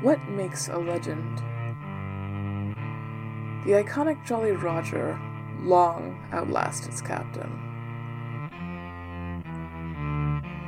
What 0.00 0.22
makes 0.28 0.68
a 0.68 0.78
legend? 0.78 1.38
The 3.64 3.72
iconic 3.72 4.24
Jolly 4.24 4.52
Roger 4.52 5.18
long 5.62 6.24
outlasts 6.30 6.86
its 6.86 7.00
captain. 7.00 7.50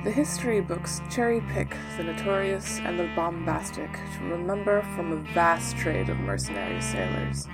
The 0.02 0.10
history 0.10 0.60
books 0.60 1.00
cherry 1.08 1.42
pick 1.52 1.76
the 1.96 2.02
notorious 2.02 2.80
and 2.80 2.98
the 2.98 3.08
bombastic 3.14 3.92
to 3.92 4.24
remember 4.24 4.82
from 4.96 5.12
a 5.12 5.32
vast 5.32 5.76
trade 5.76 6.08
of 6.08 6.18
mercenary 6.18 6.80
sailors. 6.80 7.46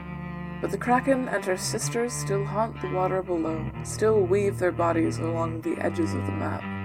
But 0.62 0.70
the 0.70 0.78
Kraken 0.78 1.28
and 1.28 1.44
her 1.44 1.58
sisters 1.58 2.14
still 2.14 2.46
haunt 2.46 2.80
the 2.80 2.88
water 2.88 3.22
below, 3.22 3.70
still 3.82 4.22
weave 4.22 4.58
their 4.58 4.72
bodies 4.72 5.18
along 5.18 5.60
the 5.60 5.76
edges 5.78 6.14
of 6.14 6.24
the 6.24 6.32
map. 6.32 6.75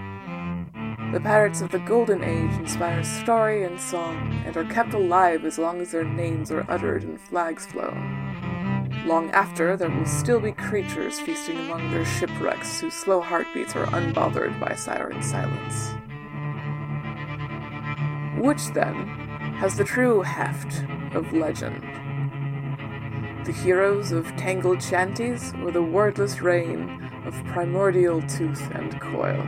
The 1.11 1.19
pirates 1.19 1.59
of 1.59 1.71
the 1.71 1.79
Golden 1.79 2.23
Age 2.23 2.57
inspire 2.57 3.03
story 3.03 3.65
and 3.65 3.77
song, 3.77 4.31
and 4.45 4.55
are 4.55 4.63
kept 4.63 4.93
alive 4.93 5.43
as 5.43 5.59
long 5.59 5.81
as 5.81 5.91
their 5.91 6.05
names 6.05 6.51
are 6.51 6.65
uttered 6.69 7.03
and 7.03 7.19
flags 7.19 7.65
flown. 7.65 8.87
Long 9.05 9.29
after, 9.31 9.75
there 9.75 9.89
will 9.89 10.05
still 10.05 10.39
be 10.39 10.53
creatures 10.53 11.19
feasting 11.19 11.59
among 11.59 11.91
their 11.91 12.05
shipwrecks 12.05 12.79
whose 12.79 12.93
slow 12.93 13.19
heartbeats 13.19 13.75
are 13.75 13.87
unbothered 13.87 14.57
by 14.57 14.73
siren 14.73 15.21
silence. 15.21 15.89
Which, 18.41 18.67
then, 18.73 19.05
has 19.57 19.75
the 19.75 19.83
true 19.83 20.21
heft 20.21 20.85
of 21.13 21.33
legend? 21.33 21.83
The 23.45 23.51
heroes 23.51 24.13
of 24.13 24.27
tangled 24.37 24.81
shanties, 24.81 25.53
or 25.61 25.71
the 25.71 25.83
wordless 25.83 26.41
reign 26.41 27.11
of 27.25 27.33
primordial 27.47 28.21
tooth 28.21 28.71
and 28.71 28.97
coil? 29.01 29.45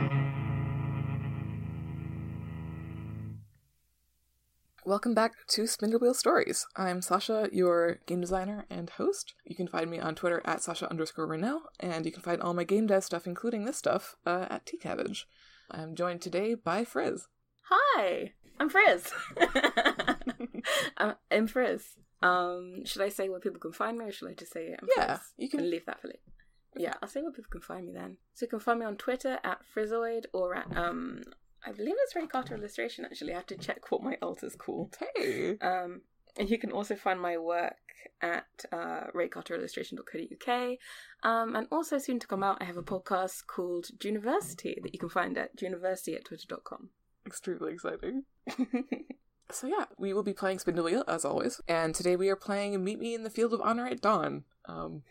Welcome 4.86 5.14
back 5.14 5.32
to 5.48 5.66
Spindle 5.66 6.00
Wheel 6.00 6.12
Stories. 6.14 6.66
I'm 6.76 7.00
Sasha, 7.00 7.48
your 7.52 8.00
game 8.06 8.20
designer 8.20 8.66
and 8.68 8.90
host. 8.90 9.34
You 9.44 9.56
can 9.56 9.66
find 9.66 9.90
me 9.90 9.98
on 9.98 10.14
Twitter 10.14 10.42
at 10.44 10.62
Sasha 10.62 10.90
underscore 10.90 11.26
Reneau, 11.26 11.60
and 11.80 12.04
you 12.04 12.12
can 12.12 12.22
find 12.22 12.42
all 12.42 12.52
my 12.52 12.64
game 12.64 12.86
dev 12.86 13.02
stuff, 13.02 13.26
including 13.26 13.64
this 13.64 13.78
stuff, 13.78 14.16
uh, 14.26 14.46
at 14.50 14.66
T-Cabbage. 14.66 15.26
I'm 15.70 15.94
joined 15.94 16.20
today 16.20 16.54
by 16.54 16.84
Frizz. 16.84 17.28
Hi, 17.70 18.32
I'm 18.60 18.68
Frizz. 18.68 19.10
I'm, 20.98 21.14
I'm 21.30 21.46
Frizz. 21.46 21.96
Um, 22.22 22.84
should 22.84 23.02
I 23.02 23.08
say 23.08 23.30
where 23.30 23.40
people 23.40 23.60
can 23.60 23.72
find 23.72 23.96
me, 23.96 24.04
or 24.06 24.12
should 24.12 24.28
I 24.30 24.34
just 24.34 24.52
say 24.52 24.76
I'm 24.78 24.88
Yeah, 24.96 25.16
Frizz? 25.16 25.32
you 25.38 25.48
can- 25.48 25.60
And 25.60 25.70
leave 25.70 25.86
that 25.86 26.00
for 26.02 26.08
later. 26.08 26.18
Yeah, 26.76 26.92
I'll 27.00 27.08
say 27.08 27.22
where 27.22 27.30
people 27.32 27.50
can 27.52 27.60
find 27.62 27.86
me 27.86 27.92
then. 27.94 28.18
So 28.34 28.44
you 28.44 28.50
can 28.50 28.58
find 28.60 28.80
me 28.80 28.84
on 28.86 28.96
Twitter 28.96 29.38
at 29.44 29.60
Frizzoid 29.74 30.24
or 30.34 30.56
at 30.56 30.76
um, 30.76 31.22
I 31.66 31.72
believe 31.72 31.94
it's 32.04 32.14
Ray 32.14 32.26
Carter 32.26 32.54
Illustration. 32.54 33.04
Actually, 33.04 33.32
I 33.32 33.36
have 33.36 33.46
to 33.46 33.56
check 33.56 33.90
what 33.90 34.02
my 34.02 34.16
alt 34.20 34.42
is 34.42 34.54
called. 34.54 34.96
Hey! 35.16 35.56
Um, 35.60 36.02
and 36.36 36.50
you 36.50 36.58
can 36.58 36.72
also 36.72 36.94
find 36.94 37.20
my 37.20 37.38
work 37.38 37.76
at 38.20 38.46
uh, 38.72 39.04
raycarterillustration.co.uk. 39.14 40.78
Um, 41.22 41.56
and 41.56 41.66
also 41.70 41.98
soon 41.98 42.18
to 42.18 42.26
come 42.26 42.42
out, 42.42 42.58
I 42.60 42.64
have 42.64 42.76
a 42.76 42.82
podcast 42.82 43.46
called 43.46 43.86
Juniversity 43.98 44.78
that 44.82 44.92
you 44.92 44.98
can 44.98 45.08
find 45.08 45.38
at 45.38 45.56
juniversity 45.56 46.14
at 46.14 46.24
twitter.com. 46.24 46.90
Extremely 47.26 47.72
exciting. 47.72 48.24
So 49.50 49.66
yeah, 49.66 49.84
we 49.98 50.12
will 50.12 50.22
be 50.22 50.32
playing 50.32 50.58
Spindle 50.58 50.86
Wheel, 50.86 51.04
as 51.06 51.24
always, 51.24 51.60
and 51.68 51.94
today 51.94 52.16
we 52.16 52.30
are 52.30 52.36
playing 52.36 52.82
Meet 52.82 52.98
Me 52.98 53.14
in 53.14 53.24
the 53.24 53.30
Field 53.30 53.52
of 53.52 53.60
Honor 53.60 53.86
at 53.86 54.00
Dawn. 54.00 54.44
Um, 54.64 55.02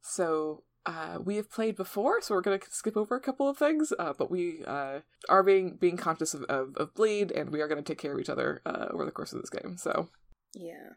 So 0.00 0.62
uh, 0.86 1.18
we 1.22 1.36
have 1.36 1.50
played 1.50 1.76
before, 1.76 2.20
so 2.20 2.34
we're 2.34 2.40
gonna 2.40 2.60
skip 2.70 2.96
over 2.96 3.16
a 3.16 3.20
couple 3.20 3.48
of 3.48 3.58
things, 3.58 3.92
uh, 3.98 4.12
but 4.16 4.30
we 4.30 4.64
uh, 4.64 5.00
are 5.28 5.42
being 5.42 5.76
being 5.76 5.96
conscious 5.96 6.32
of, 6.32 6.44
of, 6.44 6.76
of 6.76 6.94
bleed, 6.94 7.32
and 7.32 7.50
we 7.50 7.60
are 7.60 7.68
gonna 7.68 7.82
take 7.82 7.98
care 7.98 8.12
of 8.12 8.20
each 8.20 8.30
other 8.30 8.62
uh, 8.64 8.86
over 8.90 9.04
the 9.04 9.10
course 9.10 9.32
of 9.32 9.40
this 9.40 9.50
game. 9.50 9.76
So, 9.76 10.08
yeah. 10.54 10.90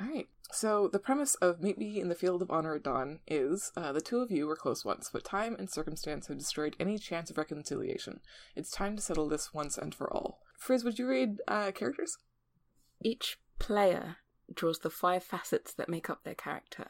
all 0.00 0.08
right. 0.08 0.26
So 0.50 0.88
the 0.88 0.98
premise 0.98 1.34
of 1.36 1.60
Meet 1.60 1.78
Me 1.78 2.00
in 2.00 2.08
the 2.08 2.14
Field 2.14 2.40
of 2.40 2.50
Honor 2.50 2.76
at 2.76 2.84
Dawn 2.84 3.18
is 3.26 3.72
uh, 3.76 3.92
the 3.92 4.00
two 4.00 4.20
of 4.20 4.30
you 4.30 4.46
were 4.46 4.56
close 4.56 4.84
once, 4.84 5.10
but 5.12 5.24
time 5.24 5.56
and 5.58 5.68
circumstance 5.68 6.28
have 6.28 6.38
destroyed 6.38 6.76
any 6.78 6.96
chance 6.96 7.30
of 7.30 7.38
reconciliation. 7.38 8.20
It's 8.54 8.70
time 8.70 8.96
to 8.96 9.02
settle 9.02 9.28
this 9.28 9.52
once 9.52 9.76
and 9.76 9.94
for 9.94 10.10
all. 10.12 10.40
Frizz, 10.58 10.84
would 10.84 10.98
you 10.98 11.08
read 11.08 11.38
uh, 11.48 11.72
characters? 11.72 12.16
Each 13.02 13.38
player 13.58 14.16
draws 14.54 14.78
the 14.78 14.90
five 14.90 15.24
facets 15.24 15.72
that 15.74 15.88
make 15.88 16.08
up 16.08 16.24
their 16.24 16.34
character. 16.34 16.86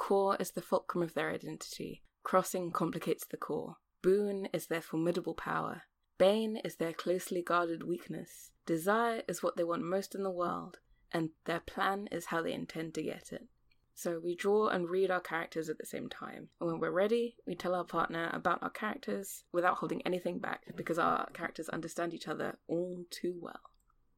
Core 0.00 0.34
is 0.40 0.52
the 0.52 0.62
fulcrum 0.62 1.02
of 1.02 1.12
their 1.12 1.30
identity. 1.30 2.02
Crossing 2.22 2.72
complicates 2.72 3.26
the 3.26 3.36
core. 3.36 3.76
Boon 4.00 4.48
is 4.50 4.66
their 4.66 4.80
formidable 4.80 5.34
power. 5.34 5.82
Bane 6.16 6.56
is 6.64 6.76
their 6.76 6.94
closely 6.94 7.42
guarded 7.42 7.82
weakness. 7.82 8.50
Desire 8.64 9.22
is 9.28 9.42
what 9.42 9.58
they 9.58 9.62
want 9.62 9.82
most 9.84 10.14
in 10.14 10.22
the 10.22 10.30
world, 10.30 10.78
and 11.12 11.28
their 11.44 11.60
plan 11.60 12.08
is 12.10 12.26
how 12.26 12.40
they 12.40 12.54
intend 12.54 12.94
to 12.94 13.02
get 13.02 13.30
it. 13.30 13.46
So 13.94 14.18
we 14.18 14.34
draw 14.34 14.68
and 14.68 14.88
read 14.88 15.10
our 15.10 15.20
characters 15.20 15.68
at 15.68 15.76
the 15.76 15.84
same 15.84 16.08
time. 16.08 16.48
And 16.58 16.70
when 16.70 16.80
we're 16.80 16.90
ready, 16.90 17.36
we 17.46 17.54
tell 17.54 17.74
our 17.74 17.84
partner 17.84 18.30
about 18.32 18.62
our 18.62 18.70
characters 18.70 19.44
without 19.52 19.76
holding 19.76 20.00
anything 20.06 20.38
back 20.38 20.62
because 20.76 20.98
our 20.98 21.28
characters 21.34 21.68
understand 21.68 22.14
each 22.14 22.26
other 22.26 22.56
all 22.68 23.04
too 23.10 23.34
well. 23.38 23.60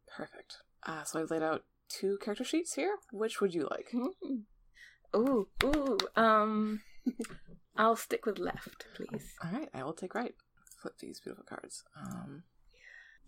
Perfect. 0.07 0.59
Uh, 0.85 1.03
so 1.03 1.21
I've 1.21 1.33
laid 1.33 1.43
out 1.43 1.65
two 1.89 2.19
character 2.23 2.45
sheets 2.45 2.75
here. 2.75 2.99
Which 3.11 3.41
would 3.41 3.53
you 3.53 3.69
like? 3.69 3.91
Mm. 3.93 4.45
Ooh, 5.15 5.49
ooh. 5.65 5.99
Um, 6.17 6.83
I'll 7.77 7.97
stick 7.97 8.27
with 8.27 8.39
left, 8.39 8.87
please. 8.95 9.35
All 9.45 9.51
right, 9.53 9.69
I 9.75 9.85
will 9.85 9.93
take 9.93 10.15
right. 10.15 10.35
Flip 10.81 10.95
these 10.99 11.21
beautiful 11.21 11.45
cards. 11.49 11.85
Um, 12.01 12.45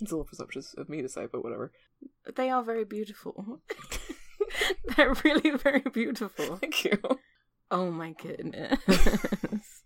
it's 0.01 0.11
a 0.11 0.15
little 0.15 0.25
presumptuous 0.27 0.75
of 0.75 0.89
me 0.89 1.03
to 1.03 1.09
say, 1.09 1.27
but 1.31 1.45
whatever. 1.45 1.73
They 2.35 2.51
are 2.51 2.63
very 2.63 2.85
beautiful. 2.85 3.61
They're 4.97 5.15
really 5.25 5.51
very 5.51 5.85
beautiful. 5.93 6.57
Thank 6.61 6.85
you. 6.85 6.99
Oh 7.71 7.91
my 7.91 8.13
goodness. 8.13 8.79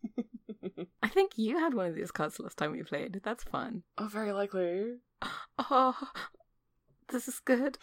I 1.03 1.09
think 1.09 1.33
you 1.37 1.59
had 1.59 1.75
one 1.75 1.87
of 1.87 1.95
these 1.95 2.11
cards 2.11 2.41
last 2.41 2.57
time 2.59 2.73
we 2.73 2.83
played. 2.83 3.21
That's 3.25 3.45
fun. 3.45 3.83
Oh, 3.97 4.09
very 4.09 4.33
likely. 4.33 4.97
Oh, 5.71 5.97
this 7.09 7.27
is 7.27 7.41
good. 7.41 7.79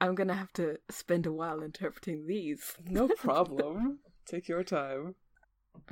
I'm 0.00 0.14
gonna 0.14 0.34
have 0.34 0.52
to 0.54 0.78
spend 0.90 1.26
a 1.26 1.32
while 1.32 1.62
interpreting 1.62 2.26
these. 2.26 2.74
No 2.84 3.08
problem. 3.16 3.98
take 4.26 4.48
your 4.48 4.64
time. 4.64 5.14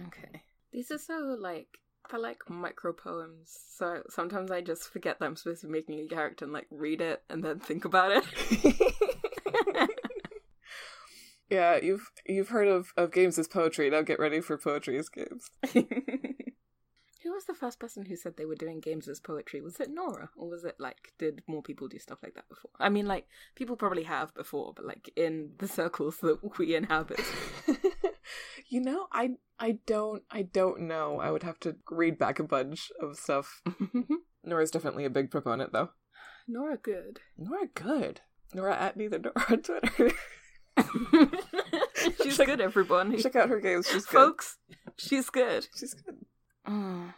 Okay. 0.01 0.43
These 0.73 0.91
are 0.91 0.99
so 0.99 1.37
like 1.39 1.79
they're 2.11 2.21
like 2.21 2.49
micro 2.49 2.93
poems. 2.93 3.57
So 3.77 4.03
sometimes 4.09 4.51
I 4.51 4.61
just 4.61 4.91
forget 4.91 5.19
that 5.19 5.27
I'm 5.27 5.37
supposed 5.37 5.61
to 5.63 5.67
be 5.67 5.73
making 5.73 6.01
a 6.01 6.07
character 6.09 6.45
and 6.45 6.55
like 6.55 6.67
read 6.71 7.01
it 7.01 7.23
and 7.29 7.45
then 7.45 7.59
think 7.61 7.85
about 7.85 8.13
it. 8.13 9.91
yeah, 11.51 11.79
you've 11.83 12.11
you've 12.27 12.49
heard 12.49 12.69
of, 12.69 12.93
of 12.97 13.13
games 13.13 13.39
as 13.39 13.49
poetry. 13.49 13.91
Now 13.91 14.03
get 14.03 14.19
ready 14.19 14.41
for 14.41 14.57
poetry 14.57 14.99
as 14.99 15.09
games. 15.09 15.51
Who 17.29 17.35
was 17.35 17.45
the 17.45 17.55
first 17.55 17.79
person 17.79 18.07
who 18.07 18.17
said 18.17 18.37
they 18.37 18.47
were 18.47 18.55
doing 18.55 18.81
games 18.81 19.07
as 19.07 19.21
poetry? 19.21 19.61
Was 19.61 19.79
it 19.81 19.91
Nora? 19.91 20.31
Or 20.35 20.49
was 20.49 20.65
it 20.65 20.77
like 20.79 21.13
did 21.19 21.43
more 21.47 21.63
people 21.63 21.87
do 21.89 21.99
stuff 21.99 22.21
like 22.23 22.35
that 22.35 22.49
before? 22.49 22.71
I 22.81 22.89
mean 22.89 23.07
like 23.07 23.27
people 23.55 23.77
probably 23.77 24.05
have 24.05 24.35
before, 24.35 24.73
but 24.75 24.87
like 24.87 25.11
in 25.15 25.51
the 25.59 25.69
circles 25.79 26.19
that 26.23 26.59
we 26.59 26.75
inhabit. 26.75 27.21
you 28.69 28.81
know, 28.81 29.07
I 29.13 29.33
I 29.59 29.79
don't 29.87 30.23
I 30.31 30.43
don't 30.43 30.81
know. 30.83 31.21
I 31.21 31.31
would 31.31 31.43
have 31.43 31.61
to 31.61 31.77
read 31.91 32.19
back 32.19 32.39
a 32.39 32.45
bunch 32.45 32.91
of 33.01 33.17
stuff. 33.19 33.61
Nora's 34.45 34.71
definitely 34.71 35.05
a 35.05 35.11
big 35.11 35.31
proponent, 35.31 35.73
though. 35.75 35.91
Nora 36.47 36.79
good. 36.79 37.21
Nora 37.37 37.67
good. 37.75 38.23
Nora 38.55 38.75
at 38.75 38.97
neither 38.97 39.19
Nora 39.19 39.45
on 39.51 39.61
Twitter. 39.63 40.13
she's 42.23 42.37
Check- 42.39 42.47
good, 42.47 42.61
everyone. 42.61 43.17
Check 43.19 43.37
out 43.37 43.51
her 43.51 43.61
games. 43.61 43.87
She's 43.89 44.07
good. 44.07 44.19
Folks, 44.19 44.57
she's 44.97 45.29
good. 45.29 45.69
She's 45.77 45.93
good. 45.95 46.17
Oh, 46.67 47.13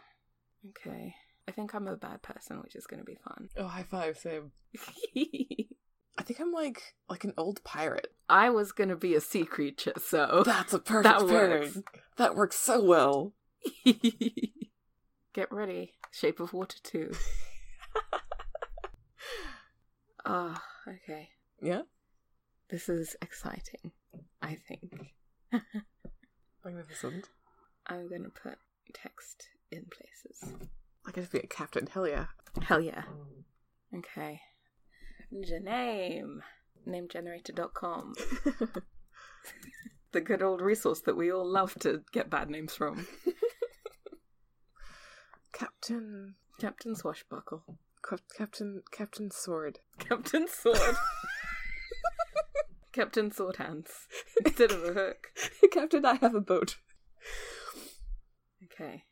okay. 0.69 1.15
I 1.47 1.51
think 1.51 1.73
I'm 1.73 1.87
a 1.87 1.95
bad 1.97 2.21
person, 2.21 2.61
which 2.61 2.75
is 2.75 2.85
going 2.87 2.99
to 2.99 3.05
be 3.05 3.15
fun. 3.23 3.49
Oh, 3.57 3.67
high 3.67 3.83
five, 3.83 4.17
same. 4.17 4.51
I 6.17 6.23
think 6.23 6.39
I'm 6.39 6.51
like 6.51 6.81
like 7.09 7.23
an 7.23 7.33
old 7.37 7.63
pirate. 7.63 8.13
I 8.29 8.49
was 8.49 8.71
going 8.71 8.89
to 8.89 8.95
be 8.95 9.15
a 9.15 9.21
sea 9.21 9.43
creature, 9.45 9.93
so 9.97 10.43
That's 10.45 10.73
a 10.73 10.79
perfect 10.79 11.03
That 11.19 11.27
pairing. 11.27 11.61
works. 11.63 11.77
That 12.17 12.35
works 12.35 12.57
so 12.59 12.83
well. 12.83 13.33
get 15.33 15.51
ready. 15.51 15.93
Shape 16.11 16.39
of 16.39 16.53
Water 16.53 16.77
2. 16.83 17.11
Oh, 20.23 20.53
ah, 20.55 20.63
okay. 20.87 21.29
Yeah. 21.61 21.81
This 22.69 22.87
is 22.89 23.15
exciting, 23.21 23.91
I 24.41 24.55
think. 24.67 25.13
Magnificent. 26.63 27.29
I'm 27.87 28.07
going 28.07 28.23
to 28.23 28.29
put 28.29 28.57
text 28.93 29.47
in 29.71 29.85
places. 29.85 30.69
I 31.05 31.11
guess 31.11 31.27
be 31.27 31.39
a 31.39 31.47
captain. 31.47 31.87
Hell 31.87 32.07
yeah. 32.07 32.27
Hell 32.61 32.81
yeah. 32.81 33.03
Okay. 33.95 34.41
A 35.31 35.59
name. 35.59 36.41
Namegenerator.com. 36.87 38.13
the 40.11 40.21
good 40.21 40.41
old 40.41 40.61
resource 40.61 41.01
that 41.01 41.15
we 41.15 41.31
all 41.31 41.47
love 41.47 41.75
to 41.75 42.01
get 42.11 42.29
bad 42.29 42.49
names 42.49 42.75
from. 42.75 43.07
Captain 45.53 46.35
Captain 46.59 46.95
Swashbuckle. 46.95 47.63
Cap- 48.07 48.21
Captain 48.35 48.83
Captain 48.91 49.31
Sword. 49.31 49.79
Captain 49.99 50.47
Sword. 50.47 50.95
Captain 52.91 53.31
Sword 53.31 53.57
Hands. 53.57 53.87
Instead 54.45 54.71
of 54.71 54.83
a 54.83 54.93
hook. 54.93 55.27
Captain, 55.71 56.05
I 56.05 56.15
have 56.15 56.35
a 56.35 56.41
boat. 56.41 56.77
Okay. 58.63 59.03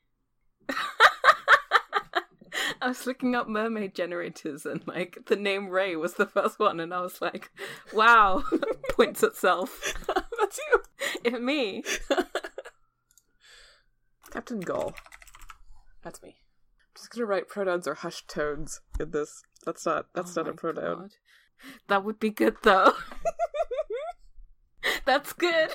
I 2.81 2.87
was 2.87 3.05
looking 3.05 3.35
up 3.35 3.47
mermaid 3.47 3.93
generators 3.93 4.65
and 4.65 4.85
like 4.87 5.19
the 5.27 5.35
name 5.35 5.67
Ray 5.69 5.95
was 5.95 6.13
the 6.13 6.25
first 6.25 6.59
one 6.59 6.79
and 6.79 6.93
I 6.93 7.01
was 7.01 7.21
like, 7.21 7.51
wow, 7.93 8.43
points 8.91 9.21
itself. 9.23 9.93
That's 10.39 10.57
you. 10.57 10.83
If 11.23 11.41
me. 11.41 11.83
Captain 14.31 14.59
Gull. 14.61 14.93
That's 16.03 16.21
me. 16.21 16.37
I'm 16.81 16.95
just 16.95 17.09
gonna 17.11 17.25
write 17.25 17.49
pronouns 17.49 17.87
or 17.87 17.95
hushed 17.95 18.29
tones 18.29 18.81
in 18.99 19.11
this. 19.11 19.43
That's 19.65 19.85
not 19.85 20.07
that's 20.13 20.37
Oh 20.37 20.43
not 20.43 20.51
a 20.51 20.53
pronoun. 20.53 20.99
God. 20.99 21.11
That 21.87 22.05
would 22.05 22.19
be 22.19 22.29
good 22.29 22.55
though. 22.63 22.93
That's 25.05 25.33
good. 25.33 25.71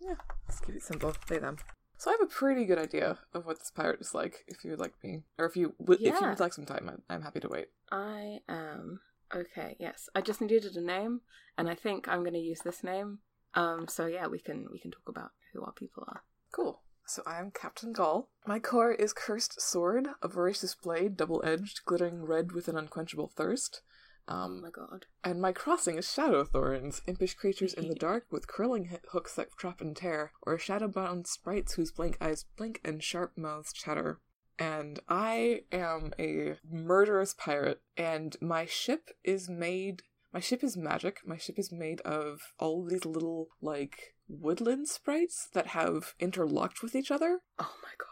Yeah, 0.00 0.14
let's 0.46 0.60
keep 0.60 0.76
it 0.76 0.82
simple. 0.82 1.14
They 1.28 1.38
them. 1.38 1.56
So 1.98 2.10
I 2.10 2.14
have 2.14 2.22
a 2.22 2.32
pretty 2.32 2.64
good 2.64 2.78
idea 2.78 3.18
of 3.34 3.44
what 3.44 3.58
this 3.58 3.72
pirate 3.72 4.00
is 4.00 4.14
like. 4.14 4.44
If 4.46 4.64
you 4.64 4.70
would 4.70 4.78
like 4.78 4.94
me, 5.02 5.24
or 5.36 5.46
if 5.46 5.56
you 5.56 5.74
would, 5.78 6.00
if 6.00 6.20
you 6.20 6.28
would 6.28 6.38
like 6.38 6.54
some 6.54 6.64
time, 6.64 6.88
I'm, 6.88 7.02
I'm 7.10 7.22
happy 7.22 7.40
to 7.40 7.48
wait. 7.48 7.66
I 7.90 8.38
am 8.48 9.00
okay. 9.34 9.76
Yes, 9.80 10.08
I 10.14 10.20
just 10.20 10.40
needed 10.40 10.76
a 10.76 10.80
name, 10.80 11.22
and 11.58 11.68
I 11.68 11.74
think 11.74 12.06
I'm 12.06 12.20
going 12.20 12.34
to 12.34 12.38
use 12.38 12.60
this 12.60 12.84
name. 12.84 13.18
Um. 13.54 13.88
So 13.88 14.06
yeah, 14.06 14.28
we 14.28 14.38
can 14.38 14.68
we 14.70 14.78
can 14.78 14.92
talk 14.92 15.08
about 15.08 15.32
who 15.52 15.64
our 15.64 15.72
people 15.72 16.04
are. 16.06 16.22
Cool. 16.52 16.82
So 17.04 17.22
I 17.26 17.40
am 17.40 17.50
Captain 17.50 17.92
Gull. 17.92 18.28
My 18.46 18.60
core 18.60 18.92
is 18.92 19.12
cursed 19.12 19.60
sword, 19.60 20.08
a 20.22 20.28
voracious 20.28 20.74
blade, 20.74 21.16
double-edged, 21.16 21.80
glittering 21.86 22.22
red 22.22 22.52
with 22.52 22.68
an 22.68 22.76
unquenchable 22.76 23.32
thirst. 23.34 23.80
Oh 24.28 24.34
Um, 24.34 24.60
my 24.62 24.70
god. 24.70 25.06
and 25.24 25.40
my 25.40 25.52
crossing 25.52 25.96
is 25.96 26.12
shadow 26.12 26.44
thorns, 26.44 27.00
impish 27.06 27.34
creatures 27.34 27.72
in 27.74 27.88
the 27.88 27.94
dark 28.06 28.26
with 28.30 28.46
curling 28.46 28.90
hooks 29.10 29.34
that 29.36 29.56
trap 29.56 29.80
and 29.80 29.96
tear, 29.96 30.32
or 30.42 30.58
shadow-bound 30.58 31.26
sprites 31.26 31.74
whose 31.74 31.92
blank 31.92 32.18
eyes 32.20 32.44
blink 32.56 32.80
and 32.84 33.02
sharp 33.02 33.36
mouths 33.36 33.72
chatter. 33.72 34.20
And 34.58 34.98
I 35.08 35.62
am 35.72 36.12
a 36.18 36.56
murderous 36.68 37.32
pirate, 37.32 37.80
and 37.96 38.36
my 38.40 38.66
ship 38.66 39.10
is 39.22 39.48
made. 39.48 40.02
My 40.32 40.40
ship 40.40 40.62
is 40.64 40.76
magic. 40.76 41.20
My 41.24 41.36
ship 41.38 41.58
is 41.58 41.70
made 41.72 42.00
of 42.02 42.40
all 42.58 42.84
these 42.84 43.04
little, 43.06 43.48
like, 43.62 44.14
woodland 44.28 44.88
sprites 44.88 45.48
that 45.54 45.68
have 45.68 46.14
interlocked 46.18 46.82
with 46.82 46.94
each 46.94 47.10
other. 47.10 47.40
Oh 47.58 47.74
my 47.82 47.90
god. 47.98 48.08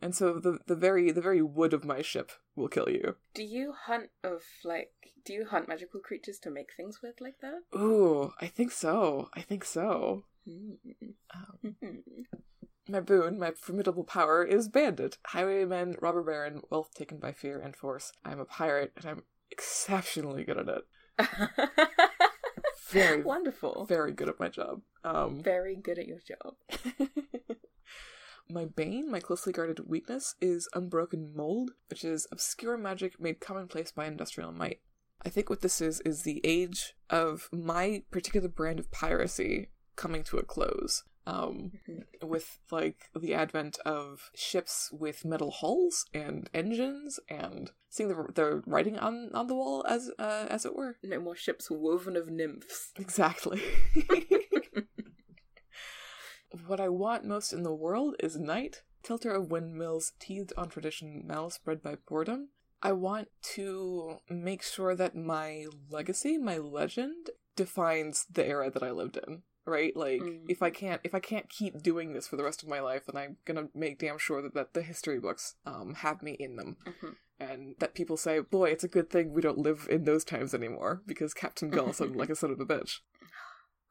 And 0.00 0.14
so 0.14 0.38
the 0.38 0.58
the 0.66 0.76
very 0.76 1.10
the 1.10 1.20
very 1.20 1.42
wood 1.42 1.72
of 1.72 1.84
my 1.84 2.02
ship 2.02 2.32
will 2.56 2.68
kill 2.68 2.88
you. 2.88 3.16
Do 3.34 3.42
you 3.42 3.72
hunt 3.86 4.10
of 4.22 4.42
like? 4.64 4.92
Do 5.24 5.32
you 5.32 5.46
hunt 5.46 5.68
magical 5.68 6.00
creatures 6.00 6.38
to 6.40 6.50
make 6.50 6.68
things 6.76 7.00
with 7.02 7.20
like 7.20 7.36
that? 7.40 7.62
Ooh, 7.78 8.32
I 8.40 8.46
think 8.46 8.72
so. 8.72 9.28
I 9.34 9.40
think 9.40 9.64
so. 9.64 10.24
Hmm. 10.46 10.72
Um, 11.34 11.74
my 12.86 13.00
boon, 13.00 13.38
my 13.38 13.52
formidable 13.52 14.04
power, 14.04 14.44
is 14.44 14.68
bandit, 14.68 15.16
highwayman, 15.28 15.96
robber 16.02 16.22
baron, 16.22 16.60
wealth 16.70 16.92
taken 16.94 17.18
by 17.18 17.32
fear 17.32 17.58
and 17.58 17.74
force. 17.74 18.12
I'm 18.24 18.38
a 18.38 18.44
pirate, 18.44 18.92
and 18.96 19.06
I'm 19.06 19.22
exceptionally 19.50 20.44
good 20.44 20.58
at 20.58 20.68
it. 20.68 20.84
Very, 22.90 23.22
wonderful. 23.22 23.86
very 23.86 24.12
good 24.12 24.28
at 24.28 24.38
my 24.38 24.48
job. 24.48 24.82
Um, 25.02 25.40
Very 25.42 25.74
good 25.74 25.98
at 25.98 26.06
your 26.06 26.20
job. 26.20 26.54
my 28.48 28.64
bane, 28.66 29.10
my 29.10 29.20
closely 29.20 29.52
guarded 29.52 29.88
weakness, 29.88 30.34
is 30.40 30.68
unbroken 30.74 31.34
mold, 31.34 31.72
which 31.88 32.04
is 32.04 32.26
obscure 32.30 32.76
magic 32.76 33.20
made 33.20 33.40
commonplace 33.40 33.90
by 33.92 34.06
industrial 34.06 34.52
might. 34.52 34.80
I 35.24 35.30
think 35.30 35.48
what 35.48 35.62
this 35.62 35.80
is 35.80 36.00
is 36.00 36.22
the 36.22 36.40
age 36.44 36.94
of 37.08 37.48
my 37.52 38.02
particular 38.10 38.48
brand 38.48 38.78
of 38.78 38.90
piracy 38.90 39.70
coming 39.96 40.22
to 40.24 40.38
a 40.38 40.42
close. 40.42 41.04
Um, 41.26 41.72
Mhm. 41.88 42.28
with 42.28 42.58
like 42.70 43.08
the 43.18 43.32
advent 43.32 43.78
of 43.86 44.30
ships 44.34 44.90
with 44.92 45.24
metal 45.24 45.50
hulls 45.50 46.04
and 46.12 46.50
engines, 46.52 47.18
and 47.30 47.70
seeing 47.88 48.10
the 48.10 48.30
the 48.34 48.62
writing 48.66 48.98
on 48.98 49.30
on 49.32 49.46
the 49.46 49.54
wall 49.54 49.86
as 49.88 50.10
uh, 50.18 50.46
as 50.50 50.66
it 50.66 50.76
were. 50.76 50.98
No 51.02 51.20
more 51.20 51.34
ships 51.34 51.70
woven 51.70 52.14
of 52.16 52.28
nymphs. 52.28 52.92
Exactly. 52.98 53.62
what 56.66 56.80
I 56.80 56.88
want 56.88 57.24
most 57.24 57.52
in 57.52 57.62
the 57.62 57.74
world 57.74 58.16
is 58.20 58.36
knight, 58.36 58.82
tilter 59.02 59.30
of 59.32 59.50
windmills, 59.50 60.12
teethed 60.18 60.52
on 60.56 60.68
tradition, 60.68 61.22
malice 61.26 61.58
bred 61.58 61.82
by 61.82 61.96
boredom. 62.08 62.48
I 62.82 62.92
want 62.92 63.28
to 63.54 64.18
make 64.28 64.62
sure 64.62 64.94
that 64.94 65.16
my 65.16 65.66
legacy, 65.90 66.36
my 66.38 66.58
legend, 66.58 67.30
defines 67.56 68.26
the 68.30 68.46
era 68.46 68.70
that 68.70 68.82
I 68.82 68.90
lived 68.90 69.18
in. 69.26 69.42
Right? 69.66 69.96
Like 69.96 70.20
Mm. 70.20 70.44
if 70.48 70.62
I 70.62 70.68
can't 70.68 71.00
if 71.04 71.14
I 71.14 71.20
can't 71.20 71.48
keep 71.48 71.82
doing 71.82 72.12
this 72.12 72.28
for 72.28 72.36
the 72.36 72.44
rest 72.44 72.62
of 72.62 72.68
my 72.68 72.80
life, 72.80 73.06
then 73.06 73.16
I'm 73.16 73.38
gonna 73.46 73.68
make 73.74 73.98
damn 73.98 74.18
sure 74.18 74.42
that, 74.42 74.52
that 74.52 74.74
the 74.74 74.82
history 74.82 75.18
books 75.18 75.54
um 75.64 75.94
have 75.94 76.22
me 76.22 76.32
in 76.32 76.56
them. 76.56 76.76
Mhm. 76.84 77.16
And 77.40 77.74
that 77.78 77.94
people 77.94 78.18
say, 78.18 78.40
Boy, 78.40 78.70
it's 78.70 78.84
a 78.84 78.88
good 78.88 79.08
thing 79.08 79.32
we 79.32 79.40
don't 79.40 79.56
live 79.58 79.88
in 79.90 80.04
those 80.04 80.22
times 80.24 80.52
anymore, 80.54 81.00
because 81.06 81.32
Captain 81.32 81.70
Gull 81.70 81.94
sounded 81.94 82.16
like 82.20 82.28
a 82.28 82.36
son 82.36 82.50
of 82.50 82.60
a 82.60 82.66
bitch. 82.66 83.00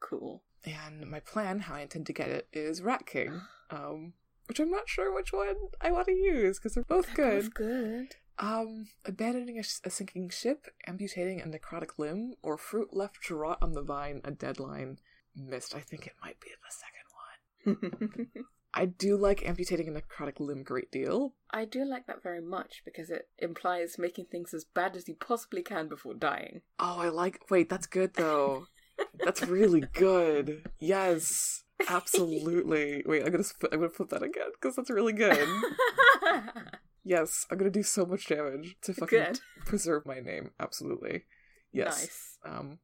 Cool. 0.00 0.44
And 0.64 1.10
my 1.10 1.20
plan, 1.20 1.60
how 1.60 1.74
I 1.74 1.80
intend 1.80 2.06
to 2.06 2.12
get 2.12 2.28
it, 2.28 2.48
is 2.52 2.82
Rat 2.82 3.06
King. 3.06 3.42
Um, 3.70 4.14
which 4.46 4.60
I'm 4.60 4.70
not 4.70 4.88
sure 4.88 5.14
which 5.14 5.32
one 5.32 5.56
I 5.80 5.90
want 5.90 6.06
to 6.06 6.12
use 6.12 6.58
because 6.58 6.74
they're 6.74 6.84
both 6.84 7.14
good. 7.14 7.44
Both 7.44 7.54
good. 7.54 8.16
Um, 8.38 8.88
abandoning 9.04 9.58
a 9.58 9.90
sinking 9.90 10.30
ship, 10.30 10.66
amputating 10.86 11.40
a 11.40 11.46
necrotic 11.46 11.98
limb, 11.98 12.34
or 12.42 12.56
fruit 12.56 12.88
left 12.92 13.22
to 13.26 13.36
rot 13.36 13.58
on 13.62 13.72
the 13.72 13.82
vine, 13.82 14.20
a 14.24 14.32
deadline 14.32 14.98
missed. 15.36 15.74
I 15.74 15.80
think 15.80 16.06
it 16.06 16.14
might 16.22 16.40
be 16.40 16.48
the 16.50 17.76
second 17.76 18.26
one. 18.34 18.44
I 18.76 18.86
do 18.86 19.16
like 19.16 19.46
amputating 19.46 19.88
a 19.88 19.92
necrotic 19.92 20.40
limb 20.40 20.60
a 20.60 20.64
great 20.64 20.90
deal. 20.90 21.34
I 21.52 21.64
do 21.64 21.84
like 21.84 22.08
that 22.08 22.24
very 22.24 22.40
much 22.40 22.82
because 22.84 23.08
it 23.08 23.28
implies 23.38 23.98
making 23.98 24.26
things 24.26 24.52
as 24.52 24.64
bad 24.64 24.96
as 24.96 25.06
you 25.06 25.14
possibly 25.14 25.62
can 25.62 25.88
before 25.88 26.14
dying. 26.14 26.62
Oh, 26.80 26.98
I 26.98 27.08
like. 27.10 27.48
Wait, 27.50 27.68
that's 27.68 27.86
good 27.86 28.14
though. 28.14 28.66
That's 29.22 29.42
really 29.42 29.84
good. 29.92 30.64
Yes, 30.80 31.64
absolutely. 31.88 33.02
Wait, 33.06 33.24
I'm 33.24 33.30
gonna 33.30 33.44
sp- 33.44 33.70
I'm 33.72 33.80
gonna 33.80 33.90
flip 33.90 34.08
that 34.10 34.22
again 34.22 34.48
because 34.60 34.76
that's 34.76 34.90
really 34.90 35.12
good. 35.12 35.46
Yes, 37.06 37.44
I'm 37.50 37.58
gonna 37.58 37.70
do 37.70 37.82
so 37.82 38.06
much 38.06 38.26
damage 38.28 38.76
to 38.82 38.94
fucking 38.94 39.18
Good. 39.24 39.40
preserve 39.66 40.06
my 40.06 40.20
name. 40.20 40.52
Absolutely. 40.58 41.24
Yes. 41.70 42.00
Nice. 42.00 42.38
Um. 42.56 42.78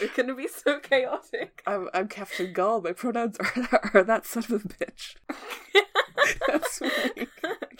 It's 0.00 0.14
gonna 0.16 0.34
be 0.36 0.46
so 0.46 0.78
chaotic. 0.78 1.60
I'm, 1.66 1.88
I'm 1.92 2.06
Captain 2.06 2.52
Gull. 2.52 2.82
My 2.82 2.92
pronouns 2.92 3.36
are, 3.38 3.90
are 3.94 4.04
that 4.04 4.26
son 4.26 4.44
of 4.44 4.52
a 4.64 4.68
bitch. 4.68 5.16
That's 6.46 6.80
me. 6.80 7.26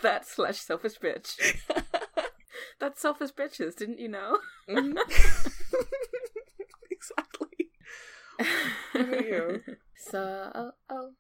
that 0.03 0.27
slash 0.27 0.59
selfish 0.59 0.99
bitch. 0.99 1.37
That's 2.81 3.00
selfish 3.00 3.31
bitches, 3.33 3.76
didn't 3.76 3.99
you 3.99 4.09
know? 4.09 4.38
Mhm. 4.69 4.97
exactly. 6.90 7.71
you? 8.95 9.62
So, 9.97 10.50
oh, 10.54 10.71
oh, 10.90 11.11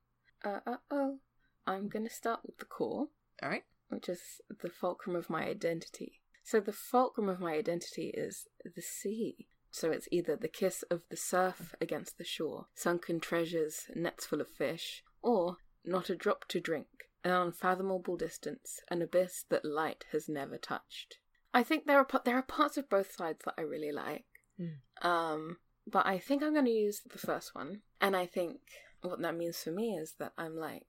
uh, 0.44 0.60
oh, 0.66 0.78
oh. 0.90 1.18
I'm 1.66 1.88
gonna 1.88 2.10
start 2.10 2.40
with 2.44 2.58
the 2.58 2.64
core, 2.64 3.08
All 3.42 3.48
right. 3.48 3.62
which 3.88 4.08
is 4.08 4.40
the 4.62 4.68
fulcrum 4.68 5.14
of 5.14 5.30
my 5.30 5.44
identity. 5.44 6.20
So, 6.42 6.58
the 6.60 6.72
fulcrum 6.72 7.28
of 7.28 7.40
my 7.40 7.52
identity 7.52 8.12
is 8.14 8.48
the 8.64 8.82
sea. 8.82 9.46
So, 9.70 9.90
it's 9.90 10.08
either 10.10 10.36
the 10.36 10.48
kiss 10.48 10.82
of 10.90 11.02
the 11.08 11.16
surf 11.16 11.74
against 11.80 12.18
the 12.18 12.24
shore, 12.24 12.66
sunken 12.74 13.20
treasures, 13.20 13.86
nets 13.94 14.26
full 14.26 14.40
of 14.40 14.48
fish, 14.48 15.04
or 15.22 15.58
not 15.84 16.10
a 16.10 16.16
drop 16.16 16.46
to 16.48 16.60
drink, 16.60 16.88
an 17.24 17.30
unfathomable 17.30 18.16
distance, 18.16 18.80
an 18.90 19.00
abyss 19.02 19.44
that 19.48 19.64
light 19.64 20.04
has 20.12 20.28
never 20.28 20.58
touched. 20.58 21.18
I 21.54 21.62
think 21.62 21.86
there 21.86 21.98
are 21.98 22.06
there 22.24 22.36
are 22.38 22.42
parts 22.42 22.76
of 22.76 22.88
both 22.88 23.12
sides 23.12 23.40
that 23.44 23.54
I 23.58 23.62
really 23.62 23.92
like. 23.92 24.24
Hmm. 24.58 25.06
Um, 25.06 25.56
but 25.86 26.06
I 26.06 26.18
think 26.18 26.42
I'm 26.42 26.52
going 26.52 26.64
to 26.66 26.70
use 26.70 27.00
the 27.10 27.18
first 27.18 27.54
one, 27.54 27.82
and 28.00 28.16
I 28.16 28.26
think 28.26 28.58
what 29.02 29.20
that 29.20 29.36
means 29.36 29.58
for 29.62 29.72
me 29.72 29.96
is 29.96 30.14
that 30.18 30.32
I'm 30.38 30.56
like, 30.56 30.86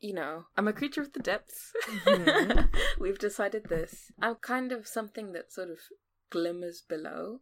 you 0.00 0.12
know, 0.12 0.46
I'm 0.56 0.66
a 0.68 0.72
creature 0.72 1.00
of 1.00 1.12
the 1.12 1.20
depths. 1.20 1.72
Mhm. 1.86 2.68
We've 2.98 3.18
decided 3.18 3.64
this. 3.68 4.10
I'm 4.20 4.34
kind 4.36 4.72
of 4.72 4.86
something 4.88 5.32
that 5.32 5.52
sort 5.52 5.70
of 5.70 5.78
glimmers 6.30 6.82
below. 6.88 7.40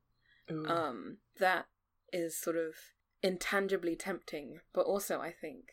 Ooh. 0.50 0.66
Um, 0.66 1.18
that 1.38 1.66
is 2.12 2.38
sort 2.38 2.56
of 2.56 2.74
intangibly 3.22 3.96
tempting, 3.96 4.60
but 4.74 4.84
also 4.84 5.20
I 5.20 5.32
think 5.32 5.64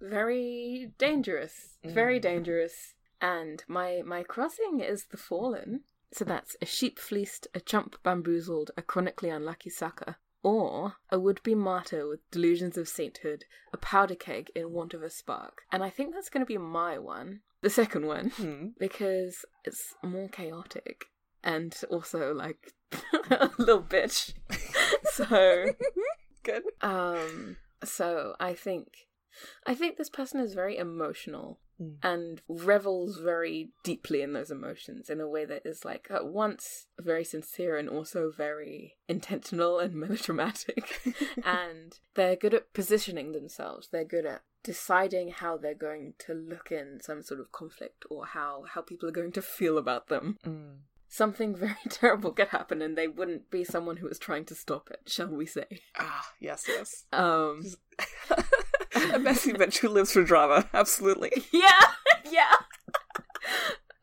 very 0.00 0.92
dangerous. 0.98 1.78
Very 1.84 2.18
Mm. 2.18 2.22
dangerous. 2.22 2.94
And 3.20 3.64
my 3.68 4.02
my 4.04 4.22
crossing 4.22 4.80
is 4.80 5.06
the 5.06 5.16
fallen. 5.16 5.84
So 6.14 6.24
that's 6.24 6.56
a 6.62 6.66
sheep 6.66 7.00
fleeced, 7.00 7.48
a 7.54 7.60
chump 7.60 7.96
bamboozled, 8.04 8.70
a 8.76 8.82
chronically 8.82 9.30
unlucky 9.30 9.68
sucker, 9.70 10.14
or 10.44 10.94
a 11.10 11.18
would 11.18 11.42
be 11.42 11.56
martyr 11.56 12.06
with 12.06 12.20
delusions 12.30 12.78
of 12.78 12.86
sainthood, 12.88 13.46
a 13.72 13.76
powder 13.76 14.14
keg 14.14 14.48
in 14.54 14.70
want 14.70 14.94
of 14.94 15.02
a 15.02 15.10
spark. 15.10 15.62
And 15.72 15.82
I 15.82 15.90
think 15.90 16.14
that's 16.14 16.28
going 16.28 16.42
to 16.42 16.46
be 16.46 16.56
my 16.56 16.98
one, 17.00 17.40
the 17.62 17.68
second 17.70 18.06
one, 18.06 18.30
Hmm. 18.30 18.66
because 18.78 19.44
it's 19.64 19.94
more 20.04 20.28
chaotic 20.28 21.06
and 21.42 21.74
also 21.90 22.32
like 22.32 22.72
a 23.30 23.50
little 23.58 23.82
bitch. 23.82 24.34
so, 25.14 25.72
Good. 26.44 26.62
um, 26.80 27.56
so 27.82 28.36
I 28.38 28.54
think, 28.54 28.86
I 29.66 29.74
think 29.74 29.96
this 29.96 30.10
person 30.10 30.38
is 30.38 30.54
very 30.54 30.76
emotional 30.78 31.58
Mm. 31.80 31.96
and 32.04 32.40
revels 32.46 33.18
very 33.18 33.70
deeply 33.82 34.22
in 34.22 34.32
those 34.32 34.52
emotions 34.52 35.10
in 35.10 35.20
a 35.20 35.28
way 35.28 35.44
that 35.44 35.66
is 35.66 35.84
like 35.84 36.06
at 36.08 36.24
once 36.24 36.86
very 37.00 37.24
sincere 37.24 37.76
and 37.76 37.88
also 37.88 38.30
very 38.30 38.94
intentional 39.08 39.80
and 39.80 39.92
melodramatic. 40.00 41.14
and 41.44 41.98
they're 42.14 42.36
good 42.36 42.54
at 42.54 42.72
positioning 42.72 43.32
themselves. 43.32 43.88
They're 43.90 44.04
good 44.04 44.24
at 44.24 44.42
deciding 44.62 45.30
how 45.30 45.56
they're 45.56 45.74
going 45.74 46.14
to 46.18 46.32
look 46.32 46.70
in 46.70 47.00
some 47.02 47.22
sort 47.22 47.40
of 47.40 47.50
conflict 47.50 48.04
or 48.08 48.24
how 48.26 48.64
how 48.72 48.80
people 48.80 49.08
are 49.08 49.12
going 49.12 49.32
to 49.32 49.42
feel 49.42 49.76
about 49.76 50.06
them. 50.06 50.38
Mm. 50.46 50.76
Something 51.08 51.56
very 51.66 51.74
terrible 51.88 52.30
could 52.30 52.48
happen 52.48 52.82
and 52.82 52.96
they 52.96 53.08
wouldn't 53.08 53.50
be 53.50 53.64
someone 53.64 53.96
who 53.96 54.06
is 54.08 54.18
trying 54.20 54.44
to 54.46 54.54
stop 54.54 54.90
it, 54.92 55.00
shall 55.06 55.26
we 55.28 55.46
say. 55.46 55.66
Ah, 55.98 56.30
yes, 56.40 56.66
yes. 56.68 57.04
Um 57.12 57.62
a 58.94 59.18
messy 59.18 59.52
bitch 59.52 59.78
who 59.78 59.88
lives 59.88 60.12
for 60.12 60.22
drama. 60.22 60.68
Absolutely. 60.74 61.32
yeah, 61.52 61.80
yeah. 62.30 62.54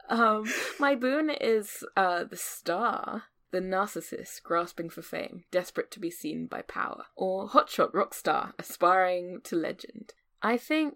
um, 0.09 0.45
my 0.79 0.95
boon 0.95 1.29
is 1.29 1.83
uh 1.95 2.23
the 2.23 2.37
star, 2.37 3.23
the 3.51 3.59
narcissist 3.59 4.43
grasping 4.43 4.89
for 4.89 5.01
fame, 5.01 5.43
desperate 5.51 5.91
to 5.91 5.99
be 5.99 6.11
seen 6.11 6.47
by 6.47 6.61
power, 6.61 7.05
or 7.15 7.49
hotshot 7.49 7.93
rock 7.93 8.13
star 8.13 8.53
aspiring 8.59 9.39
to 9.43 9.55
legend. 9.55 10.13
I 10.41 10.57
think 10.57 10.95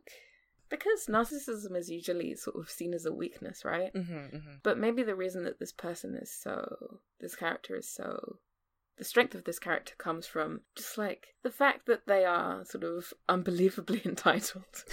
because 0.69 1.05
narcissism 1.07 1.75
is 1.77 1.89
usually 1.89 2.35
sort 2.35 2.57
of 2.57 2.69
seen 2.69 2.93
as 2.93 3.05
a 3.05 3.13
weakness, 3.13 3.63
right? 3.63 3.93
Mm-hmm, 3.93 4.13
mm-hmm. 4.13 4.53
But 4.63 4.77
maybe 4.77 5.03
the 5.03 5.15
reason 5.15 5.43
that 5.43 5.59
this 5.59 5.71
person 5.71 6.15
is 6.15 6.31
so, 6.31 6.99
this 7.19 7.35
character 7.35 7.75
is 7.75 7.87
so, 7.87 8.37
the 8.97 9.03
strength 9.03 9.35
of 9.35 9.43
this 9.43 9.59
character 9.59 9.93
comes 9.97 10.25
from 10.25 10.61
just 10.75 10.97
like 10.97 11.35
the 11.43 11.51
fact 11.51 11.85
that 11.87 12.07
they 12.07 12.25
are 12.25 12.63
sort 12.65 12.83
of 12.83 13.13
unbelievably 13.27 14.01
entitled. 14.05 14.83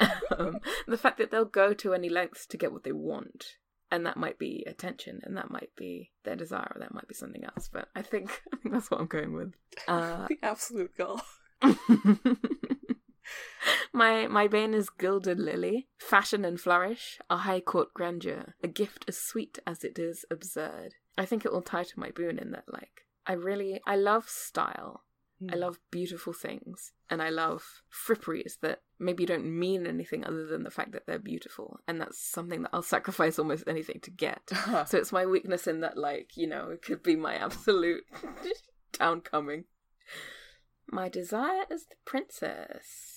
um, 0.36 0.60
the 0.86 0.98
fact 0.98 1.18
that 1.18 1.30
they'll 1.30 1.44
go 1.44 1.72
to 1.74 1.94
any 1.94 2.08
lengths 2.08 2.46
to 2.46 2.56
get 2.56 2.72
what 2.72 2.84
they 2.84 2.92
want. 2.92 3.56
And 3.92 4.06
that 4.06 4.16
might 4.16 4.38
be 4.38 4.64
attention, 4.68 5.20
and 5.24 5.36
that 5.36 5.50
might 5.50 5.70
be 5.76 6.12
their 6.22 6.36
desire, 6.36 6.70
or 6.76 6.78
that 6.78 6.94
might 6.94 7.08
be 7.08 7.14
something 7.14 7.42
else. 7.44 7.68
But 7.72 7.88
I 7.96 8.02
think, 8.02 8.30
I 8.52 8.56
think 8.56 8.72
that's 8.72 8.88
what 8.88 9.00
I'm 9.00 9.08
going 9.08 9.32
with. 9.32 9.52
Uh, 9.88 10.28
the 10.28 10.38
absolute 10.44 10.96
goal. 10.96 11.20
my 13.92 14.28
my 14.28 14.46
bane 14.46 14.74
is 14.74 14.90
gilded 14.90 15.40
lily, 15.40 15.88
fashion 15.98 16.44
and 16.44 16.60
flourish, 16.60 17.18
a 17.28 17.38
high 17.38 17.58
court 17.58 17.92
grandeur, 17.92 18.54
a 18.62 18.68
gift 18.68 19.06
as 19.08 19.18
sweet 19.18 19.58
as 19.66 19.82
it 19.82 19.98
is 19.98 20.24
absurd. 20.30 20.94
I 21.20 21.26
think 21.26 21.44
it 21.44 21.52
will 21.52 21.60
tie 21.60 21.84
to 21.84 22.00
my 22.00 22.10
boon 22.10 22.38
in 22.38 22.52
that 22.52 22.64
like 22.72 23.04
I 23.26 23.34
really 23.34 23.80
I 23.86 23.96
love 23.96 24.26
style. 24.28 25.04
I 25.48 25.54
hmm. 25.54 25.60
love 25.60 25.78
beautiful 25.90 26.32
things 26.32 26.92
and 27.10 27.22
I 27.22 27.28
love 27.28 27.82
fripperies 27.90 28.60
that 28.60 28.80
maybe 28.98 29.26
don't 29.26 29.44
mean 29.46 29.86
anything 29.86 30.24
other 30.24 30.46
than 30.46 30.64
the 30.64 30.70
fact 30.70 30.92
that 30.92 31.06
they're 31.06 31.18
beautiful. 31.18 31.80
And 31.86 32.00
that's 32.00 32.18
something 32.18 32.62
that 32.62 32.70
I'll 32.72 32.82
sacrifice 32.82 33.38
almost 33.38 33.64
anything 33.66 34.00
to 34.00 34.10
get. 34.10 34.42
Uh-huh. 34.52 34.84
So 34.84 34.98
it's 34.98 35.12
my 35.12 35.24
weakness 35.24 35.66
in 35.66 35.80
that, 35.80 35.96
like, 35.96 36.36
you 36.36 36.46
know, 36.46 36.70
it 36.70 36.82
could 36.82 37.02
be 37.02 37.16
my 37.16 37.36
absolute 37.36 38.04
downcoming. 38.98 39.64
My 40.86 41.08
desire 41.08 41.64
is 41.70 41.86
the 41.86 41.96
princess. 42.04 43.09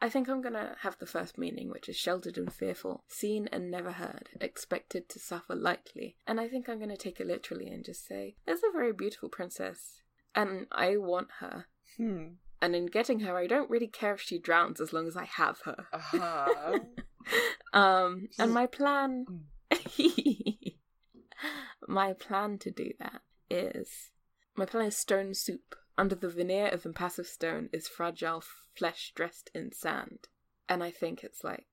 I 0.00 0.08
think 0.08 0.28
I'm 0.28 0.42
gonna 0.42 0.76
have 0.80 0.98
the 0.98 1.06
first 1.06 1.38
meaning, 1.38 1.70
which 1.70 1.88
is 1.88 1.96
sheltered 1.96 2.36
and 2.36 2.52
fearful, 2.52 3.04
seen 3.08 3.48
and 3.50 3.70
never 3.70 3.92
heard, 3.92 4.28
expected 4.40 5.08
to 5.08 5.18
suffer 5.18 5.54
lightly. 5.54 6.16
And 6.26 6.40
I 6.40 6.48
think 6.48 6.68
I'm 6.68 6.78
gonna 6.78 6.96
take 6.96 7.18
it 7.20 7.26
literally 7.26 7.68
and 7.68 7.84
just 7.84 8.06
say, 8.06 8.36
there's 8.44 8.62
a 8.62 8.72
very 8.72 8.92
beautiful 8.92 9.28
princess, 9.28 10.02
and 10.34 10.66
I 10.70 10.96
want 10.98 11.28
her. 11.40 11.66
Hmm. 11.96 12.34
And 12.60 12.74
in 12.74 12.86
getting 12.86 13.20
her, 13.20 13.36
I 13.36 13.46
don't 13.46 13.70
really 13.70 13.86
care 13.86 14.14
if 14.14 14.20
she 14.20 14.38
drowns 14.38 14.80
as 14.80 14.92
long 14.92 15.06
as 15.06 15.16
I 15.16 15.24
have 15.24 15.60
her. 15.60 15.86
Uh-huh. 15.92 16.78
Um, 17.72 18.28
and 18.38 18.54
my 18.54 18.66
plan, 18.66 19.26
my 21.88 22.12
plan 22.14 22.58
to 22.58 22.70
do 22.70 22.92
that 23.00 23.20
is, 23.50 24.10
my 24.56 24.64
plan 24.64 24.86
is 24.86 24.96
stone 24.96 25.34
soup. 25.34 25.74
Under 25.98 26.14
the 26.14 26.28
veneer 26.28 26.68
of 26.68 26.84
impassive 26.84 27.26
stone 27.26 27.68
is 27.72 27.88
fragile 27.88 28.42
flesh 28.76 29.12
dressed 29.14 29.50
in 29.54 29.72
sand. 29.72 30.28
And 30.68 30.82
I 30.82 30.90
think 30.90 31.24
it's 31.24 31.42
like, 31.42 31.66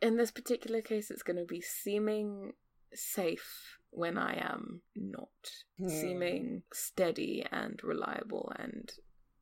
in 0.00 0.16
this 0.16 0.30
particular 0.30 0.80
case, 0.80 1.10
it's 1.10 1.22
going 1.22 1.38
to 1.38 1.44
be 1.44 1.60
seeming 1.60 2.52
safe 2.92 3.78
when 3.90 4.18
I 4.18 4.34
am 4.34 4.82
not. 4.94 5.28
Hmm. 5.78 5.88
Seeming 5.88 6.62
steady 6.72 7.44
and 7.50 7.80
reliable 7.82 8.52
and 8.58 8.90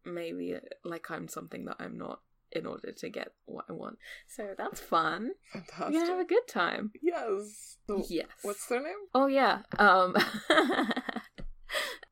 maybe 0.04 0.56
like 0.84 1.10
I'm 1.10 1.28
something 1.28 1.64
that 1.66 1.76
I'm 1.78 1.96
not 1.96 2.20
in 2.50 2.66
order 2.66 2.92
to 2.92 3.08
get 3.08 3.28
what 3.46 3.64
I 3.68 3.72
want. 3.72 3.98
So 4.28 4.54
that's 4.56 4.80
fun. 4.80 5.30
Fantastic. 5.52 5.86
We're 5.86 6.00
gonna 6.00 6.06
have 6.12 6.20
a 6.20 6.24
good 6.24 6.46
time. 6.48 6.92
Yes. 7.00 7.78
So, 7.86 8.04
Yes. 8.08 8.28
What's 8.42 8.66
their 8.66 8.82
name? 8.82 8.92
Oh 9.14 9.26
yeah. 9.26 9.60
Um 9.78 10.14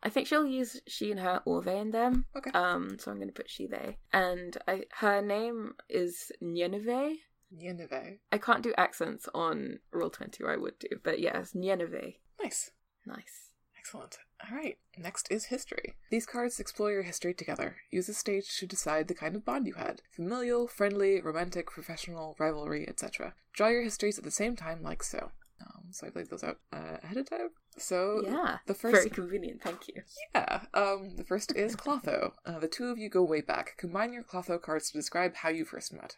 I 0.02 0.08
think 0.08 0.26
she'll 0.26 0.46
use 0.46 0.80
she 0.86 1.10
and 1.10 1.20
her 1.20 1.42
or 1.44 1.62
they 1.62 1.78
and 1.78 1.92
them. 1.92 2.26
Okay. 2.36 2.50
Um 2.54 2.98
so 2.98 3.10
I'm 3.10 3.18
gonna 3.18 3.32
put 3.32 3.50
she 3.50 3.66
they. 3.66 3.98
And 4.12 4.56
I 4.66 4.84
her 4.98 5.20
name 5.20 5.74
is 5.88 6.32
Nieneve. 6.42 7.18
Yeneve. 7.52 8.18
I 8.30 8.38
can't 8.38 8.62
do 8.62 8.72
accents 8.76 9.28
on 9.34 9.80
Roll20 9.92 10.40
or 10.40 10.52
I 10.52 10.56
would 10.56 10.78
do, 10.78 10.88
but 11.02 11.18
yes, 11.18 11.52
Nieneve. 11.52 12.16
Nice. 12.40 12.70
Nice. 13.04 13.50
Excellent. 13.78 14.18
All 14.48 14.56
right. 14.56 14.78
Next 14.96 15.30
is 15.30 15.46
history. 15.46 15.94
These 16.10 16.26
cards 16.26 16.60
explore 16.60 16.92
your 16.92 17.02
history 17.02 17.34
together. 17.34 17.76
Use 17.90 18.06
the 18.06 18.14
stage 18.14 18.56
to 18.58 18.66
decide 18.66 19.08
the 19.08 19.14
kind 19.14 19.34
of 19.34 19.44
bond 19.44 19.66
you 19.66 19.74
had 19.74 20.02
familial, 20.12 20.68
friendly, 20.68 21.20
romantic, 21.20 21.66
professional, 21.70 22.36
rivalry, 22.38 22.88
etc. 22.88 23.34
Draw 23.52 23.68
your 23.68 23.82
histories 23.82 24.18
at 24.18 24.24
the 24.24 24.30
same 24.30 24.54
time, 24.54 24.82
like 24.82 25.02
so. 25.02 25.32
Um, 25.60 25.86
so 25.90 26.06
I 26.06 26.10
laid 26.14 26.30
those 26.30 26.44
out 26.44 26.58
uh, 26.72 26.98
ahead 27.02 27.16
of 27.16 27.28
time. 27.28 27.50
So 27.78 28.22
Yeah. 28.24 28.58
the 28.66 28.74
first 28.74 28.96
Very 28.96 29.10
convenient, 29.10 29.62
thank 29.62 29.88
you. 29.88 30.02
Yeah. 30.34 30.62
Um, 30.74 31.16
the 31.16 31.24
first 31.24 31.54
is 31.56 31.76
Clotho. 31.76 32.32
Uh, 32.44 32.58
the 32.58 32.68
two 32.68 32.86
of 32.86 32.98
you 32.98 33.08
go 33.08 33.22
way 33.22 33.40
back. 33.40 33.76
Combine 33.78 34.12
your 34.12 34.22
Clotho 34.22 34.58
cards 34.58 34.90
to 34.90 34.98
describe 34.98 35.36
how 35.36 35.48
you 35.48 35.64
first 35.64 35.92
met. 35.92 36.16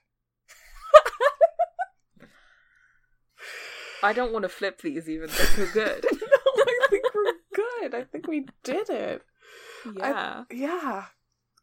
I 4.03 4.13
don't 4.13 4.33
want 4.33 4.43
to 4.43 4.49
flip 4.49 4.83
these 4.83 5.09
even, 5.09 5.31
they're 5.31 5.47
too 5.47 5.69
good. 5.73 6.05
no, 6.11 6.19
I 6.65 6.87
think 6.91 7.05
we're 7.15 7.33
good. 7.55 7.95
I 7.95 8.03
think 8.05 8.27
we 8.27 8.47
did 8.65 8.91
it. 8.91 9.23
yeah. 9.97 10.45
Yeah. 10.51 11.05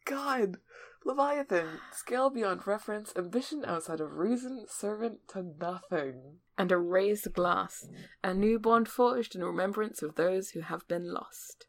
God. 0.05 0.57
Leviathan. 1.05 1.79
Scale 1.93 2.29
beyond 2.29 2.65
reference, 2.67 3.13
ambition 3.17 3.63
outside 3.65 3.99
of 3.99 4.13
reason, 4.13 4.65
servant 4.69 5.19
to 5.29 5.43
nothing. 5.59 6.37
And 6.59 6.73
a 6.73 6.77
raised 6.77 7.33
glass, 7.33 7.87
a 8.21 8.33
new 8.33 8.59
bond 8.59 8.89
forged 8.89 9.33
in 9.33 9.43
remembrance 9.43 10.03
of 10.03 10.15
those 10.15 10.49
who 10.49 10.59
have 10.59 10.85
been 10.89 11.11
lost. 11.11 11.67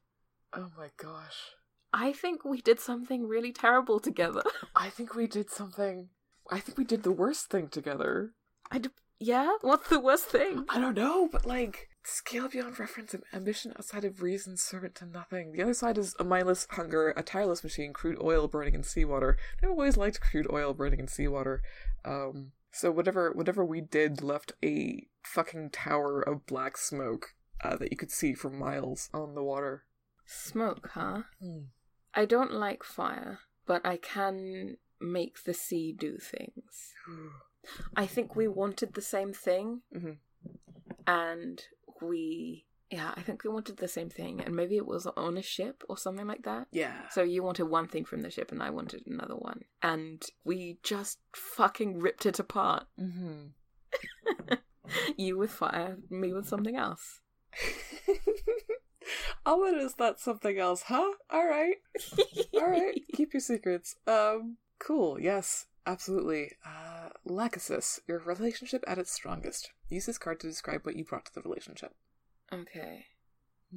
Oh 0.52 0.66
my 0.76 0.88
gosh. 0.96 1.52
I 1.92 2.12
think 2.12 2.44
we 2.44 2.60
did 2.60 2.80
something 2.80 3.26
really 3.26 3.52
terrible 3.52 4.00
together. 4.00 4.42
I 4.76 4.90
think 4.90 5.14
we 5.14 5.28
did 5.28 5.48
something. 5.48 6.08
I 6.50 6.58
think 6.58 6.76
we 6.76 6.84
did 6.84 7.04
the 7.04 7.12
worst 7.12 7.50
thing 7.50 7.68
together. 7.68 8.32
I 8.70 8.78
d- 8.78 8.90
yeah? 9.20 9.56
What's 9.60 9.88
the 9.88 10.00
worst 10.00 10.26
thing? 10.26 10.64
I 10.68 10.80
don't 10.80 10.96
know, 10.96 11.28
but 11.30 11.46
like 11.46 11.88
scale 12.02 12.48
beyond 12.48 12.80
reference 12.80 13.14
and 13.14 13.22
ambition 13.32 13.72
outside 13.76 14.04
of 14.04 14.22
reason, 14.22 14.56
servant 14.56 14.96
to 14.96 15.06
nothing. 15.06 15.52
The 15.52 15.62
other 15.62 15.74
side 15.74 15.98
is 15.98 16.16
a 16.18 16.24
mindless 16.24 16.66
hunger, 16.70 17.14
a 17.16 17.22
tireless 17.22 17.62
machine, 17.62 17.92
crude 17.92 18.18
oil 18.20 18.48
burning 18.48 18.74
in 18.74 18.82
seawater. 18.82 19.36
I've 19.62 19.70
always 19.70 19.96
liked 19.96 20.20
crude 20.20 20.48
oil 20.52 20.74
burning 20.74 20.98
in 20.98 21.06
seawater. 21.06 21.62
Um, 22.04 22.52
so 22.72 22.90
whatever 22.90 23.32
whatever 23.32 23.64
we 23.64 23.80
did 23.80 24.22
left 24.22 24.52
a 24.64 25.06
fucking 25.24 25.70
tower 25.70 26.20
of 26.20 26.46
black 26.46 26.76
smoke 26.76 27.34
uh, 27.62 27.76
that 27.76 27.90
you 27.90 27.96
could 27.96 28.10
see 28.10 28.32
for 28.34 28.50
miles 28.50 29.08
on 29.12 29.34
the 29.34 29.42
water. 29.42 29.84
Smoke, 30.26 30.90
huh? 30.94 31.22
Hmm. 31.40 31.58
I 32.14 32.24
don't 32.24 32.52
like 32.52 32.82
fire, 32.82 33.40
but 33.66 33.84
I 33.84 33.96
can 33.96 34.76
make 35.00 35.44
the 35.44 35.54
sea 35.54 35.92
do 35.92 36.18
things. 36.18 36.94
I 37.96 38.06
think 38.06 38.34
we 38.34 38.48
wanted 38.48 38.94
the 38.94 39.02
same 39.02 39.32
thing, 39.32 39.82
Mhm. 39.94 40.18
and 41.06 41.62
we. 42.00 42.66
Yeah, 42.90 43.12
I 43.16 43.22
think 43.22 43.44
we 43.44 43.50
wanted 43.50 43.76
the 43.76 43.86
same 43.86 44.10
thing, 44.10 44.40
and 44.40 44.56
maybe 44.56 44.76
it 44.76 44.86
was 44.86 45.06
on 45.06 45.36
a 45.36 45.42
ship 45.42 45.84
or 45.88 45.96
something 45.96 46.26
like 46.26 46.42
that. 46.42 46.66
Yeah. 46.72 47.08
So 47.10 47.22
you 47.22 47.42
wanted 47.42 47.64
one 47.64 47.86
thing 47.86 48.04
from 48.04 48.22
the 48.22 48.30
ship, 48.30 48.50
and 48.50 48.60
I 48.60 48.70
wanted 48.70 49.06
another 49.06 49.36
one, 49.36 49.62
and 49.80 50.20
we 50.44 50.78
just 50.82 51.20
fucking 51.32 52.00
ripped 52.00 52.26
it 52.26 52.40
apart. 52.40 52.86
Mm-hmm. 53.00 54.54
you 55.16 55.38
with 55.38 55.52
fire, 55.52 55.98
me 56.10 56.32
with 56.32 56.48
something 56.48 56.76
else. 56.76 57.20
Ominous, 59.46 59.94
that's 59.94 60.22
something 60.22 60.58
else, 60.58 60.82
huh? 60.82 61.12
Alright. 61.32 61.76
Alright. 62.54 63.02
Keep 63.14 63.34
your 63.34 63.40
secrets. 63.40 63.96
Um, 64.06 64.56
cool. 64.78 65.20
Yes, 65.20 65.66
absolutely. 65.86 66.52
Uh, 66.64 67.10
Lachesis, 67.26 68.00
your 68.06 68.18
relationship 68.18 68.84
at 68.86 68.98
its 68.98 69.12
strongest. 69.12 69.70
Use 69.88 70.06
this 70.06 70.18
card 70.18 70.40
to 70.40 70.48
describe 70.48 70.84
what 70.84 70.96
you 70.96 71.04
brought 71.04 71.26
to 71.26 71.34
the 71.34 71.42
relationship. 71.42 71.94
Okay. 72.52 73.06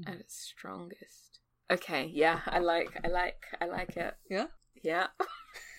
At 0.06 0.16
its 0.16 0.36
strongest. 0.36 1.40
Okay, 1.72 2.10
yeah, 2.14 2.42
I 2.48 2.60
like, 2.60 2.90
I 3.04 3.08
like, 3.08 3.44
I 3.62 3.66
like 3.66 3.96
it. 3.96 4.16
Yeah? 4.30 4.48
Yeah. 4.84 5.08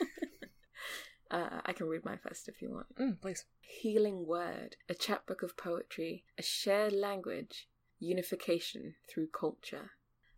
uh, 1.30 1.60
I 1.64 1.72
can 1.72 1.86
read 1.86 2.04
my 2.04 2.16
first 2.16 2.48
if 2.48 2.62
you 2.62 2.70
want. 2.70 2.94
Mm, 2.96 3.20
please. 3.20 3.44
Healing 3.60 4.26
word, 4.26 4.76
a 4.88 4.94
chapbook 4.94 5.42
of 5.42 5.56
poetry, 5.56 6.24
a 6.38 6.42
shared 6.42 6.92
language, 6.92 7.68
unification 7.98 8.94
through 9.10 9.28
culture. 9.28 9.92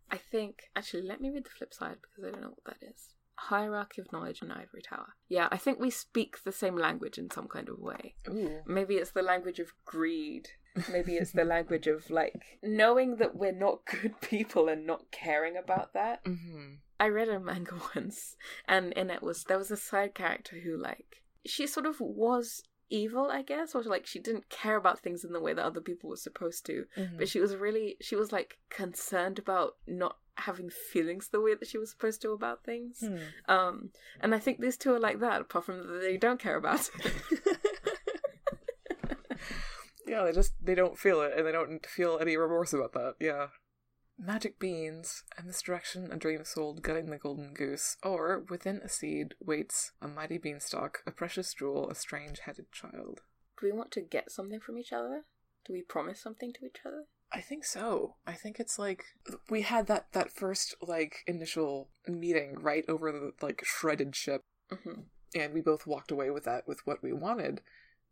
I 0.09 0.17
think, 0.17 0.63
actually, 0.75 1.03
let 1.03 1.21
me 1.21 1.29
read 1.29 1.45
the 1.45 1.49
flip 1.49 1.73
side 1.73 1.97
because 2.01 2.23
I 2.23 2.31
don't 2.31 2.41
know 2.41 2.55
what 2.55 2.79
that 2.79 2.87
is. 2.87 3.15
Hierarchy 3.35 4.01
of 4.01 4.11
knowledge 4.11 4.41
in 4.41 4.51
Ivory 4.51 4.81
Tower. 4.81 5.13
Yeah, 5.27 5.47
I 5.51 5.57
think 5.57 5.79
we 5.79 5.91
speak 5.91 6.43
the 6.43 6.51
same 6.51 6.75
language 6.75 7.17
in 7.17 7.29
some 7.29 7.47
kind 7.47 7.69
of 7.69 7.77
way. 7.77 8.15
Ooh. 8.29 8.61
Maybe 8.65 8.95
it's 8.95 9.11
the 9.11 9.21
language 9.21 9.59
of 9.59 9.73
greed. 9.85 10.49
Maybe 10.91 11.15
it's 11.15 11.31
the 11.31 11.43
language 11.43 11.87
of 11.87 12.09
like 12.09 12.59
knowing 12.61 13.17
that 13.17 13.35
we're 13.35 13.51
not 13.51 13.85
good 13.85 14.19
people 14.21 14.67
and 14.69 14.85
not 14.85 15.11
caring 15.11 15.57
about 15.57 15.93
that. 15.93 16.23
Mm-hmm. 16.25 16.75
I 16.99 17.07
read 17.09 17.29
a 17.29 17.39
manga 17.39 17.75
once, 17.95 18.35
and 18.67 18.93
in 18.93 19.09
it 19.09 19.21
was 19.21 19.43
there 19.43 19.57
was 19.57 19.71
a 19.71 19.77
side 19.77 20.13
character 20.13 20.57
who 20.57 20.77
like 20.77 21.23
she 21.45 21.67
sort 21.67 21.85
of 21.85 21.99
was 21.99 22.63
evil, 22.89 23.29
I 23.31 23.41
guess, 23.41 23.75
or 23.75 23.83
like 23.83 24.05
she 24.05 24.19
didn't 24.19 24.49
care 24.49 24.77
about 24.77 24.99
things 24.99 25.23
in 25.23 25.33
the 25.33 25.41
way 25.41 25.53
that 25.53 25.65
other 25.65 25.81
people 25.81 26.09
were 26.09 26.17
supposed 26.17 26.65
to. 26.67 26.85
Mm-hmm. 26.97 27.17
But 27.17 27.29
she 27.29 27.39
was 27.39 27.55
really 27.55 27.97
she 28.01 28.15
was 28.15 28.31
like 28.31 28.57
concerned 28.69 29.39
about 29.39 29.75
not 29.85 30.17
having 30.37 30.69
feelings 30.69 31.29
the 31.29 31.41
way 31.41 31.55
that 31.55 31.67
she 31.67 31.77
was 31.77 31.89
supposed 31.89 32.21
to 32.21 32.31
about 32.31 32.63
things. 32.63 32.99
Hmm. 32.99 33.51
Um, 33.51 33.89
and 34.21 34.35
I 34.35 34.39
think 34.39 34.59
these 34.59 34.77
two 34.77 34.93
are 34.93 34.99
like 34.99 35.19
that, 35.19 35.41
apart 35.41 35.65
from 35.65 35.77
that 35.79 36.01
they 36.01 36.17
don't 36.17 36.39
care 36.39 36.57
about 36.57 36.89
it. 36.99 37.56
yeah, 40.07 40.23
they 40.23 40.31
just 40.31 40.53
they 40.61 40.75
don't 40.75 40.97
feel 40.97 41.21
it 41.21 41.33
and 41.37 41.45
they 41.45 41.51
don't 41.51 41.85
feel 41.85 42.17
any 42.19 42.37
remorse 42.37 42.73
about 42.73 42.93
that. 42.93 43.15
Yeah. 43.19 43.47
Magic 44.19 44.57
beans, 44.57 45.23
a 45.37 45.43
misdirection, 45.43 46.11
a 46.11 46.17
dream 46.17 46.43
sold, 46.43 46.81
gutting 46.81 47.11
the 47.11 47.19
golden 47.19 47.53
goose, 47.53 47.97
or 48.01 48.43
within 48.49 48.81
a 48.83 48.89
seed 48.89 49.35
waits 49.39 49.91
a 50.01 50.07
mighty 50.07 50.39
beanstalk, 50.39 51.03
a 51.05 51.11
precious 51.11 51.53
jewel, 51.53 51.87
a 51.87 51.93
strange 51.93 52.39
headed 52.39 52.71
child. 52.71 53.21
Do 53.59 53.67
we 53.67 53.71
want 53.71 53.91
to 53.91 54.01
get 54.01 54.31
something 54.31 54.59
from 54.59 54.79
each 54.79 54.91
other? 54.91 55.25
Do 55.65 55.73
we 55.73 55.83
promise 55.83 56.19
something 56.19 56.51
to 56.53 56.65
each 56.65 56.79
other? 56.83 57.03
I 57.31 57.41
think 57.41 57.63
so. 57.65 58.15
I 58.25 58.33
think 58.33 58.59
it's 58.59 58.79
like 58.79 59.03
we 59.49 59.61
had 59.63 59.85
that 59.87 60.07
that 60.13 60.31
first 60.31 60.75
like 60.81 61.17
initial 61.27 61.89
meeting 62.07 62.55
right 62.59 62.85
over 62.87 63.11
the 63.11 63.33
like 63.41 63.61
shredded 63.65 64.15
ship, 64.15 64.41
hmm 64.71 65.01
and 65.35 65.53
we 65.53 65.61
both 65.61 65.85
walked 65.85 66.09
away 66.09 66.29
with 66.29 66.45
that 66.45 66.67
with 66.67 66.79
what 66.85 67.03
we 67.03 67.11
wanted. 67.11 67.61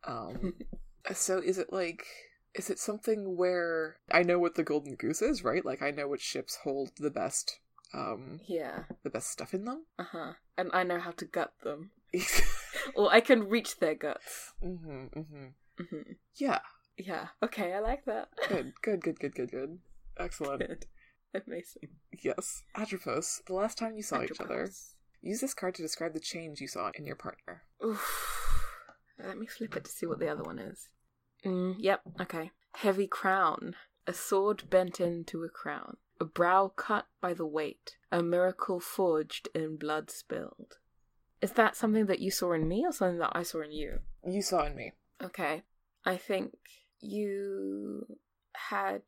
Um, 0.03 0.55
so 1.13 1.39
is 1.39 1.57
it 1.57 1.71
like 1.71 2.05
is 2.53 2.69
it 2.69 2.79
something 2.79 3.35
where 3.35 3.97
I 4.11 4.23
know 4.23 4.39
what 4.39 4.55
the 4.55 4.63
golden 4.63 4.95
goose 4.95 5.21
is, 5.21 5.43
right? 5.43 5.65
Like 5.65 5.81
I 5.81 5.91
know 5.91 6.07
which 6.07 6.21
ships 6.21 6.59
hold 6.63 6.91
the 6.97 7.11
best 7.11 7.59
um 7.93 8.39
yeah. 8.47 8.83
the 9.03 9.09
best 9.09 9.29
stuff 9.29 9.53
in 9.53 9.65
them. 9.65 9.85
Uh 9.99 10.05
huh. 10.11 10.33
And 10.57 10.69
I 10.73 10.83
know 10.83 10.99
how 10.99 11.11
to 11.11 11.25
gut 11.25 11.53
them, 11.63 11.91
or 12.95 13.11
I 13.13 13.19
can 13.19 13.49
reach 13.49 13.79
their 13.79 13.95
guts. 13.95 14.53
mm-hmm. 14.63 15.19
hmm 15.77 16.11
Yeah. 16.35 16.59
Yeah. 16.97 17.27
Okay, 17.43 17.73
I 17.73 17.79
like 17.79 18.05
that. 18.05 18.29
Good. 18.47 18.73
Good. 18.81 19.01
Good. 19.01 19.19
Good. 19.19 19.35
Good. 19.35 19.51
Good. 19.51 19.79
Excellent. 20.17 20.59
Good. 20.65 20.85
Amazing. 21.33 21.89
Yes. 22.23 22.63
Atropos. 22.75 23.41
The 23.47 23.53
last 23.53 23.77
time 23.77 23.97
you 23.97 24.03
saw 24.03 24.23
each 24.23 24.39
other, 24.39 24.69
use 25.21 25.41
this 25.41 25.53
card 25.53 25.75
to 25.75 25.81
describe 25.81 26.13
the 26.13 26.21
change 26.21 26.61
you 26.61 26.69
saw 26.69 26.91
in 26.95 27.05
your 27.05 27.17
partner. 27.17 27.63
Oof. 27.83 28.63
Let 29.21 29.37
me 29.37 29.45
flip 29.45 29.75
it 29.75 29.83
to 29.85 29.91
see 29.91 30.05
what 30.05 30.19
the 30.19 30.29
other 30.29 30.43
one 30.43 30.59
is. 30.59 30.87
Mm, 31.45 31.75
yep. 31.79 32.01
Okay. 32.19 32.51
Heavy 32.75 33.07
crown. 33.07 33.75
A 34.07 34.13
sword 34.13 34.69
bent 34.69 34.99
into 34.99 35.43
a 35.43 35.49
crown. 35.49 35.97
A 36.19 36.25
brow 36.25 36.71
cut 36.75 37.07
by 37.21 37.33
the 37.33 37.45
weight. 37.45 37.97
A 38.11 38.23
miracle 38.23 38.79
forged 38.79 39.49
in 39.53 39.77
blood 39.77 40.09
spilled. 40.09 40.77
Is 41.41 41.51
that 41.53 41.75
something 41.75 42.05
that 42.07 42.19
you 42.19 42.31
saw 42.31 42.53
in 42.53 42.67
me 42.67 42.85
or 42.85 42.91
something 42.91 43.19
that 43.19 43.33
I 43.35 43.43
saw 43.43 43.61
in 43.61 43.71
you? 43.71 43.99
You 44.25 44.41
saw 44.41 44.65
in 44.65 44.75
me. 44.75 44.93
Okay. 45.21 45.63
I 46.05 46.17
think 46.17 46.53
you 46.99 48.17
had, 48.55 49.01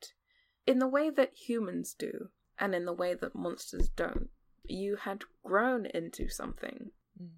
in 0.66 0.80
the 0.80 0.88
way 0.88 1.10
that 1.10 1.34
humans 1.36 1.96
do, 1.98 2.30
and 2.60 2.76
in 2.76 2.86
the 2.86 2.94
way 2.94 3.14
that 3.14 3.36
monsters 3.36 3.90
don't, 3.90 4.30
you 4.64 4.98
had 4.98 5.24
grown 5.44 5.86
into 5.86 6.28
something. 6.28 6.92
Mm. 7.22 7.30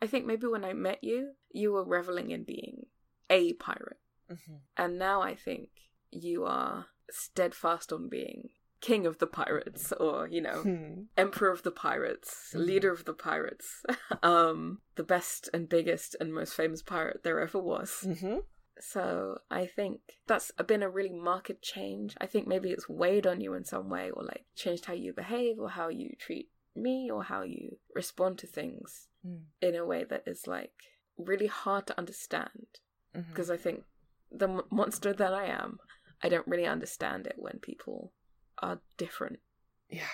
I 0.00 0.06
think 0.06 0.26
maybe 0.26 0.46
when 0.46 0.64
I 0.64 0.72
met 0.72 1.02
you, 1.02 1.32
you 1.52 1.72
were 1.72 1.84
reveling 1.84 2.30
in 2.30 2.44
being 2.44 2.86
a 3.30 3.52
pirate. 3.54 3.98
Mm-hmm. 4.32 4.54
And 4.76 4.98
now 4.98 5.22
I 5.22 5.34
think 5.34 5.68
you 6.10 6.44
are 6.44 6.86
steadfast 7.10 7.92
on 7.92 8.08
being 8.08 8.50
king 8.80 9.06
of 9.06 9.18
the 9.18 9.26
pirates, 9.28 9.92
or, 9.92 10.26
you 10.26 10.40
know, 10.40 10.62
Hmm. 10.62 11.02
emperor 11.16 11.50
of 11.52 11.62
the 11.62 11.70
pirates, 11.70 12.52
Mhm. 12.52 12.66
leader 12.66 12.90
of 12.90 13.04
the 13.04 13.14
pirates, 13.14 13.84
um, 14.24 14.82
the 14.96 15.04
best 15.04 15.48
and 15.54 15.68
biggest 15.68 16.16
and 16.20 16.34
most 16.34 16.54
famous 16.54 16.82
pirate 16.82 17.22
there 17.22 17.38
ever 17.38 17.60
was. 17.60 17.90
Mm-hmm. 18.04 18.38
So 18.80 19.38
I 19.50 19.66
think 19.66 20.00
that's 20.26 20.50
been 20.66 20.82
a 20.82 20.90
really 20.90 21.12
marked 21.12 21.62
change. 21.62 22.16
I 22.20 22.26
think 22.26 22.48
maybe 22.48 22.70
it's 22.72 22.88
weighed 22.88 23.26
on 23.26 23.40
you 23.40 23.54
in 23.54 23.64
some 23.64 23.88
way, 23.88 24.10
or 24.10 24.24
like 24.24 24.46
changed 24.56 24.86
how 24.86 24.94
you 24.94 25.12
behave, 25.12 25.60
or 25.60 25.68
how 25.70 25.88
you 25.88 26.16
treat 26.18 26.50
me, 26.74 27.08
or 27.08 27.22
how 27.24 27.42
you 27.42 27.78
respond 27.94 28.38
to 28.40 28.46
things 28.48 29.08
Mm. 29.24 29.44
in 29.60 29.76
a 29.76 29.84
way 29.86 30.02
that 30.02 30.26
is 30.26 30.48
like 30.48 30.74
really 31.16 31.46
hard 31.46 31.86
to 31.86 31.96
understand. 31.96 32.80
Mm-hmm. 33.14 33.30
Because 33.30 33.48
I 33.50 33.56
think 33.56 33.84
the 34.32 34.62
monster 34.70 35.12
that 35.12 35.34
I 35.34 35.46
am, 35.46 35.78
I 36.22 36.28
don't 36.28 36.46
really 36.46 36.66
understand 36.66 37.26
it 37.26 37.36
when 37.36 37.58
people 37.60 38.12
are 38.58 38.80
different. 38.96 39.40
Yeah. 39.88 40.06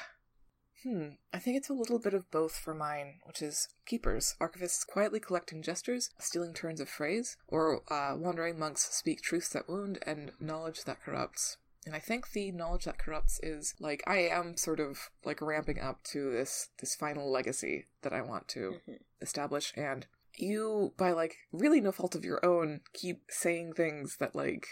Hmm. 0.85 1.09
I 1.33 1.38
think 1.38 1.57
it's 1.57 1.68
a 1.68 1.74
little 1.74 1.98
bit 1.98 2.14
of 2.14 2.31
both 2.31 2.57
for 2.57 2.72
mine, 2.72 3.14
which 3.24 3.42
is 3.42 3.68
keepers, 3.85 4.37
archivists 4.40 4.87
quietly 4.87 5.18
collecting 5.18 5.61
gestures, 5.62 6.11
stealing 6.20 6.54
turns 6.54 6.81
of 6.81 6.88
phrase, 6.88 7.37
or 7.48 7.83
uh, 7.92 8.14
wandering 8.16 8.59
monks 8.59 8.88
speak 8.94 9.20
truths 9.20 9.48
that 9.50 9.68
wound 9.68 9.98
and 10.07 10.33
knowledge 10.38 10.85
that 10.85 11.02
corrupts. 11.02 11.57
And 11.85 11.94
I 11.96 12.00
think 12.00 12.31
the 12.33 12.52
knowledge 12.52 12.85
that 12.85 12.98
corrupts 12.98 13.40
is 13.42 13.74
like 13.81 14.02
I 14.07 14.18
am 14.18 14.57
sort 14.57 14.78
of 14.78 15.11
like 15.24 15.40
ramping 15.40 15.81
up 15.81 16.02
to 16.12 16.31
this 16.31 16.68
this 16.81 16.94
final 16.94 17.31
legacy 17.31 17.87
that 18.02 18.12
I 18.12 18.20
want 18.20 18.46
to 18.48 18.81
Mhm. 18.87 18.98
establish 19.20 19.72
and 19.76 20.07
you 20.40 20.92
by 20.96 21.11
like 21.12 21.37
really 21.53 21.81
no 21.81 21.92
fault 21.92 22.14
of 22.14 22.24
your 22.24 22.44
own 22.44 22.81
keep 22.92 23.22
saying 23.29 23.72
things 23.72 24.16
that 24.18 24.35
like 24.35 24.66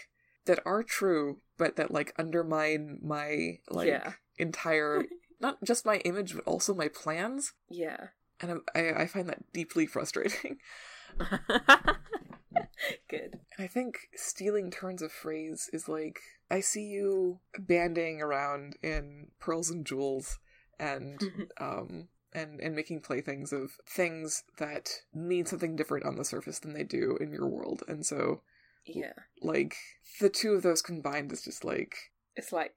that 0.45 0.59
are 0.65 0.83
true 0.83 1.39
but 1.57 1.75
that 1.75 1.91
like 1.91 2.13
undermine 2.17 2.99
my 3.03 3.59
like 3.69 3.87
Yeah. 3.87 4.13
entire 4.37 5.05
not 5.39 5.63
just 5.63 5.85
my 5.85 5.97
image 5.97 6.33
but 6.35 6.43
also 6.45 6.73
my 6.73 6.87
plans 6.87 7.53
Yeah. 7.69 8.07
and 8.39 8.61
I, 8.75 8.79
I 8.79 9.01
I 9.03 9.07
find 9.07 9.27
that 9.29 9.51
deeply 9.53 9.85
frustrating 9.85 10.57
Good. 13.09 13.39
i 13.57 13.65
think 13.67 13.97
stealing 14.15 14.69
turns 14.71 15.01
of 15.01 15.11
phrase 15.11 15.69
is 15.73 15.87
like 15.89 16.19
i 16.51 16.59
see 16.59 16.83
you 16.83 17.39
banding 17.57 18.21
around 18.21 18.75
in 18.83 19.27
pearls 19.39 19.69
and 19.69 19.85
jewels 19.85 20.39
and 20.79 21.19
um 21.59 22.07
and 22.33 22.59
and 22.59 22.75
making 22.75 23.01
playthings 23.01 23.51
of 23.53 23.71
things 23.87 24.43
that 24.57 24.89
mean 25.13 25.45
something 25.45 25.75
different 25.75 26.05
on 26.05 26.15
the 26.15 26.25
surface 26.25 26.59
than 26.59 26.73
they 26.73 26.83
do 26.83 27.17
in 27.21 27.31
your 27.31 27.47
world 27.47 27.83
and 27.87 28.05
so 28.05 28.41
Yeah. 28.85 29.13
like 29.41 29.75
the 30.19 30.29
two 30.29 30.53
of 30.53 30.61
those 30.63 30.81
combined 30.81 31.31
is 31.31 31.41
just 31.43 31.63
like 31.63 31.95
It's 32.35 32.51
like 32.51 32.75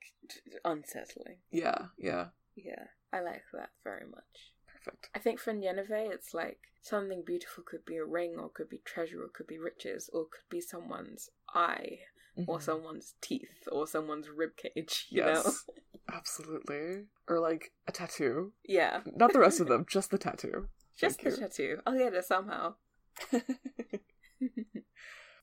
unsettling. 0.65 1.39
yeah 1.51 1.87
yeah 1.99 2.27
Yeah. 2.55 2.85
I 3.13 3.21
like 3.21 3.43
that 3.53 3.71
very 3.83 4.07
much. 4.07 4.53
perfect 4.67 5.11
I 5.15 5.19
think 5.19 5.41
for 5.41 5.53
Nineveh, 5.53 6.11
it's 6.13 6.33
like 6.33 6.59
something 6.81 7.23
beautiful 7.27 7.65
could 7.67 7.85
be 7.85 7.97
a 7.97 8.05
ring, 8.05 8.37
or 8.39 8.49
could 8.49 8.69
be 8.69 8.81
treasure, 8.85 9.23
or 9.23 9.29
could 9.29 9.47
be 9.49 9.59
riches, 9.59 10.09
or 10.13 10.25
could 10.25 10.49
be 10.49 10.61
someone's 10.61 11.29
eye, 11.53 11.99
or 12.47 12.59
Mhm. 12.59 12.63
someone's 12.63 13.15
teeth, 13.21 13.67
or 13.73 13.87
someone's 13.87 14.29
rib 14.29 14.57
cage. 14.57 15.07
You 15.11 15.25
yes 15.25 15.45
know? 15.45 15.53
absolutely 16.13 17.07
or 17.29 17.39
like 17.39 17.73
a 17.87 17.93
tattoo 17.93 18.53
Yeah. 18.65 19.03
not 19.07 19.33
the 19.33 19.39
rest 19.39 19.61
of 19.61 19.69
them 19.73 19.87
just 19.89 20.11
the 20.11 20.19
tattoo 20.19 20.69
Just 20.97 21.23
the 21.23 21.31
you. 21.31 21.37
tattoo. 21.37 21.81
I'll 21.87 21.97
get 21.97 22.15
it 22.15 22.25
somehow. 22.25 22.75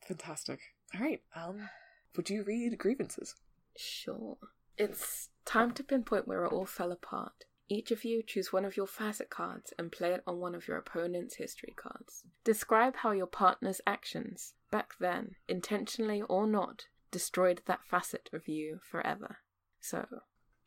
fantastic 0.07 0.59
all 0.95 1.01
right 1.01 1.21
um 1.35 1.69
would 2.15 2.29
you 2.29 2.43
read 2.43 2.77
grievances 2.77 3.35
Sure. 3.79 4.37
It's 4.75 5.29
time 5.45 5.71
to 5.73 5.83
pinpoint 5.83 6.27
where 6.27 6.43
it 6.45 6.51
all 6.51 6.65
fell 6.65 6.91
apart. 6.91 7.45
Each 7.69 7.91
of 7.91 8.05
you 8.05 8.23
choose 8.23 8.53
one 8.53 8.65
of 8.65 8.77
your 8.77 8.87
facet 8.87 9.29
cards 9.29 9.73
and 9.77 9.91
play 9.91 10.13
it 10.13 10.23
on 10.25 10.39
one 10.39 10.55
of 10.55 10.67
your 10.67 10.77
opponent's 10.77 11.35
history 11.35 11.73
cards. 11.75 12.23
Describe 12.43 12.97
how 12.97 13.11
your 13.11 13.27
partner's 13.27 13.81
actions, 13.85 14.53
back 14.71 14.93
then, 14.99 15.35
intentionally 15.49 16.21
or 16.21 16.47
not, 16.47 16.85
destroyed 17.11 17.61
that 17.65 17.83
facet 17.83 18.29
of 18.31 18.47
you 18.47 18.79
forever. 18.89 19.39
So, 19.81 20.05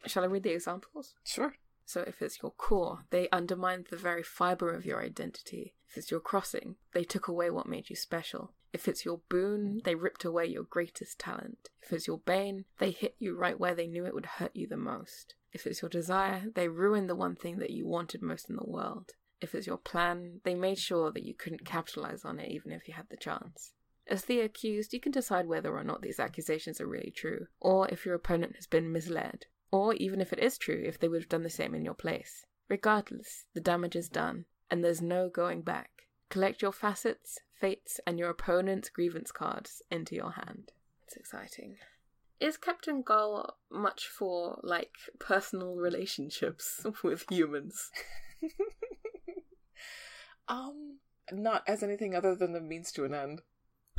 Shall 0.07 0.25
I 0.25 0.27
read 0.27 0.43
the 0.43 0.53
examples? 0.53 1.15
Sure. 1.25 1.55
So 1.90 2.05
if 2.07 2.22
it's 2.22 2.40
your 2.40 2.53
core, 2.53 3.00
they 3.11 3.29
undermined 3.31 3.88
the 3.90 3.96
very 3.96 4.22
fiber 4.22 4.72
of 4.72 4.87
your 4.87 5.03
identity. 5.03 5.74
If 5.88 5.96
it's 5.96 6.12
your 6.12 6.20
crossing, 6.20 6.76
they 6.92 7.03
took 7.03 7.26
away 7.26 7.50
what 7.50 7.66
made 7.66 7.90
you 7.90 7.96
special. 7.96 8.53
If 8.72 8.87
it's 8.87 9.05
your 9.05 9.22
boon, 9.29 9.61
mm-hmm. 9.66 9.79
they 9.83 9.96
ripped 9.96 10.24
away 10.24 10.46
your 10.46 10.62
greatest 10.62 11.18
talent. 11.18 11.68
If 11.83 11.92
it's 11.92 12.07
your 12.07 12.18
bane, 12.18 12.64
they 12.79 12.92
hit 12.92 13.16
you 13.18 13.37
right 13.37 13.59
where 13.59 13.74
they 13.74 13.88
knew 13.88 14.07
it 14.07 14.14
would 14.14 14.26
hurt 14.38 14.55
you 14.55 14.68
the 14.68 14.76
most. 14.76 15.35
If 15.53 15.66
it's 15.66 15.83
your 15.83 15.88
desire, 15.88 16.44
they 16.55 16.68
ruined 16.68 17.11
the 17.11 17.16
one 17.16 17.35
thing 17.35 17.59
that 17.59 17.70
you 17.70 17.88
wanted 17.88 18.22
most 18.22 18.48
in 18.48 18.55
the 18.55 18.70
world. 18.70 19.11
If 19.40 19.53
it's 19.53 19.66
your 19.66 19.76
plan, 19.76 20.42
they 20.44 20.55
made 20.55 20.79
sure 20.79 21.11
that 21.11 21.24
you 21.24 21.35
couldn't 21.35 21.64
capitalize 21.64 22.24
on 22.24 22.38
it 22.38 22.53
even 22.53 22.70
if 22.70 22.87
you 22.87 22.94
had 22.94 23.09
the 23.11 23.16
chance. 23.16 23.72
As 24.07 24.26
the 24.26 24.38
accused, 24.38 24.92
you 24.92 25.00
can 25.00 25.11
decide 25.11 25.48
whether 25.48 25.76
or 25.76 25.83
not 25.83 26.03
these 26.03 26.20
accusations 26.20 26.81
are 26.81 26.87
really 26.87 27.11
true, 27.11 27.48
or 27.59 27.88
if 27.88 28.07
your 28.07 28.14
opponent 28.14 28.55
has 28.55 28.68
been 28.68 28.92
misled, 28.92 29.46
or 29.71 29.95
even 29.95 30.21
if 30.21 30.33
it 30.33 30.39
is 30.39 30.59
true, 30.59 30.83
if 30.85 30.99
they 30.99 31.09
would 31.09 31.23
have 31.23 31.29
done 31.29 31.43
the 31.43 31.51
same 31.51 31.75
in 31.75 31.85
your 31.85 31.95
place. 31.95 32.45
Regardless, 32.69 33.47
the 33.55 33.61
damage 33.61 33.97
is 33.97 34.09
done, 34.09 34.45
and 34.71 34.85
there's 34.85 35.03
no 35.03 35.29
going 35.29 35.63
back. 35.63 35.91
Collect 36.29 36.63
your 36.63 36.73
facets, 36.73 37.41
fates, 37.61 38.01
and 38.07 38.19
your 38.19 38.31
opponent's 38.31 38.89
grievance 38.89 39.33
cards 39.33 39.83
into 39.91 40.15
your 40.15 40.33
hand. 40.33 40.73
It's 41.05 41.17
exciting. 41.17 41.77
Is 42.39 42.57
Captain 42.57 43.03
Gull 43.03 43.59
much 43.71 44.07
for, 44.07 44.61
like, 44.63 44.93
personal 45.19 45.75
relationships 45.75 46.87
with 47.03 47.27
humans? 47.29 47.91
um, 50.49 50.99
not 51.33 51.65
as 51.67 51.83
anything 51.83 52.15
other 52.15 52.35
than 52.35 52.53
the 52.53 52.61
means 52.61 52.93
to 52.93 53.05
an 53.05 53.15
end. 53.15 53.43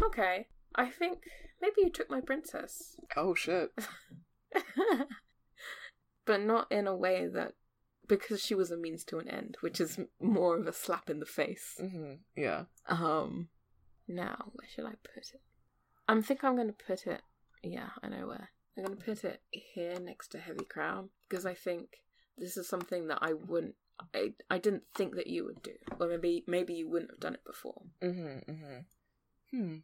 Okay. 0.02 0.48
I 0.76 0.90
think 0.90 1.20
maybe 1.62 1.76
you 1.78 1.90
took 1.90 2.10
my 2.10 2.22
princess. 2.22 2.96
Oh 3.16 3.36
shit. 3.36 3.72
but 6.26 6.42
not 6.42 6.72
in 6.72 6.88
a 6.88 6.96
way 6.96 7.28
that 7.28 7.54
because 8.08 8.42
she 8.44 8.56
was 8.56 8.72
a 8.72 8.78
means 8.78 9.04
to 9.06 9.20
an 9.20 9.30
end, 9.30 9.58
which 9.62 9.80
is 9.80 10.00
more 10.20 10.58
of 10.58 10.68
a 10.68 10.74
slap 10.74 11.10
in 11.10 11.20
the 11.20 11.26
face. 11.26 11.80
Mm-hmm. 11.82 12.14
Yeah. 12.36 12.64
Um. 12.88 13.50
Now, 14.08 14.52
where 14.54 14.68
should 14.68 14.86
I 14.86 14.96
put 15.04 15.24
it? 15.34 15.42
I 16.08 16.20
think 16.22 16.44
I'm 16.44 16.56
going 16.56 16.68
to 16.68 16.74
put 16.74 17.08
it. 17.08 17.22
Yeah, 17.64 17.90
I 18.04 18.10
know 18.10 18.28
where. 18.28 18.50
I'm 18.78 18.84
going 18.84 18.98
to 18.98 19.04
put 19.04 19.24
it 19.24 19.42
here 19.52 19.98
next 20.00 20.30
to 20.30 20.40
Heavy 20.40 20.66
Crown 20.66 21.10
because 21.30 21.46
I 21.46 21.54
think 21.54 21.98
this 22.38 22.58
is 22.58 22.68
something 22.68 23.08
that 23.08 23.20
I 23.22 23.34
wouldn't. 23.34 23.76
I 24.14 24.34
I 24.50 24.58
didn't 24.58 24.84
think 24.96 25.16
that 25.16 25.28
you 25.28 25.46
would 25.46 25.62
do, 25.62 25.74
or 26.00 26.08
maybe 26.08 26.44
maybe 26.48 26.74
you 26.74 26.90
wouldn't 26.90 27.12
have 27.12 27.20
done 27.20 27.36
it 27.36 27.46
before. 27.46 27.84
Mm-hmm. 28.02 28.52
Mm-hmm. 28.52 29.58
Hmm. 29.58 29.76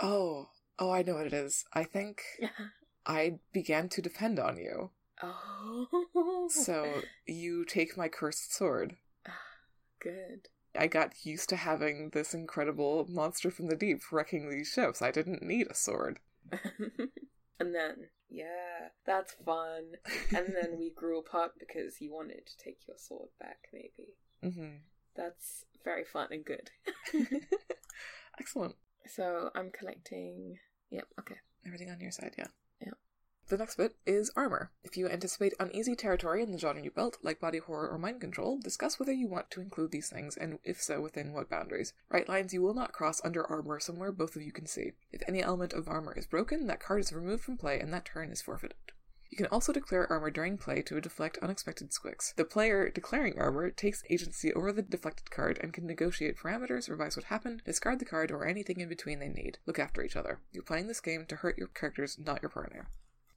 Oh. 0.00 0.48
Oh, 0.78 0.90
I 0.90 1.02
know 1.02 1.14
what 1.14 1.26
it 1.26 1.32
is. 1.32 1.64
I 1.72 1.84
think 1.84 2.22
I 3.06 3.38
began 3.52 3.88
to 3.90 4.02
depend 4.02 4.38
on 4.38 4.56
you. 4.56 4.90
Oh. 5.22 6.48
So 6.50 7.02
you 7.26 7.64
take 7.64 7.96
my 7.96 8.08
cursed 8.08 8.54
sword. 8.54 8.96
Good. 10.00 10.48
I 10.78 10.86
got 10.86 11.24
used 11.24 11.48
to 11.50 11.56
having 11.56 12.10
this 12.10 12.34
incredible 12.34 13.06
monster 13.08 13.50
from 13.50 13.68
the 13.68 13.76
deep 13.76 14.00
wrecking 14.12 14.50
these 14.50 14.68
ships. 14.68 15.02
I 15.02 15.10
didn't 15.10 15.42
need 15.42 15.68
a 15.70 15.74
sword. 15.74 16.18
and 16.52 17.74
then, 17.74 18.08
yeah, 18.28 18.90
that's 19.06 19.34
fun. 19.44 19.94
And 20.34 20.54
then 20.54 20.78
we 20.78 20.90
grew 20.96 21.18
apart 21.18 21.52
because 21.58 22.00
you 22.00 22.12
wanted 22.12 22.46
to 22.46 22.64
take 22.64 22.80
your 22.86 22.96
sword 22.98 23.30
back, 23.40 23.68
maybe. 23.72 24.16
Mm-hmm. 24.44 24.76
That's 25.16 25.64
very 25.84 26.04
fun 26.04 26.28
and 26.30 26.44
good. 26.44 26.70
Excellent. 28.38 28.74
So 29.06 29.50
I'm 29.54 29.70
collecting. 29.70 30.58
Yep, 30.90 31.06
okay. 31.20 31.36
Everything 31.64 31.90
on 31.90 32.00
your 32.00 32.10
side, 32.10 32.34
yeah. 32.36 32.48
The 33.48 33.56
next 33.56 33.76
bit 33.76 33.94
is 34.04 34.32
armor. 34.34 34.72
If 34.82 34.96
you 34.96 35.08
anticipate 35.08 35.54
uneasy 35.60 35.94
territory 35.94 36.42
in 36.42 36.50
the 36.50 36.58
genre 36.58 36.82
you 36.82 36.90
built, 36.90 37.18
like 37.22 37.38
body 37.38 37.58
horror 37.58 37.88
or 37.88 37.96
mind 37.96 38.20
control, 38.20 38.58
discuss 38.58 38.98
whether 38.98 39.12
you 39.12 39.28
want 39.28 39.52
to 39.52 39.60
include 39.60 39.92
these 39.92 40.08
things, 40.08 40.36
and 40.36 40.58
if 40.64 40.82
so, 40.82 41.00
within 41.00 41.32
what 41.32 41.48
boundaries. 41.48 41.92
Right 42.08 42.28
lines 42.28 42.52
you 42.52 42.60
will 42.60 42.74
not 42.74 42.92
cross 42.92 43.24
under 43.24 43.46
armor 43.46 43.78
somewhere 43.78 44.10
both 44.10 44.34
of 44.34 44.42
you 44.42 44.50
can 44.50 44.66
see. 44.66 44.94
If 45.12 45.22
any 45.28 45.42
element 45.42 45.74
of 45.74 45.86
armor 45.86 46.12
is 46.16 46.26
broken, 46.26 46.66
that 46.66 46.80
card 46.80 47.02
is 47.02 47.12
removed 47.12 47.44
from 47.44 47.56
play 47.56 47.78
and 47.78 47.94
that 47.94 48.04
turn 48.04 48.32
is 48.32 48.42
forfeited. 48.42 48.74
You 49.30 49.36
can 49.36 49.46
also 49.46 49.72
declare 49.72 50.10
armor 50.10 50.30
during 50.30 50.58
play 50.58 50.82
to 50.82 51.00
deflect 51.00 51.38
unexpected 51.38 51.90
squicks. 51.90 52.34
The 52.34 52.44
player 52.44 52.88
declaring 52.90 53.38
armor 53.38 53.70
takes 53.70 54.02
agency 54.10 54.52
over 54.54 54.72
the 54.72 54.82
deflected 54.82 55.30
card 55.30 55.60
and 55.62 55.72
can 55.72 55.86
negotiate 55.86 56.36
parameters, 56.36 56.90
revise 56.90 57.16
what 57.16 57.26
happened, 57.26 57.62
discard 57.64 58.00
the 58.00 58.06
card, 58.06 58.32
or 58.32 58.44
anything 58.44 58.80
in 58.80 58.88
between 58.88 59.20
they 59.20 59.28
need. 59.28 59.58
Look 59.66 59.78
after 59.78 60.02
each 60.02 60.16
other. 60.16 60.40
You're 60.50 60.64
playing 60.64 60.88
this 60.88 61.00
game 61.00 61.26
to 61.26 61.36
hurt 61.36 61.58
your 61.58 61.68
characters, 61.68 62.18
not 62.18 62.42
your 62.42 62.50
partner. 62.50 62.88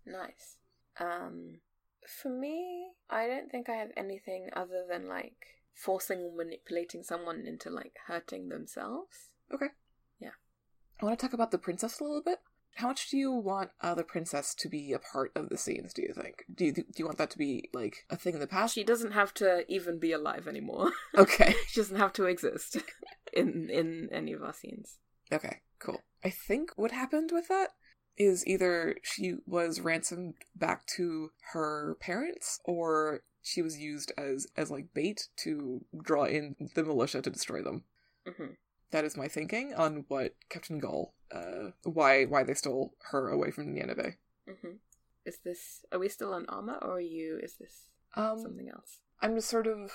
Nice. 0.06 0.58
Um, 1.00 1.60
for 2.08 2.30
me, 2.30 2.90
I 3.10 3.28
don't 3.28 3.52
think 3.52 3.70
I 3.70 3.76
have 3.76 3.92
anything 3.96 4.50
other 4.54 4.86
than 4.90 5.08
like 5.08 5.36
forcing 5.74 6.20
or 6.20 6.36
manipulating 6.36 7.04
someone 7.04 7.46
into 7.46 7.70
like 7.70 7.94
hurting 8.08 8.50
themselves. 8.50 9.32
Okay. 9.54 9.68
Yeah. 10.20 10.32
I 11.02 11.06
want 11.06 11.18
to 11.18 11.26
talk 11.26 11.34
about 11.34 11.52
the 11.52 11.58
princess 11.58 12.00
a 12.00 12.04
little 12.04 12.22
bit. 12.24 12.40
How 12.76 12.88
much 12.88 13.10
do 13.10 13.18
you 13.18 13.32
want 13.32 13.72
uh, 13.82 13.96
the 13.96 14.04
princess 14.04 14.54
to 14.56 14.70
be 14.70 14.94
a 14.94 15.00
part 15.00 15.32
of 15.36 15.50
the 15.50 15.58
scenes? 15.58 15.92
Do 15.94 16.02
you 16.02 16.14
think? 16.14 16.46
Do 16.54 16.66
you 16.66 16.72
do 16.72 16.84
you 16.98 17.06
want 17.06 17.18
that 17.18 17.32
to 17.32 17.38
be 17.38 17.70
like 17.74 18.06
a 18.10 18.16
thing 18.16 18.36
in 18.36 18.40
the 18.40 18.48
past? 18.48 18.76
She 18.76 18.84
doesn't 18.84 19.12
have 19.12 19.34
to 19.36 19.66
even 19.68 20.00
be 20.00 20.12
alive 20.12 20.48
anymore. 20.48 20.92
Okay. 21.18 21.56
she 21.68 21.82
doesn't 21.82 21.98
have 21.98 22.14
to 22.14 22.26
exist 22.26 22.78
in 23.34 23.70
in 23.70 24.10
any 24.12 24.34
of 24.34 24.44
our 24.44 24.54
scenes. 24.54 25.00
Okay. 25.32 25.62
Cool. 25.80 26.02
I 26.24 26.30
think 26.30 26.72
what 26.76 26.92
happened 26.92 27.32
with 27.34 27.48
that 27.48 27.70
is 28.20 28.46
either 28.46 28.98
she 29.02 29.36
was 29.48 29.80
ransomed 29.80 30.36
back 30.56 30.86
to 30.98 31.32
her 31.54 31.96
parents 32.00 32.60
or 32.66 33.22
she 33.42 33.62
was 33.62 33.78
used 33.80 34.12
as 34.18 34.46
as 34.58 34.70
like 34.70 34.94
bait 34.94 35.30
to 35.38 35.84
draw 36.04 36.26
in 36.26 36.56
the 36.76 36.84
militia 36.84 37.22
to 37.22 37.30
destroy 37.30 37.64
them. 37.64 37.86
hmm 38.28 38.54
That 38.92 39.06
is 39.06 39.16
my 39.18 39.28
thinking 39.28 39.74
on 39.74 40.06
what 40.10 40.36
Captain 40.50 40.80
Gull, 40.80 41.14
uh, 41.32 41.72
why 41.84 42.26
why 42.26 42.44
they 42.44 42.54
stole 42.54 42.94
her 43.12 43.30
away 43.30 43.52
from 43.52 43.74
Nineveh. 43.74 44.16
hmm 44.48 44.76
Is 45.26 45.40
this? 45.44 45.86
Are 45.92 46.00
we 46.00 46.10
still 46.10 46.34
on 46.34 46.46
armor, 46.50 46.78
or 46.82 46.98
are 46.98 47.00
you? 47.02 47.40
Is 47.42 47.56
this 47.56 47.88
Um, 48.16 48.40
something 48.42 48.70
else? 48.70 49.00
I'm 49.22 49.36
just 49.36 49.50
sort 49.50 49.68
of, 49.68 49.92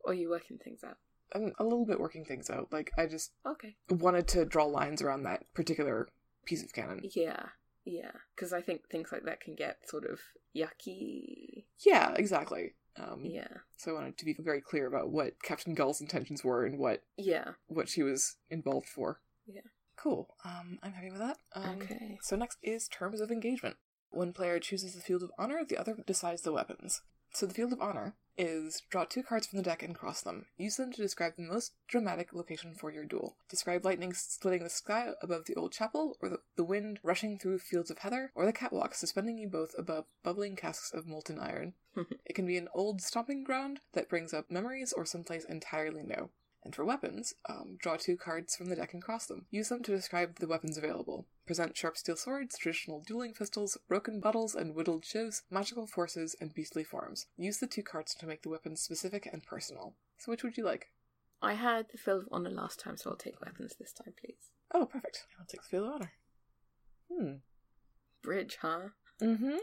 Or 0.00 0.12
are 0.12 0.14
you 0.14 0.30
working 0.30 0.58
things 0.58 0.82
out? 0.82 0.96
I'm 1.34 1.52
a 1.58 1.64
little 1.64 1.84
bit 1.86 2.00
working 2.00 2.24
things 2.24 2.50
out. 2.50 2.72
Like 2.72 2.90
I 2.98 3.06
just 3.06 3.32
Okay. 3.46 3.76
wanted 3.88 4.26
to 4.28 4.44
draw 4.44 4.64
lines 4.64 5.02
around 5.02 5.22
that 5.24 5.44
particular 5.54 6.08
piece 6.44 6.64
of 6.64 6.72
canon. 6.72 7.00
Yeah. 7.14 7.50
Yeah. 7.84 8.12
Because 8.34 8.52
I 8.52 8.60
think 8.60 8.88
things 8.90 9.10
like 9.12 9.24
that 9.24 9.40
can 9.40 9.54
get 9.54 9.88
sort 9.88 10.04
of 10.04 10.20
yucky. 10.56 11.64
Yeah, 11.84 12.12
exactly. 12.16 12.74
Um, 12.96 13.24
Yeah. 13.24 13.48
So 13.76 13.92
I 13.92 13.94
wanted 13.94 14.18
to 14.18 14.24
be 14.24 14.36
very 14.38 14.60
clear 14.60 14.86
about 14.86 15.10
what 15.10 15.42
Captain 15.42 15.74
Gull's 15.74 16.00
intentions 16.00 16.44
were 16.44 16.64
and 16.64 16.78
what 16.78 17.02
Yeah. 17.16 17.52
what 17.66 17.88
she 17.88 18.02
was 18.02 18.36
involved 18.50 18.88
for. 18.88 19.20
Yeah. 19.46 19.62
Cool. 19.96 20.34
Um, 20.44 20.78
I'm 20.82 20.92
happy 20.92 21.10
with 21.10 21.20
that. 21.20 21.38
Um, 21.54 21.82
Okay. 21.82 22.18
So 22.22 22.36
next 22.36 22.58
is 22.62 22.88
terms 22.88 23.20
of 23.20 23.30
engagement. 23.30 23.76
One 24.10 24.32
player 24.32 24.58
chooses 24.58 24.94
the 24.94 25.00
field 25.00 25.22
of 25.22 25.30
honor, 25.38 25.64
the 25.64 25.76
other 25.78 25.96
decides 26.06 26.42
the 26.42 26.52
weapons. 26.52 27.02
So 27.32 27.46
the 27.46 27.54
field 27.54 27.72
of 27.72 27.80
honor 27.80 28.16
is 28.40 28.82
draw 28.88 29.04
two 29.04 29.22
cards 29.22 29.46
from 29.46 29.58
the 29.58 29.62
deck 29.62 29.82
and 29.82 29.94
cross 29.94 30.22
them. 30.22 30.46
Use 30.56 30.76
them 30.76 30.92
to 30.92 31.02
describe 31.02 31.34
the 31.36 31.42
most 31.42 31.72
dramatic 31.86 32.32
location 32.32 32.74
for 32.74 32.90
your 32.90 33.04
duel. 33.04 33.36
Describe 33.50 33.84
lightning 33.84 34.14
splitting 34.14 34.64
the 34.64 34.70
sky 34.70 35.10
above 35.20 35.44
the 35.44 35.54
old 35.56 35.72
chapel, 35.72 36.16
or 36.22 36.30
the, 36.30 36.38
the 36.56 36.64
wind 36.64 37.00
rushing 37.02 37.38
through 37.38 37.58
fields 37.58 37.90
of 37.90 37.98
heather, 37.98 38.32
or 38.34 38.46
the 38.46 38.52
catwalk 38.52 38.94
suspending 38.94 39.36
you 39.36 39.46
both 39.46 39.74
above 39.76 40.06
bubbling 40.24 40.56
casks 40.56 40.90
of 40.92 41.06
molten 41.06 41.38
iron. 41.38 41.74
it 42.24 42.34
can 42.34 42.46
be 42.46 42.56
an 42.56 42.68
old 42.74 43.02
stomping 43.02 43.44
ground 43.44 43.80
that 43.92 44.08
brings 44.08 44.32
up 44.32 44.50
memories 44.50 44.94
or 44.94 45.04
someplace 45.04 45.44
entirely 45.44 46.02
new. 46.02 46.30
And 46.62 46.74
for 46.74 46.84
weapons, 46.84 47.34
um, 47.48 47.78
draw 47.80 47.96
two 47.96 48.16
cards 48.16 48.54
from 48.54 48.68
the 48.68 48.76
deck 48.76 48.92
and 48.92 49.02
cross 49.02 49.26
them. 49.26 49.46
Use 49.50 49.70
them 49.70 49.82
to 49.82 49.96
describe 49.96 50.38
the 50.38 50.46
weapons 50.46 50.76
available. 50.76 51.26
Present 51.46 51.76
sharp 51.76 51.96
steel 51.96 52.16
swords, 52.16 52.58
traditional 52.58 53.00
dueling 53.00 53.32
pistols, 53.32 53.78
broken 53.88 54.20
bottles 54.20 54.54
and 54.54 54.74
whittled 54.74 55.04
shivs, 55.04 55.42
magical 55.50 55.86
forces, 55.86 56.36
and 56.40 56.52
beastly 56.52 56.84
forms. 56.84 57.26
Use 57.36 57.58
the 57.58 57.66
two 57.66 57.82
cards 57.82 58.14
to 58.14 58.26
make 58.26 58.42
the 58.42 58.50
weapons 58.50 58.82
specific 58.82 59.26
and 59.32 59.42
personal. 59.42 59.94
So 60.18 60.30
which 60.30 60.44
would 60.44 60.58
you 60.58 60.64
like? 60.64 60.88
I 61.40 61.54
had 61.54 61.86
the 61.90 61.98
field 61.98 62.24
of 62.24 62.28
honor 62.30 62.50
last 62.50 62.78
time, 62.78 62.98
so 62.98 63.10
I'll 63.10 63.16
take 63.16 63.40
weapons 63.40 63.74
this 63.80 63.92
time, 63.92 64.12
please. 64.20 64.50
Oh, 64.74 64.84
perfect. 64.84 65.24
I'll 65.38 65.46
take 65.46 65.62
the 65.62 65.68
field 65.68 65.88
of 65.88 65.94
honor. 65.94 66.12
Hmm. 67.10 67.32
Bridge, 68.22 68.58
huh? 68.60 68.88
Mm-hmm. 69.22 69.56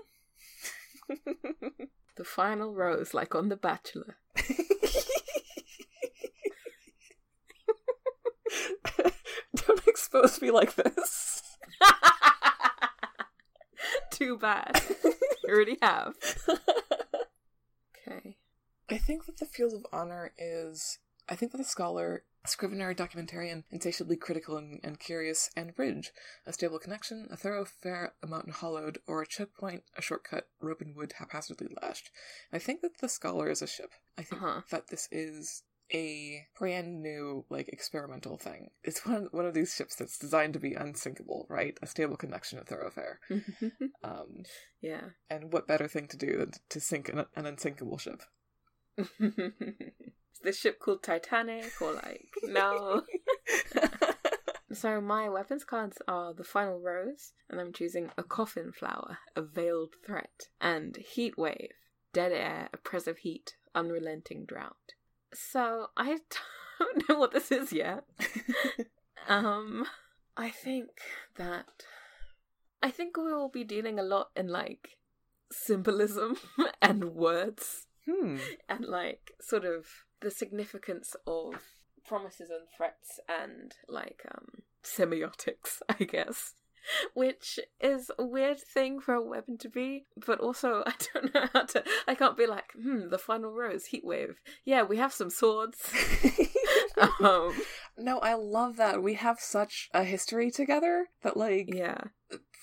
The 2.18 2.24
final 2.24 2.74
rose, 2.74 3.14
like 3.14 3.36
on 3.36 3.50
The 3.50 3.56
Bachelor. 3.56 4.18
Don't 10.12 10.40
be 10.40 10.52
like 10.52 10.76
this. 10.76 11.42
Too 14.12 14.38
bad. 14.38 14.82
you 15.04 15.14
already 15.50 15.78
have. 15.82 16.14
Okay. 18.08 18.38
I 18.90 18.98
think 18.98 19.26
that 19.26 19.38
the 19.38 19.46
field 19.46 19.74
of 19.74 19.86
honor 19.92 20.32
is. 20.38 21.00
I 21.30 21.36
think 21.36 21.52
that 21.52 21.58
the 21.58 21.64
scholar 21.64 22.24
Scrivener, 22.46 22.94
documentarian, 22.94 23.64
insatiably 23.72 24.16
critical 24.16 24.56
and, 24.56 24.80
and 24.82 24.98
curious, 25.00 25.50
and 25.58 25.76
bridge, 25.76 26.12
a 26.46 26.54
stable 26.54 26.80
connection, 26.80 27.28
a 27.30 27.36
thoroughfare, 27.36 28.14
a 28.24 28.28
mountain 28.28 28.54
hollowed, 28.54 29.00
or 29.06 29.22
a 29.22 29.28
choke 29.28 29.54
point, 29.54 29.84
a 29.98 30.02
shortcut, 30.02 30.48
rope 30.62 30.80
and 30.80 30.96
wood 30.96 31.14
haphazardly 31.20 31.68
lashed. 31.82 32.10
I 32.54 32.60
think 32.60 32.80
that 32.82 33.00
the 33.02 33.10
scholar 33.10 33.50
is 33.50 33.62
a 33.62 33.68
ship. 33.68 33.92
I 34.18 34.24
think 34.24 34.42
Uh-huh. 34.42 34.62
that 34.72 34.88
this 34.88 35.10
is 35.12 35.64
a 35.94 36.46
brand 36.60 37.02
new, 37.02 37.46
like, 37.50 37.70
experimental 37.70 38.38
thing. 38.38 38.70
It's 38.84 39.06
one, 39.06 39.28
one 39.32 39.46
of 39.46 39.54
these 39.54 39.74
ships 39.74 39.96
that's 39.96 40.18
designed 40.18 40.54
to 40.54 40.60
be 40.60 40.74
unsinkable, 40.74 41.46
right? 41.50 41.78
A 41.82 41.88
stable 41.88 42.18
connection, 42.18 42.60
a 42.60 42.64
thoroughfare. 42.64 43.20
Um, 44.04 44.44
yeah. 44.82 45.02
and 45.30 45.52
what 45.52 45.68
better 45.68 45.88
thing 45.88 46.08
to 46.08 46.18
do 46.18 46.38
than 46.38 46.52
to 46.70 46.80
sink 46.80 47.10
an, 47.10 47.26
an 47.36 47.46
unsinkable 47.46 47.98
ship? 47.98 48.22
Is 48.98 50.42
this 50.44 50.58
ship 50.58 50.80
called 50.80 51.04
Titanic 51.04 51.72
or 51.82 51.94
like 51.94 52.30
no? 52.44 53.04
so 54.72 55.02
my 55.02 55.28
weapons 55.30 55.64
cards 55.64 55.98
are 56.08 56.34
the 56.34 56.44
final 56.44 56.80
rose, 56.80 57.34
and 57.50 57.60
I'm 57.60 57.74
choosing 57.74 58.12
a 58.18 58.24
coffin 58.24 58.72
flower, 58.72 59.18
a 59.36 59.42
veiled 59.42 59.96
threat, 60.06 60.48
and 60.62 60.96
heat 60.98 61.38
wave, 61.38 61.74
dead 62.14 62.32
air, 62.32 62.70
oppressive 62.74 63.20
heat, 63.20 63.56
unrelenting 63.76 64.46
drought. 64.46 64.94
So 65.38 65.88
I 65.96 66.20
don't 66.80 67.10
know 67.10 67.20
what 67.20 67.32
this 67.32 67.52
is 67.52 67.72
yet. 67.72 68.04
um, 69.28 69.86
I 70.36 70.50
think 70.50 70.90
that 71.38 71.66
I 72.82 72.92
think 72.92 73.18
we 73.18 73.34
will 73.34 73.50
be 73.50 73.64
dealing 73.64 74.00
a 74.00 74.04
lot 74.04 74.30
in 74.36 74.48
like 74.48 74.98
symbolism 75.52 76.38
and 76.82 77.16
words 77.16 77.88
hmm. 78.06 78.38
and 78.68 78.86
like 78.86 79.32
sort 79.42 79.66
of 79.66 79.86
the 80.22 80.32
significance 80.32 81.16
of 81.26 81.56
promises 82.06 82.50
and 82.50 82.68
threats 82.76 83.20
and 83.28 83.76
like 83.88 84.24
um 84.34 84.64
semiotics 84.84 85.82
i 85.90 86.04
guess 86.04 86.54
which 87.14 87.60
is 87.80 88.12
a 88.18 88.26
weird 88.26 88.60
thing 88.60 89.00
for 89.00 89.14
a 89.14 89.24
weapon 89.24 89.58
to 89.58 89.70
be 89.70 90.06
but 90.26 90.40
also 90.40 90.84
i 90.86 90.94
don't 91.14 91.34
know 91.34 91.48
how 91.54 91.64
to 91.64 91.84
i 92.08 92.16
can't 92.16 92.38
be 92.38 92.46
like 92.46 92.72
hmm 92.74 93.10
the 93.10 93.18
final 93.18 93.52
rose 93.52 93.86
heat 93.86 94.06
wave 94.06 94.40
yeah 94.66 94.84
we 94.84 94.98
have 94.98 95.14
some 95.14 95.30
swords 95.30 95.92
um 97.22 97.54
no, 98.00 98.20
I 98.20 98.36
love 98.36 98.78
that. 98.78 99.02
We 99.02 99.16
have 99.16 99.40
such 99.40 99.90
a 99.92 100.04
history 100.04 100.52
together 100.52 101.08
that, 101.24 101.36
like, 101.36 101.74
yeah 101.74 101.98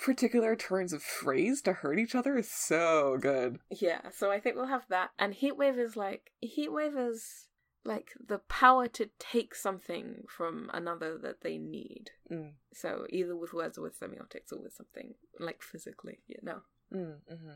particular 0.00 0.56
turns 0.56 0.92
of 0.92 1.02
phrase 1.02 1.62
to 1.62 1.72
hurt 1.72 1.98
each 1.98 2.14
other 2.14 2.36
is 2.36 2.50
so 2.50 3.16
good. 3.20 3.58
Yeah, 3.70 4.10
so 4.12 4.30
I 4.30 4.40
think 4.40 4.56
we'll 4.56 4.66
have 4.66 4.86
that. 4.88 5.10
And 5.18 5.34
Heatwave 5.34 5.78
is 5.78 5.96
like 5.96 6.32
Heatwave 6.44 7.10
is 7.10 7.46
like 7.84 8.12
the 8.26 8.38
power 8.38 8.88
to 8.88 9.10
take 9.18 9.54
something 9.54 10.24
from 10.28 10.70
another 10.72 11.18
that 11.18 11.42
they 11.42 11.58
need. 11.58 12.10
Mm. 12.30 12.52
So 12.72 13.06
either 13.10 13.36
with 13.36 13.52
words 13.52 13.78
or 13.78 13.82
with 13.82 13.98
semiotics 13.98 14.52
or 14.52 14.62
with 14.62 14.72
something 14.72 15.14
like 15.38 15.62
physically, 15.62 16.20
you 16.26 16.38
know. 16.42 16.60
Mm, 16.92 17.16
hmm 17.28 17.50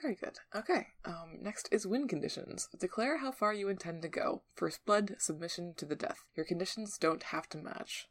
Very 0.00 0.14
good. 0.14 0.38
Okay. 0.54 0.88
Um, 1.04 1.38
next 1.40 1.68
is 1.72 1.86
win 1.86 2.08
conditions. 2.08 2.68
Declare 2.78 3.18
how 3.18 3.32
far 3.32 3.54
you 3.54 3.68
intend 3.68 4.02
to 4.02 4.08
go. 4.08 4.42
First 4.54 4.84
blood, 4.84 5.16
submission 5.18 5.74
to 5.76 5.86
the 5.86 5.96
death. 5.96 6.24
Your 6.36 6.46
conditions 6.46 6.98
don't 6.98 7.22
have 7.24 7.48
to 7.50 7.58
match. 7.58 8.08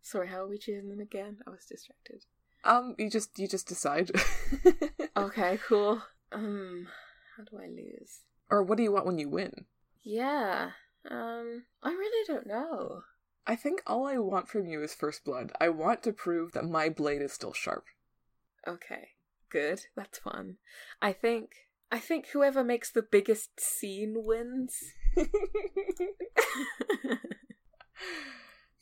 Sorry, 0.00 0.28
how 0.28 0.42
are 0.42 0.48
we 0.48 0.58
choosing 0.58 0.90
them 0.90 1.00
again? 1.00 1.38
I 1.46 1.50
was 1.50 1.64
distracted. 1.64 2.24
Um, 2.64 2.94
you 2.98 3.10
just 3.10 3.38
you 3.38 3.46
just 3.48 3.68
decide. 3.68 4.10
Okay, 5.16 5.60
cool. 5.68 6.02
Um, 6.32 6.88
how 7.36 7.44
do 7.44 7.56
I 7.62 7.68
lose? 7.68 8.20
or 8.50 8.62
what 8.64 8.76
do 8.76 8.82
you 8.82 8.90
want 8.90 9.06
when 9.06 9.16
you 9.18 9.28
win? 9.28 9.66
Yeah. 10.02 10.70
Um, 11.10 11.64
I 11.82 11.90
really 11.90 12.24
don't 12.26 12.46
know. 12.46 13.02
I 13.46 13.56
think 13.56 13.82
all 13.86 14.06
I 14.06 14.16
want 14.18 14.48
from 14.48 14.66
you 14.66 14.82
is 14.82 14.94
first 14.94 15.24
blood. 15.24 15.52
I 15.60 15.68
want 15.68 16.02
to 16.04 16.12
prove 16.12 16.52
that 16.52 16.64
my 16.64 16.88
blade 16.88 17.20
is 17.20 17.32
still 17.32 17.52
sharp. 17.52 17.84
Okay, 18.66 19.08
good. 19.50 19.82
That's 19.94 20.18
fun. 20.18 20.56
I 21.02 21.12
think 21.12 21.50
I 21.92 21.98
think 21.98 22.28
whoever 22.28 22.64
makes 22.64 22.90
the 22.90 23.02
biggest 23.02 23.60
scene 23.60 24.14
wins. 24.24 24.82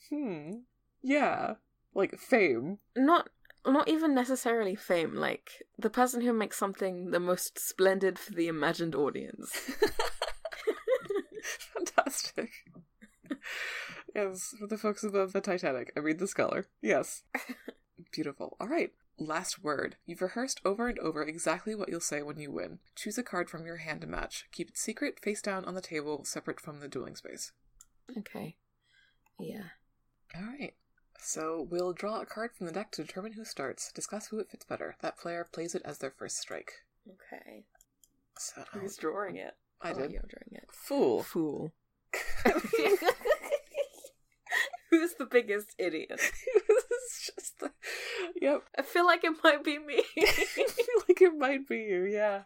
hmm. 0.08 0.50
Yeah. 1.02 1.54
Like 1.94 2.18
fame. 2.18 2.78
not 2.96 3.28
not 3.66 3.88
even 3.88 4.14
necessarily 4.14 4.74
fame 4.74 5.14
like 5.14 5.62
the 5.78 5.90
person 5.90 6.20
who 6.22 6.32
makes 6.32 6.56
something 6.56 7.10
the 7.10 7.20
most 7.20 7.58
splendid 7.58 8.18
for 8.18 8.32
the 8.32 8.48
imagined 8.48 8.94
audience 8.94 9.70
Fantastic. 11.74 12.50
yes, 14.14 14.54
for 14.58 14.66
the 14.66 14.78
folks 14.78 15.04
above 15.04 15.32
the 15.32 15.40
Titanic. 15.40 15.92
I 15.96 16.00
read 16.00 16.18
the 16.18 16.26
scholar. 16.26 16.66
Yes. 16.80 17.22
Beautiful. 18.12 18.56
All 18.60 18.68
right. 18.68 18.92
Last 19.18 19.62
word. 19.62 19.96
You've 20.06 20.22
rehearsed 20.22 20.60
over 20.64 20.88
and 20.88 20.98
over 20.98 21.22
exactly 21.22 21.74
what 21.74 21.88
you'll 21.88 22.00
say 22.00 22.22
when 22.22 22.38
you 22.38 22.50
win. 22.50 22.78
Choose 22.96 23.18
a 23.18 23.22
card 23.22 23.48
from 23.50 23.64
your 23.66 23.76
hand 23.78 24.00
to 24.00 24.06
match. 24.06 24.46
Keep 24.52 24.70
it 24.70 24.78
secret, 24.78 25.20
face 25.20 25.42
down 25.42 25.64
on 25.64 25.74
the 25.74 25.80
table, 25.80 26.24
separate 26.24 26.60
from 26.60 26.80
the 26.80 26.88
dueling 26.88 27.16
space. 27.16 27.52
okay 28.18 28.56
yeah 29.38 29.64
All 30.36 30.42
right. 30.42 30.74
So 31.18 31.66
we'll 31.70 31.92
draw 31.92 32.20
a 32.20 32.26
card 32.26 32.50
from 32.56 32.66
the 32.66 32.72
deck 32.72 32.90
to 32.92 33.02
determine 33.04 33.32
who 33.34 33.44
starts. 33.44 33.92
Discuss 33.92 34.26
who 34.28 34.38
it 34.40 34.50
fits 34.50 34.64
better. 34.64 34.96
That 35.02 35.18
player 35.18 35.46
plays 35.52 35.74
it 35.74 35.82
as 35.84 35.98
their 35.98 36.10
first 36.10 36.38
strike. 36.38 36.72
okay 37.08 37.64
So 38.38 38.62
who's 38.72 38.96
drawing 38.96 39.36
it 39.36 39.54
I 39.82 39.92
did. 39.92 40.12
you're 40.12 40.22
drawing 40.28 40.52
it 40.52 40.64
Fool. 40.70 41.22
fool 41.22 41.72
who's 44.90 45.14
the 45.14 45.24
biggest 45.26 45.74
idiot 45.78 46.08
it's 46.20 47.30
just 47.34 47.58
the... 47.60 47.70
Yep. 48.40 48.62
i 48.78 48.82
feel 48.82 49.06
like 49.06 49.24
it 49.24 49.32
might 49.42 49.64
be 49.64 49.78
me 49.78 50.02
I 50.18 50.24
feel 50.26 50.66
like 51.08 51.20
it 51.22 51.36
might 51.38 51.66
be 51.68 51.78
you, 51.78 52.04
yeah. 52.04 52.42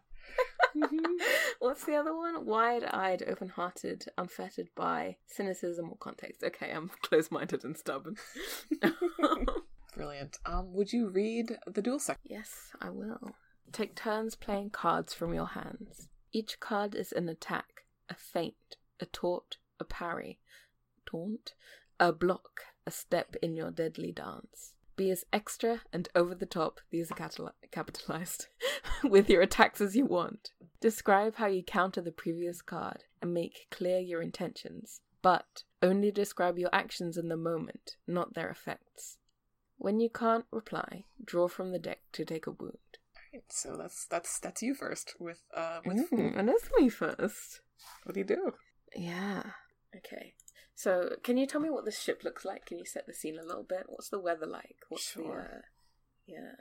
Mhm. 0.77 1.17
what's 1.61 1.85
the 1.85 1.95
other 1.97 2.15
one 2.15 2.45
wide-eyed 2.47 3.23
open-hearted 3.27 4.05
unfettered 4.19 4.69
by 4.77 5.17
cynicism 5.27 5.89
or 5.91 5.97
context 5.97 6.43
okay 6.45 6.71
i'm 6.73 6.91
close-minded 7.03 7.65
and 7.65 7.77
stubborn 7.77 8.17
Brilliant. 9.97 10.37
Um, 10.45 10.75
would 10.75 10.93
you 10.93 11.09
read 11.09 11.57
the 11.67 11.81
duel 11.81 11.99
section? 11.99 12.21
Yes, 12.29 12.73
I 12.83 12.91
will. 12.91 13.31
Take 13.73 13.95
turns 13.95 14.35
playing 14.35 14.69
cards 14.69 15.15
from 15.15 15.33
your 15.33 15.47
hands. 15.47 16.09
Each 16.33 16.59
card 16.61 16.95
is 16.95 17.13
an 17.13 17.29
attack, 17.29 17.85
a 18.09 18.15
feint, 18.15 18.77
a 19.01 19.07
taunt, 19.07 19.59
a 19.81 19.85
parry, 19.85 20.41
taunt, 21.07 21.55
a 21.99 22.13
block, 22.13 22.63
a 22.87 22.91
step 22.91 23.37
in 23.43 23.57
your 23.57 23.71
deadly 23.71 24.13
dance. 24.13 24.75
Be 24.97 25.11
as 25.11 25.25
extra 25.33 25.83
and 25.93 26.09
over 26.15 26.35
the 26.35 26.47
top, 26.47 26.81
these 26.91 27.11
are 27.11 27.53
capitalized, 27.71 28.47
with 29.05 29.29
your 29.29 29.43
attacks 29.43 29.81
as 29.81 29.95
you 29.95 30.07
want. 30.07 30.51
Describe 30.81 31.37
how 31.37 31.47
you 31.47 31.63
counter 31.63 32.01
the 32.01 32.13
previous 32.13 32.63
card 32.63 33.05
and 33.21 33.35
make 33.35 33.67
clear 33.71 33.99
your 33.99 34.23
intentions, 34.23 35.01
but 35.21 35.65
only 35.83 36.11
describe 36.11 36.59
your 36.59 36.71
actions 36.73 37.17
in 37.19 37.29
the 37.29 37.37
moment, 37.37 37.97
not 38.07 38.35
their 38.35 38.49
effects. 38.49 39.19
When 39.79 40.01
you 40.01 40.09
can't 40.09 40.47
reply, 40.51 41.05
draw 41.23 41.49
from 41.49 41.73
the 41.73 41.79
deck 41.79 42.01
to 42.13 42.25
take 42.25 42.47
a 42.47 42.51
wound. 42.51 42.79
So 43.49 43.77
that's 43.77 44.07
that's 44.07 44.39
that's 44.41 44.63
you 44.63 44.75
first 44.75 45.15
with 45.19 45.43
uh 45.55 45.81
with. 45.85 46.11
Mm, 46.11 46.39
and 46.39 46.49
it's 46.49 46.69
me 46.79 46.89
first. 46.89 47.61
What 48.05 48.15
do 48.15 48.21
you 48.21 48.27
do? 48.27 48.53
Yeah. 48.95 49.43
Okay. 49.97 50.35
So, 50.75 51.17
can 51.23 51.39
you 51.39 51.47
tell 51.47 51.61
me 51.61 51.71
what 51.71 51.87
this 51.87 51.99
ship 51.99 52.23
looks 52.23 52.45
like? 52.45 52.67
Can 52.67 52.79
you 52.79 52.85
set 52.85 53.07
the 53.07 53.15
scene 53.15 53.39
a 53.39 53.47
little 53.47 53.63
bit? 53.63 53.85
What's 53.87 54.11
the 54.11 54.21
weather 54.21 54.47
like? 54.47 54.77
What's 54.91 55.11
the 55.15 55.23
Sure. 55.23 55.51
uh, 55.51 55.63
yeah. 56.27 56.53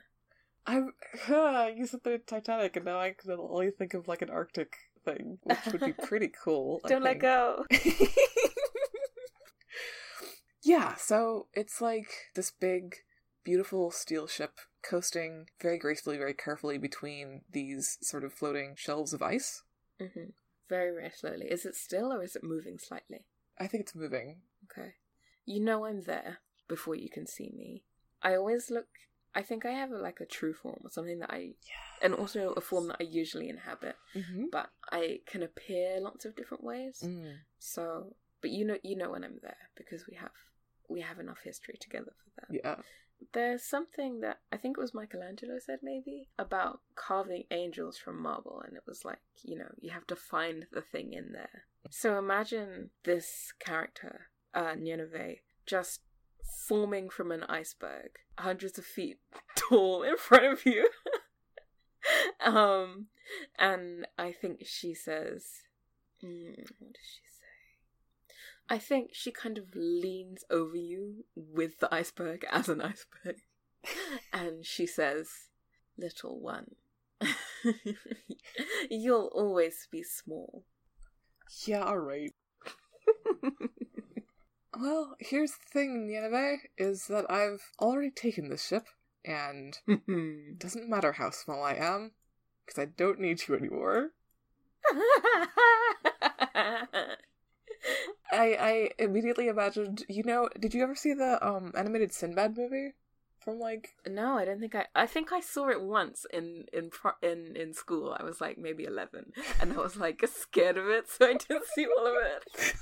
I 0.68 1.74
you 1.76 1.86
said 1.86 2.02
the 2.04 2.18
Titanic, 2.18 2.76
and 2.76 2.86
now 2.86 3.00
I 3.00 3.12
can 3.12 3.32
only 3.32 3.72
think 3.72 3.94
of 3.94 4.08
like 4.08 4.22
an 4.22 4.30
Arctic 4.30 4.74
thing, 5.04 5.38
which 5.44 5.60
would 5.72 5.82
be 5.82 5.94
pretty 6.08 6.32
cool. 6.44 6.82
Don't 6.88 7.04
let 7.04 7.20
go. 7.20 7.66
yeah, 10.64 10.96
so 10.96 11.48
it's 11.54 11.82
like 11.82 12.08
this 12.36 12.52
big, 12.52 12.96
beautiful 13.44 13.92
steel 13.92 14.28
ship 14.28 14.54
coasting 14.88 15.50
very 15.62 15.78
gracefully, 15.78 16.18
very 16.18 16.34
carefully 16.34 16.78
between 16.78 17.42
these 17.52 17.98
sort 18.02 18.24
of 18.24 18.34
floating 18.34 18.76
shelves 18.76 19.14
of 19.14 19.22
ice. 19.22 19.64
hmm 20.00 20.30
Very, 20.70 20.92
very 20.92 21.12
slowly. 21.14 21.48
Is 21.48 21.66
it 21.66 21.76
still 21.76 22.12
or 22.14 22.24
is 22.24 22.36
it 22.36 22.44
moving 22.44 22.78
slightly? 22.80 23.26
I 23.60 23.68
think 23.68 23.82
it's 23.82 23.96
moving. 23.96 24.38
Okay. 24.72 24.94
You 25.46 25.60
know 25.60 25.86
I'm 25.86 26.02
there 26.04 26.40
before 26.68 26.96
you 26.96 27.10
can 27.10 27.28
see 27.28 27.52
me. 27.56 27.84
I 28.22 28.36
always 28.36 28.70
look. 28.72 28.88
I 29.38 29.42
think 29.42 29.66
I 29.66 29.72
have 29.72 29.92
a, 29.92 29.98
like 29.98 30.22
a 30.22 30.26
true 30.26 30.54
form 30.54 30.80
or 30.84 30.90
something 30.90 31.20
that 31.20 31.30
I, 31.30 31.38
Yeah. 31.38 32.02
and 32.02 32.14
also 32.14 32.52
a 32.54 32.62
form 32.62 32.88
that 32.88 32.98
I 33.02 33.04
usually 33.04 33.50
inhabit. 33.50 33.98
Mm-hmm. 34.16 34.46
But 34.52 34.70
I 34.92 35.20
can 35.26 35.44
appear 35.44 36.00
lots 36.00 36.24
of 36.26 36.36
different 36.36 36.64
ways. 36.64 37.02
Mm. 37.04 37.34
So, 37.60 38.16
but 38.42 38.52
you 38.52 38.66
know, 38.66 38.78
you 38.82 38.96
know 38.96 39.12
when 39.12 39.24
I'm 39.26 39.40
there 39.42 39.58
because 39.76 40.08
we 40.10 40.16
have 40.16 40.32
we 40.90 41.02
have 41.02 41.20
enough 41.20 41.40
history 41.44 41.76
together 41.80 42.14
for 42.24 42.42
that. 42.42 42.48
Yeah. 42.64 42.76
There's 43.34 43.64
something 43.64 44.22
that 44.22 44.40
I 44.52 44.58
think 44.58 44.78
it 44.78 44.82
was 44.82 44.94
Michelangelo 44.94 45.58
said 45.60 45.80
maybe 45.84 46.30
about 46.40 46.82
carving 46.96 47.44
angels 47.52 47.98
from 47.98 48.22
marble, 48.22 48.62
and 48.66 48.76
it 48.76 48.84
was 48.88 49.04
like 49.04 49.20
you 49.44 49.58
know 49.58 49.72
you 49.80 49.92
have 49.92 50.08
to 50.08 50.16
find 50.16 50.68
the 50.72 50.82
thing 50.82 51.14
in 51.14 51.32
there. 51.34 51.66
So 51.90 52.18
imagine 52.18 52.90
this 53.04 53.54
character 53.60 54.30
uh, 54.54 54.76
Nineveh 54.78 55.36
just 55.66 56.02
forming 56.68 57.10
from 57.10 57.32
an 57.32 57.44
iceberg, 57.44 58.12
hundreds 58.38 58.78
of 58.78 58.86
feet 58.86 59.20
tall 59.56 60.04
in 60.04 60.18
front 60.18 60.46
of 60.46 60.66
you. 60.66 60.90
um, 62.46 63.08
and 63.60 64.08
I 64.18 64.32
think 64.32 64.64
she 64.66 64.94
says, 64.94 65.46
mm, 66.24 66.56
what 66.80 66.94
does 66.94 67.04
she 67.04 67.22
say? 67.28 67.35
I 68.70 68.80
think 68.80 69.12
she 69.14 69.32
kind 69.32 69.58
of 69.58 69.76
leans 69.76 70.44
over 70.50 70.76
you 70.76 71.26
with 71.36 71.80
the 71.80 71.94
iceberg 71.94 72.46
as 72.52 72.70
an 72.70 72.82
iceberg, 72.82 73.38
and 74.34 74.66
she 74.66 74.88
says, 74.88 75.30
"Little 75.98 76.40
one, 76.40 76.76
you'll 78.90 79.32
always 79.34 79.88
be 79.92 80.04
small." 80.04 80.64
Yeah, 81.66 81.84
alright. 81.84 82.34
well, 84.76 85.16
here's 85.20 85.52
the 85.52 85.70
thing, 85.72 86.08
Nineveh, 86.08 86.58
is 86.78 87.06
that 87.08 87.30
I've 87.30 87.62
already 87.80 88.10
taken 88.10 88.50
this 88.50 88.66
ship, 88.66 88.88
and 89.24 89.78
it 89.88 90.58
doesn't 90.58 90.90
matter 90.90 91.14
how 91.14 91.30
small 91.30 91.64
I 91.64 91.76
am, 91.76 92.14
because 92.66 92.82
I 92.82 92.86
don't 92.86 93.20
need 93.20 93.48
you 93.48 93.56
anymore. 93.56 94.12
I 98.32 98.58
I 98.60 98.90
immediately 99.04 99.48
imagined, 99.48 100.04
you 100.10 100.24
know, 100.24 100.50
did 100.60 100.74
you 100.74 100.84
ever 100.84 100.96
see 100.96 101.14
the 101.14 101.46
um 101.46 101.72
animated 101.76 102.14
Sinbad 102.14 102.58
movie 102.58 102.94
from 103.46 103.60
like 103.60 103.90
no, 104.08 104.38
I 104.38 104.46
don't 104.46 104.60
think 104.60 104.76
I. 104.76 104.88
I 104.96 105.06
think 105.06 105.32
I 105.32 105.40
saw 105.40 105.70
it 105.70 105.82
once 105.82 106.26
in 106.34 106.66
in 106.74 106.90
pro- 106.90 107.12
in 107.22 107.56
in 107.56 107.74
school. 107.74 108.16
I 108.20 108.24
was 108.24 108.42
like 108.42 108.58
maybe 108.58 108.84
eleven, 108.84 109.32
and 109.62 109.72
I 109.72 109.78
was 109.78 109.96
like 109.96 110.22
scared 110.28 110.78
of 110.78 110.88
it, 110.88 111.10
so 111.10 111.28
I 111.28 111.34
didn't 111.34 111.66
see 111.76 111.86
all 111.86 112.08
of 112.08 112.14
it. 112.16 112.76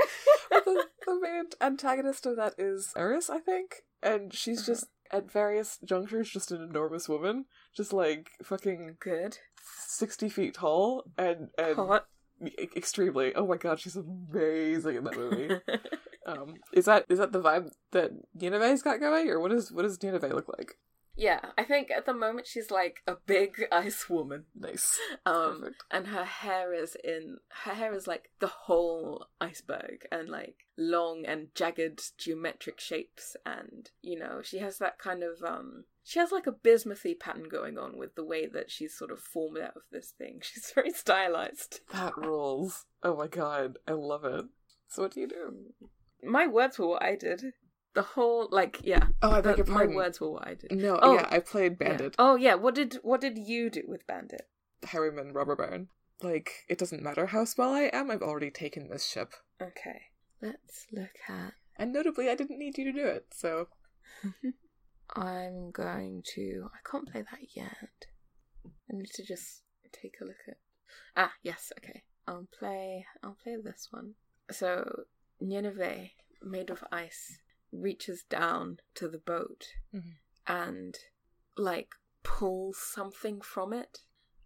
the, 0.50 0.84
the 1.06 1.20
main 1.20 1.44
antagonist 1.60 2.26
of 2.26 2.36
that 2.36 2.54
is 2.58 2.92
Eris, 2.96 3.30
I 3.30 3.38
think, 3.38 3.84
and 4.02 4.34
she's 4.34 4.66
just 4.66 4.86
at 5.10 5.30
various 5.30 5.78
junctures 5.84 6.30
just 6.30 6.50
an 6.50 6.60
enormous 6.60 7.08
woman, 7.08 7.46
just 7.74 7.92
like 7.92 8.30
fucking 8.42 8.96
Good, 8.98 9.38
sixty 9.62 10.28
feet 10.28 10.54
tall 10.54 11.04
and 11.16 11.48
and 11.56 11.76
hot. 11.76 12.06
Extremely. 12.76 13.34
Oh 13.34 13.46
my 13.46 13.56
god, 13.56 13.80
she's 13.80 13.96
amazing 13.96 14.96
in 14.96 15.04
that 15.04 15.16
movie. 15.16 15.56
um, 16.26 16.54
is 16.72 16.84
that 16.86 17.04
is 17.08 17.18
that 17.18 17.32
the 17.32 17.40
vibe 17.40 17.70
that 17.92 18.12
Nineveh's 18.34 18.82
got 18.82 19.00
going, 19.00 19.28
or 19.28 19.40
what 19.40 19.52
is 19.52 19.72
what 19.72 19.82
does 19.82 20.02
Nineveh 20.02 20.28
look 20.28 20.48
like? 20.48 20.78
Yeah, 21.20 21.40
I 21.58 21.64
think 21.64 21.90
at 21.90 22.06
the 22.06 22.14
moment 22.14 22.46
she's 22.46 22.70
like 22.70 23.00
a 23.06 23.16
big 23.26 23.64
ice 23.72 24.08
woman. 24.08 24.44
Nice, 24.54 24.98
Um, 25.26 25.58
perfect. 25.62 25.82
and 25.90 26.06
her 26.06 26.24
hair 26.24 26.72
is 26.72 26.96
in 27.02 27.38
her 27.64 27.74
hair 27.74 27.92
is 27.92 28.06
like 28.06 28.30
the 28.38 28.46
whole 28.46 29.26
iceberg 29.40 30.06
and 30.12 30.28
like 30.28 30.64
long 30.76 31.24
and 31.26 31.48
jagged 31.56 32.16
geometric 32.18 32.78
shapes 32.78 33.36
and 33.44 33.90
you 34.00 34.16
know 34.16 34.42
she 34.44 34.58
has 34.58 34.78
that 34.78 34.96
kind 35.00 35.24
of 35.24 35.42
um 35.42 35.84
she 36.04 36.20
has 36.20 36.30
like 36.30 36.46
a 36.46 36.52
bismuthy 36.52 37.18
pattern 37.18 37.48
going 37.50 37.76
on 37.76 37.98
with 37.98 38.14
the 38.14 38.24
way 38.24 38.46
that 38.46 38.70
she's 38.70 38.96
sort 38.96 39.10
of 39.10 39.18
formed 39.18 39.58
out 39.58 39.74
of 39.74 39.82
this 39.90 40.12
thing 40.16 40.38
she's 40.42 40.70
very 40.72 40.92
stylized 40.92 41.80
That 41.92 42.16
rules. 42.16 42.86
Oh 43.02 43.16
my 43.16 43.26
god, 43.26 43.78
I 43.88 43.92
love 43.92 44.24
it. 44.24 44.44
So 44.88 45.02
what 45.02 45.12
do 45.14 45.20
you 45.20 45.26
do? 45.28 45.74
my 46.22 46.46
words 46.46 46.78
were 46.78 46.86
what 46.88 47.02
i 47.02 47.14
did 47.16 47.42
the 47.98 48.06
whole 48.14 48.48
like 48.60 48.74
yeah 48.92 49.04
Oh, 49.22 49.32
I 49.32 49.40
the- 49.40 49.48
beg 49.48 49.58
your 49.58 49.66
my 49.66 49.74
pardon. 49.74 49.96
words 50.00 50.20
were 50.20 50.30
what 50.34 50.46
i 50.46 50.54
did 50.54 50.70
No, 50.86 50.92
Oh, 51.02 51.14
yeah, 51.16 51.26
I 51.36 51.38
played 51.52 51.72
Yeah. 51.80 51.88
Bandit, 51.88 52.14
oh 52.18 52.34
yeah 52.46 52.54
what 52.54 52.74
did 52.80 52.90
what 53.02 53.20
did 53.26 53.36
you 53.50 53.70
do 53.78 53.82
with 53.92 54.06
bandit 54.06 54.46
Highwayman, 54.90 55.32
Robber 55.32 55.56
Baron. 55.56 55.88
Like, 56.22 56.50
it 56.68 56.78
doesn't 56.78 57.02
matter 57.02 57.26
how 57.34 57.44
small 57.44 57.72
I 57.74 57.90
am, 57.92 58.10
I've 58.12 58.22
already 58.30 58.50
taken 58.50 58.88
this 58.88 59.04
ship. 59.12 59.30
okay 59.60 60.00
let's 60.40 60.86
look 60.92 61.16
at 61.28 61.52
And 61.80 61.92
notably, 61.92 62.28
I 62.30 62.34
didn't 62.36 62.58
need 62.62 62.76
you 62.78 62.84
to 62.90 62.92
do 63.00 63.06
it, 63.16 63.26
so. 63.42 63.68
I'm 65.14 65.70
going 65.70 66.22
to. 66.34 66.68
I 66.74 66.80
can't 66.88 67.08
play 67.10 67.22
that 67.22 67.40
yet. 67.54 67.88
I 68.90 68.96
need 68.98 69.10
to 69.14 69.24
just 69.24 69.62
take 69.92 70.16
a 70.20 70.24
look 70.24 70.42
at. 70.48 70.58
Ah, 71.16 71.32
yes, 71.42 71.72
okay. 71.78 72.02
I'll 72.26 72.46
play. 72.58 73.06
I'll 73.22 73.36
play 73.42 73.56
this 73.62 73.88
one. 73.90 74.14
So 74.50 75.04
Nineveh, 75.40 76.08
made 76.42 76.70
of 76.70 76.82
ice, 76.92 77.38
reaches 77.72 78.22
down 78.24 78.78
to 78.94 79.08
the 79.08 79.18
boat 79.18 79.66
Mhm. 79.94 80.14
and 80.46 80.98
like 81.56 81.94
pulls 82.22 82.78
something 82.78 83.40
from 83.40 83.72
it. 83.72 84.00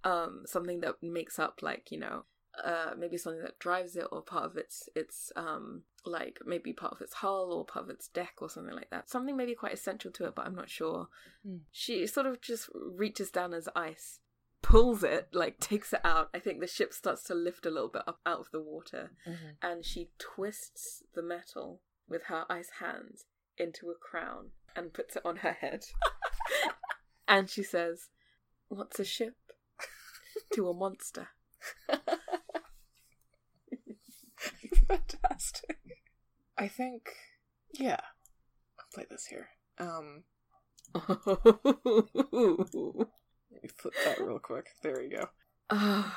Um, 0.04 0.42
something 0.46 0.80
that 0.80 1.02
makes 1.02 1.38
up 1.38 1.60
like 1.62 1.90
you 1.92 1.98
know 1.98 2.24
uh, 2.64 2.92
maybe 2.98 3.16
something 3.16 3.40
that 3.42 3.58
drives 3.58 3.96
it 3.96 4.06
or 4.12 4.20
part 4.20 4.44
of 4.44 4.56
its 4.56 4.88
its 4.94 5.32
um 5.36 5.84
like 6.04 6.38
maybe 6.44 6.72
part 6.72 6.92
of 6.92 7.00
its 7.00 7.14
hull 7.14 7.52
or 7.52 7.64
part 7.64 7.84
of 7.84 7.90
its 7.90 8.08
deck 8.08 8.34
or 8.42 8.50
something 8.50 8.74
like 8.74 8.90
that. 8.90 9.08
Something 9.08 9.36
maybe 9.36 9.54
quite 9.54 9.72
essential 9.72 10.10
to 10.12 10.26
it, 10.26 10.34
but 10.34 10.44
I'm 10.46 10.54
not 10.56 10.68
sure. 10.68 11.08
Hmm. 11.44 11.58
She 11.70 12.06
sort 12.06 12.26
of 12.26 12.40
just 12.40 12.68
reaches 12.74 13.30
down 13.30 13.54
as 13.54 13.68
ice, 13.76 14.18
pulls 14.60 15.02
it, 15.04 15.28
like 15.32 15.60
takes 15.60 15.92
it 15.92 16.00
out. 16.04 16.28
I 16.34 16.40
think 16.40 16.60
the 16.60 16.66
ship 16.66 16.92
starts 16.92 17.22
to 17.24 17.34
lift 17.34 17.64
a 17.64 17.70
little 17.70 17.88
bit 17.88 18.02
up 18.06 18.20
out 18.26 18.40
of 18.40 18.50
the 18.50 18.60
water, 18.60 19.12
and 19.62 19.84
she 19.84 20.10
twists 20.18 21.02
the 21.14 21.22
metal 21.22 21.80
with 22.08 22.24
her 22.24 22.44
ice 22.50 22.70
hands 22.80 23.24
into 23.56 23.90
a 23.90 23.94
crown 23.94 24.50
and 24.74 24.92
puts 24.92 25.16
it 25.16 25.22
on 25.24 25.36
her 25.36 25.52
head. 25.52 25.84
and 27.28 27.48
she 27.48 27.62
says, 27.62 28.08
"What's 28.68 28.98
a 28.98 29.04
ship 29.04 29.36
to 30.54 30.68
a 30.68 30.74
monster?" 30.74 31.28
Fantastic. 34.88 35.78
I 36.58 36.68
think. 36.68 37.10
Yeah. 37.72 38.00
I'll 38.78 38.86
play 38.92 39.06
this 39.10 39.26
here. 39.26 39.48
Um, 39.78 40.24
let 40.94 41.06
me 43.62 43.68
flip 43.76 43.94
that 44.04 44.20
real 44.20 44.38
quick. 44.38 44.66
There 44.82 44.98
we 45.00 45.08
go. 45.08 45.28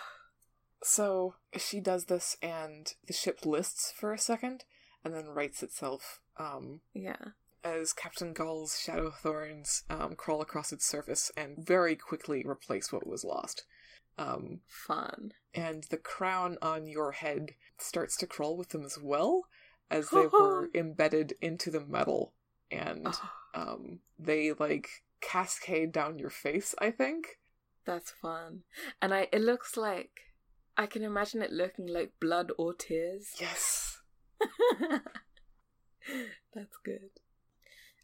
So 0.83 1.33
she 1.57 1.79
does 1.79 2.05
this, 2.05 2.37
and 2.43 2.93
the 3.07 3.13
ship 3.13 3.43
lists 3.43 3.91
for 3.97 4.13
a 4.13 4.19
second, 4.19 4.65
and 5.05 5.13
then 5.13 5.27
rights 5.27 5.63
itself. 5.63 6.19
Um, 6.37 6.81
yeah. 6.93 7.15
as 7.63 7.93
Captain 7.93 8.33
Gull's 8.33 8.77
shadow 8.79 9.09
thorns 9.11 9.83
um, 9.89 10.15
crawl 10.15 10.41
across 10.41 10.73
its 10.73 10.85
surface 10.85 11.31
and 11.37 11.55
very 11.65 11.95
quickly 11.95 12.43
replace 12.45 12.91
what 12.91 13.07
was 13.07 13.23
lost. 13.23 13.63
Um, 14.17 14.59
Fun. 14.67 15.31
and 15.53 15.83
the 15.89 15.97
crown 15.97 16.57
on 16.61 16.87
your 16.87 17.11
head 17.13 17.51
starts 17.77 18.17
to 18.17 18.27
crawl 18.27 18.57
with 18.57 18.69
them 18.69 18.83
as 18.83 18.97
well, 19.01 19.43
as 19.91 20.09
they 20.09 20.25
were 20.33 20.69
embedded 20.73 21.33
into 21.41 21.69
the 21.71 21.81
metal, 21.81 22.33
and 22.71 23.07
Oh, 23.07 23.29
um, 23.53 23.99
they 24.19 24.51
like 24.53 24.87
cascade 25.21 25.91
down 25.91 26.17
your 26.19 26.29
face. 26.29 26.73
I 26.79 26.91
think. 26.91 27.39
that's 27.85 28.11
fun. 28.11 28.63
And 29.01 29.13
I 29.13 29.27
it 29.31 29.41
looks 29.41 29.75
like 29.77 30.31
I 30.77 30.85
can 30.87 31.03
imagine 31.03 31.41
it 31.41 31.51
looking 31.51 31.87
like 31.87 32.11
blood 32.21 32.51
or 32.57 32.73
tears. 32.73 33.31
Yes. 33.39 33.94
That's 36.53 36.77
good. 36.83 37.09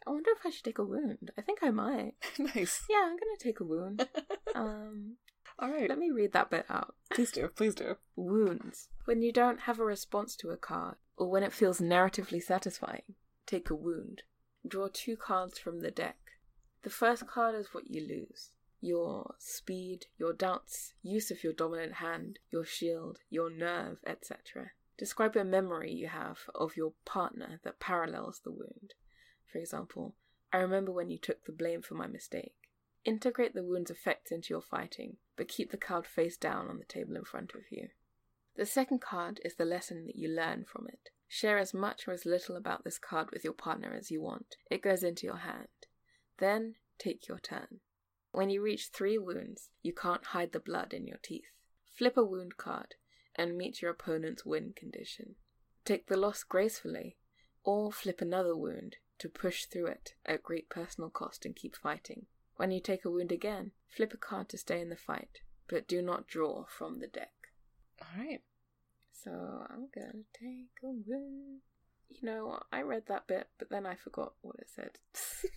I 0.05 0.09
wonder 0.09 0.31
if 0.31 0.45
I 0.45 0.49
should 0.49 0.63
take 0.63 0.79
a 0.79 0.83
wound. 0.83 1.31
I 1.37 1.41
think 1.41 1.59
I 1.61 1.69
might. 1.69 2.13
nice. 2.39 2.83
Yeah, 2.89 3.03
I'm 3.03 3.15
gonna 3.17 3.37
take 3.39 3.59
a 3.59 3.63
wound. 3.63 4.07
Um, 4.53 5.15
All 5.59 5.71
right. 5.71 5.87
let 5.87 5.97
me 5.97 6.11
read 6.11 6.33
that 6.33 6.49
bit 6.49 6.65
out. 6.69 6.93
Please 7.09 7.31
do. 7.31 7.47
Please 7.55 7.73
do. 7.73 7.95
Wounds. 8.17 8.89
When 9.05 9.21
you 9.21 9.31
don't 9.31 9.61
have 9.61 9.79
a 9.79 9.85
response 9.85 10.35
to 10.37 10.49
a 10.49 10.57
card, 10.57 10.95
or 11.15 11.29
when 11.29 11.41
it 11.41 11.53
feels 11.53 11.79
narratively 11.79 12.43
satisfying, 12.43 13.15
take 13.45 13.69
a 13.69 13.75
wound. 13.75 14.23
Draw 14.67 14.89
two 14.91 15.15
cards 15.15 15.57
from 15.57 15.79
the 15.79 15.89
deck. 15.89 16.17
The 16.83 16.89
first 16.89 17.27
card 17.27 17.55
is 17.55 17.73
what 17.73 17.89
you 17.89 18.05
lose 18.05 18.51
your 18.81 19.35
speed, 19.37 20.07
your 20.17 20.33
doubts, 20.33 20.93
use 21.03 21.29
of 21.31 21.43
your 21.43 21.53
dominant 21.53 21.93
hand, 21.93 22.39
your 22.51 22.65
shield, 22.65 23.19
your 23.29 23.49
nerve, 23.49 23.99
etc. 24.05 24.71
Describe 24.97 25.35
a 25.35 25.43
memory 25.43 25.91
you 25.91 26.07
have 26.07 26.49
of 26.53 26.77
your 26.77 26.93
partner 27.05 27.59
that 27.63 27.79
parallels 27.79 28.41
the 28.43 28.51
wound. 28.51 28.93
For 29.51 29.57
example, 29.57 30.15
I 30.53 30.57
remember 30.57 30.91
when 30.91 31.09
you 31.09 31.17
took 31.17 31.45
the 31.45 31.51
blame 31.51 31.81
for 31.81 31.95
my 31.95 32.07
mistake. 32.07 32.53
Integrate 33.03 33.55
the 33.55 33.63
wound's 33.63 33.89
effects 33.89 34.31
into 34.31 34.53
your 34.53 34.61
fighting, 34.61 35.17
but 35.35 35.47
keep 35.47 35.71
the 35.71 35.77
card 35.77 36.05
face 36.05 36.37
down 36.37 36.67
on 36.67 36.77
the 36.77 36.85
table 36.85 37.15
in 37.15 37.23
front 37.23 37.55
of 37.55 37.61
you. 37.71 37.89
The 38.55 38.65
second 38.65 39.01
card 39.01 39.39
is 39.43 39.55
the 39.55 39.65
lesson 39.65 40.05
that 40.05 40.17
you 40.17 40.29
learn 40.29 40.65
from 40.65 40.87
it. 40.87 41.09
Share 41.27 41.57
as 41.57 41.73
much 41.73 42.07
or 42.07 42.11
as 42.11 42.25
little 42.25 42.55
about 42.55 42.83
this 42.83 42.99
card 42.99 43.31
with 43.31 43.43
your 43.43 43.53
partner 43.53 43.95
as 43.97 44.11
you 44.11 44.21
want. 44.21 44.57
It 44.69 44.83
goes 44.83 45.01
into 45.01 45.25
your 45.25 45.37
hand. 45.37 45.67
Then 46.37 46.75
take 46.99 47.27
your 47.27 47.39
turn. 47.39 47.79
When 48.33 48.49
you 48.49 48.61
reach 48.61 48.87
three 48.87 49.17
wounds, 49.17 49.69
you 49.81 49.93
can't 49.93 50.27
hide 50.27 50.51
the 50.51 50.59
blood 50.59 50.93
in 50.93 51.07
your 51.07 51.19
teeth. 51.23 51.51
Flip 51.97 52.17
a 52.17 52.23
wound 52.23 52.57
card 52.57 52.95
and 53.35 53.57
meet 53.57 53.81
your 53.81 53.91
opponent's 53.91 54.45
win 54.45 54.73
condition. 54.75 55.35
Take 55.85 56.07
the 56.07 56.17
loss 56.17 56.43
gracefully, 56.43 57.17
or 57.63 57.91
flip 57.91 58.21
another 58.21 58.55
wound 58.55 58.97
to 59.19 59.29
push 59.29 59.65
through 59.65 59.87
it 59.87 60.15
at 60.25 60.43
great 60.43 60.69
personal 60.69 61.09
cost 61.09 61.45
and 61.45 61.55
keep 61.55 61.75
fighting. 61.75 62.25
When 62.55 62.71
you 62.71 62.79
take 62.79 63.05
a 63.05 63.09
wound 63.09 63.31
again, 63.31 63.71
flip 63.87 64.13
a 64.13 64.17
card 64.17 64.49
to 64.49 64.57
stay 64.57 64.81
in 64.81 64.89
the 64.89 64.95
fight, 64.95 65.41
but 65.67 65.87
do 65.87 66.01
not 66.01 66.27
draw 66.27 66.65
from 66.65 66.99
the 66.99 67.07
deck. 67.07 67.33
All 68.01 68.23
right. 68.23 68.41
So 69.11 69.31
I'm 69.69 69.87
gonna 69.93 70.23
take 70.33 70.71
a 70.83 70.87
wound. 70.87 71.61
You 72.09 72.19
know, 72.23 72.59
I 72.71 72.81
read 72.81 73.03
that 73.07 73.27
bit, 73.27 73.47
but 73.57 73.69
then 73.69 73.85
I 73.85 73.95
forgot 73.95 74.33
what 74.41 74.57
it 74.59 74.69
said. 74.69 74.97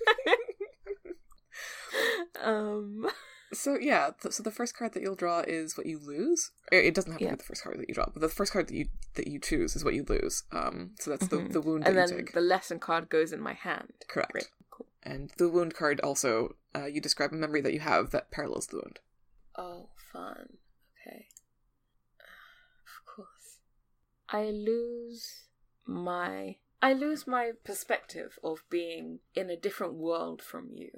um. 2.43 3.07
So 3.55 3.79
yeah, 3.79 4.11
th- 4.21 4.35
so 4.35 4.43
the 4.43 4.51
first 4.51 4.77
card 4.77 4.93
that 4.95 5.03
you'll 5.03 5.15
draw 5.15 5.41
is 5.41 5.77
what 5.77 5.87
you 5.87 5.99
lose. 5.99 6.51
It 6.73 6.95
doesn't 6.95 7.13
have 7.13 7.19
to 7.21 7.25
Yeah. 7.25 7.31
be 7.33 7.37
the 7.37 7.45
first 7.45 7.63
card 7.63 7.79
that 7.79 7.89
you 7.89 7.95
draw, 7.95 8.07
but 8.07 8.21
the 8.21 8.29
first 8.29 8.53
card 8.53 8.69
that 8.69 8.75
you 8.75 8.89
that 9.15 9.27
you 9.29 9.39
choose 9.39 9.77
is 9.77 9.85
what 9.85 9.95
you 9.95 10.05
lose. 10.09 10.43
Um, 10.53 10.95
so 10.99 11.11
that's 11.11 11.29
the 11.29 11.37
Mhm. 11.39 11.53
the 11.53 11.61
wound 11.61 11.87
And 11.87 11.97
then 11.97 12.27
the 12.33 12.41
lesson 12.41 12.79
card 12.81 13.09
goes 13.09 13.33
in 13.33 13.41
my 13.41 13.55
hand. 13.55 14.05
Correct. 14.09 14.33
Great. 14.33 14.49
Cool. 14.71 14.87
And 15.03 15.31
the 15.39 15.49
wound 15.49 15.75
card 15.75 16.01
also, 16.01 16.57
uh, 16.75 16.87
you 16.87 17.01
describe 17.01 17.33
a 17.33 17.37
memory 17.37 17.61
that 17.61 17.73
you 17.73 17.81
have 17.81 18.11
that 18.11 18.31
parallels 18.31 18.67
the 18.67 18.77
wound. 18.77 19.01
Oh, 19.57 19.91
fun. 20.13 20.59
Okay. 21.01 21.29
Of 22.87 23.07
course. 23.17 23.61
I 24.29 24.51
lose 24.51 25.45
my 25.87 26.57
I 26.85 26.93
lose 26.93 27.27
my 27.27 27.53
perspective 27.65 28.39
of 28.45 28.63
being 28.69 29.21
in 29.35 29.49
a 29.49 29.57
different 29.57 29.95
world 29.95 30.43
from 30.43 30.69
you. 30.75 30.91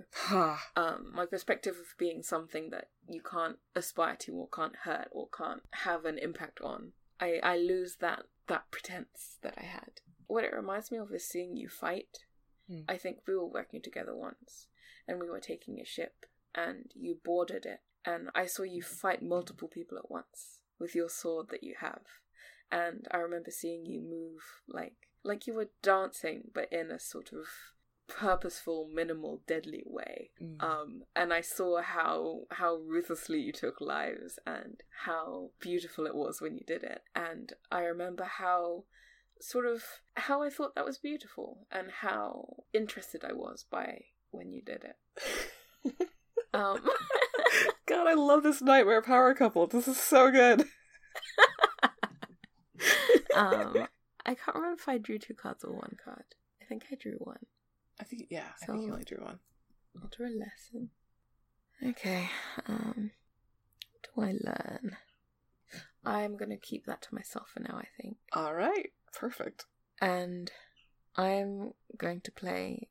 Um, 0.75 1.13
my 1.15 1.27
perspective 1.27 1.77
of 1.77 1.97
being 1.97 2.25
something 2.25 2.71
that 2.71 2.89
you 3.09 3.23
can't 3.23 3.59
aspire 3.77 4.17
to 4.17 4.33
or 4.33 4.49
can't 4.49 4.75
hurt 4.83 5.07
or 5.13 5.29
can't 5.29 5.63
have 5.85 6.05
an 6.05 6.19
impact 6.19 6.61
on. 6.61 6.91
I, 7.21 7.39
I 7.41 7.57
lose 7.57 7.99
that 8.01 8.25
that 8.49 8.69
pretense 8.73 9.39
that 9.43 9.55
I 9.57 9.63
had. 9.63 10.01
What 10.27 10.43
it 10.43 10.53
reminds 10.53 10.91
me 10.91 10.99
of 10.99 11.13
is 11.13 11.25
seeing 11.25 11.57
you 11.57 11.69
fight. 11.69 12.25
Hmm. 12.69 12.81
I 12.89 12.97
think 12.97 13.19
we 13.29 13.37
were 13.37 13.47
working 13.47 13.81
together 13.81 14.17
once 14.17 14.67
and 15.07 15.21
we 15.21 15.31
were 15.31 15.39
taking 15.39 15.79
a 15.79 15.85
ship 15.85 16.27
and 16.53 16.91
you 16.97 17.19
boarded 17.25 17.65
it 17.65 17.79
and 18.05 18.31
I 18.35 18.47
saw 18.47 18.65
you 18.65 18.83
fight 18.83 19.23
multiple 19.23 19.69
people 19.69 19.99
at 19.99 20.11
once 20.11 20.63
with 20.81 20.97
your 20.97 21.09
sword 21.09 21.47
that 21.51 21.63
you 21.63 21.77
have. 21.79 22.03
And 22.73 23.07
I 23.13 23.19
remember 23.19 23.53
seeing 23.53 23.87
you 23.87 24.01
move 24.01 24.43
like 24.67 24.97
like 25.27 25.47
you 25.47 25.55
were 25.55 25.71
dancing 25.83 26.51
but 26.55 26.73
in 26.73 26.91
a 26.91 26.99
sort 26.99 27.33
of 27.33 27.47
purposeful, 28.09 28.89
minimal, 28.93 29.43
deadly 29.49 29.83
way. 29.85 30.31
Mm. 30.41 30.63
Um, 30.63 31.03
and 31.17 31.33
I 31.33 31.41
saw 31.41 31.83
how 31.83 32.43
how 32.53 32.77
ruthlessly 32.77 33.41
you 33.41 33.53
took 33.53 33.81
lives 33.81 34.39
and 34.47 34.83
how 35.05 35.51
beautiful 35.61 36.07
it 36.07 36.15
was 36.15 36.41
when 36.41 36.55
you 36.55 36.65
did 36.65 36.85
it. 36.85 37.03
And 37.15 37.53
I 37.71 37.81
remember 37.81 38.25
how 38.25 38.85
sort 39.41 39.67
of 39.67 39.83
how 40.15 40.43
I 40.43 40.51
thought 40.51 40.77
that 40.77 40.87
was 40.87 40.99
beautiful 40.99 41.67
and 41.71 41.91
how 41.91 42.65
interested 42.73 43.25
I 43.25 43.33
was 43.33 43.67
by 43.69 44.05
when 44.31 44.53
you 44.53 44.63
did 44.63 44.85
it. 44.85 46.09
Um, 46.57 46.81
God, 47.87 48.07
I 48.07 48.15
love 48.15 48.43
this 48.43 48.63
nightmare 48.63 49.03
power 49.03 49.35
couple. 49.35 49.67
This 49.67 49.87
is 49.87 49.99
so 49.99 50.31
good. 50.31 50.65
um, 53.37 53.87
I 54.27 54.35
can't 54.35 54.55
remember 54.57 54.79
if 54.81 54.89
I 54.89 54.99
drew 54.99 55.19
two 55.19 55.35
cards 55.35 55.65
or 55.65 55.73
one 55.73 55.97
card. 56.05 56.25
I 56.61 56.65
think 56.67 56.85
I 56.93 56.97
drew 56.97 57.17
one. 57.19 57.47
I 58.01 58.05
think 58.05 58.27
yeah, 58.29 58.49
so 58.59 58.73
I 58.73 58.77
think 58.77 58.87
you 58.87 58.93
only 58.93 59.05
drew 59.05 59.25
one. 59.25 59.39
I'll 60.03 60.11
draw 60.15 60.27
a 60.27 60.29
lesson. 60.29 60.91
Okay. 61.83 62.29
Um, 62.67 63.13
what 64.13 64.27
do 64.27 64.31
I 64.31 64.51
learn? 64.51 64.97
I'm 66.05 66.37
gonna 66.37 66.57
keep 66.59 66.87
that 66.87 67.03
to 67.03 67.15
myself 67.15 67.49
for 67.55 67.61
now. 67.61 67.77
I 67.79 67.87
think. 68.01 68.17
All 68.33 68.55
right, 68.55 68.93
perfect. 69.13 69.65
and 70.01 70.51
I'm 71.17 71.73
going 71.97 72.21
to 72.23 72.31
play 72.33 72.89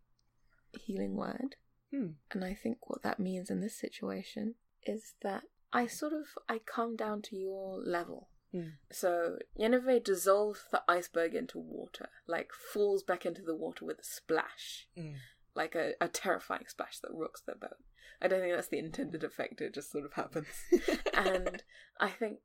Healing 0.71 1.15
Word. 1.15 1.57
Hmm. 1.91 2.07
And 2.31 2.43
I 2.43 2.55
think 2.55 2.89
what 2.89 3.03
that 3.03 3.19
means 3.19 3.49
in 3.51 3.61
this 3.61 3.75
situation 3.77 4.55
is 4.83 5.13
that 5.21 5.43
I 5.71 5.85
sort 5.87 6.13
of 6.13 6.25
I 6.49 6.59
come 6.59 6.95
down 6.95 7.21
to 7.23 7.35
your 7.35 7.77
level. 7.79 8.29
Hmm. 8.55 8.67
So 8.89 9.37
Nineveh 9.57 9.99
dissolves 9.99 10.61
the 10.71 10.81
iceberg 10.87 11.35
into 11.35 11.59
water, 11.59 12.07
like 12.25 12.51
falls 12.53 13.03
back 13.03 13.25
into 13.25 13.41
the 13.41 13.55
water 13.55 13.83
with 13.83 13.99
a 13.99 14.03
splash, 14.03 14.87
Mm. 14.97 15.15
like 15.55 15.75
a, 15.75 15.93
a 15.99 16.07
terrifying 16.07 16.65
splash 16.67 16.99
that 16.99 17.13
rocks 17.13 17.41
their 17.41 17.55
boat. 17.55 17.77
I 18.21 18.29
don't 18.29 18.39
think 18.39 18.53
that's 18.55 18.69
the 18.69 18.79
intended 18.79 19.23
effect; 19.25 19.59
it 19.59 19.73
just 19.73 19.91
sort 19.91 20.05
of 20.05 20.13
happens. 20.13 20.47
and 21.13 21.63
I 21.99 22.09
think 22.09 22.39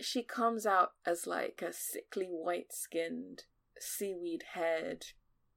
she 0.00 0.22
comes 0.22 0.66
out 0.66 0.92
as 1.06 1.26
like 1.26 1.62
a 1.62 1.72
sickly 1.72 2.26
white 2.26 2.72
skinned, 2.72 3.44
seaweed 3.78 4.44
haired 4.52 5.06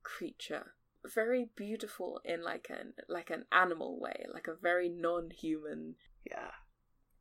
creature. 0.03 0.73
Very 1.13 1.49
beautiful 1.55 2.21
in 2.23 2.43
like 2.43 2.67
an 2.69 2.93
like 3.09 3.29
an 3.29 3.45
animal 3.51 3.99
way, 3.99 4.25
like 4.33 4.47
a 4.47 4.55
very 4.55 4.87
non 4.89 5.31
human, 5.31 5.95
yeah. 6.25 6.51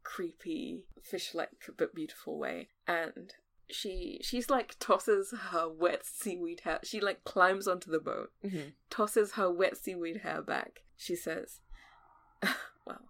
Creepy, 0.05 0.85
fish 1.03 1.35
like 1.35 1.51
but 1.77 1.95
beautiful 1.95 2.39
way. 2.39 2.69
And 2.87 3.33
she 3.71 4.21
she's 4.23 4.51
like 4.51 4.77
tosses 4.79 5.33
her 5.51 5.67
wet 5.69 6.05
seaweed 6.05 6.61
hair 6.65 6.79
she 6.85 7.01
like 7.01 7.25
climbs 7.25 7.67
onto 7.67 7.91
the 7.91 7.99
boat, 7.99 8.31
hmm 8.43 8.69
tosses 8.91 9.33
her 9.33 9.51
wet 9.51 9.77
seaweed 9.77 10.19
hair 10.19 10.43
back. 10.43 10.81
She 10.97 11.17
says, 11.17 11.61
Well, 12.87 13.01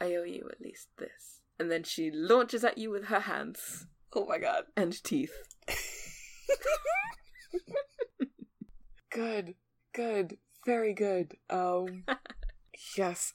I 0.00 0.14
owe 0.16 0.24
you 0.24 0.48
at 0.50 0.60
least 0.60 0.88
this. 0.98 1.42
And 1.60 1.70
then 1.70 1.82
she 1.84 2.10
launches 2.10 2.64
at 2.64 2.78
you 2.78 2.90
with 2.90 3.04
her 3.06 3.20
hands 3.20 3.86
Oh 4.14 4.24
my 4.26 4.38
god. 4.38 4.64
and 4.76 5.02
teeth. 5.04 5.32
good. 9.10 9.54
Good. 9.92 10.38
Very 10.64 10.94
good. 10.94 11.36
Um 11.50 12.04
yes, 12.96 13.32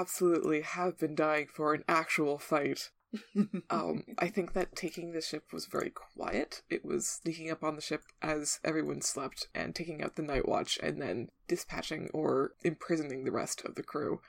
absolutely 0.00 0.60
have 0.62 0.98
been 0.98 1.14
dying 1.14 1.46
for 1.52 1.74
an 1.74 1.84
actual 1.88 2.38
fight. 2.38 2.90
Um 3.70 4.02
I 4.18 4.28
think 4.28 4.52
that 4.52 4.76
taking 4.76 5.12
the 5.12 5.22
ship 5.22 5.52
was 5.52 5.66
very 5.66 5.90
quiet. 5.90 6.62
It 6.68 6.84
was 6.84 7.08
sneaking 7.08 7.50
up 7.50 7.62
on 7.64 7.76
the 7.76 7.80
ship 7.80 8.02
as 8.20 8.60
everyone 8.62 9.00
slept 9.00 9.48
and 9.54 9.74
taking 9.74 10.02
out 10.02 10.16
the 10.16 10.22
night 10.22 10.46
watch 10.46 10.78
and 10.82 11.00
then 11.00 11.30
dispatching 11.48 12.10
or 12.12 12.52
imprisoning 12.62 13.24
the 13.24 13.32
rest 13.32 13.64
of 13.64 13.74
the 13.74 13.82
crew. 13.82 14.20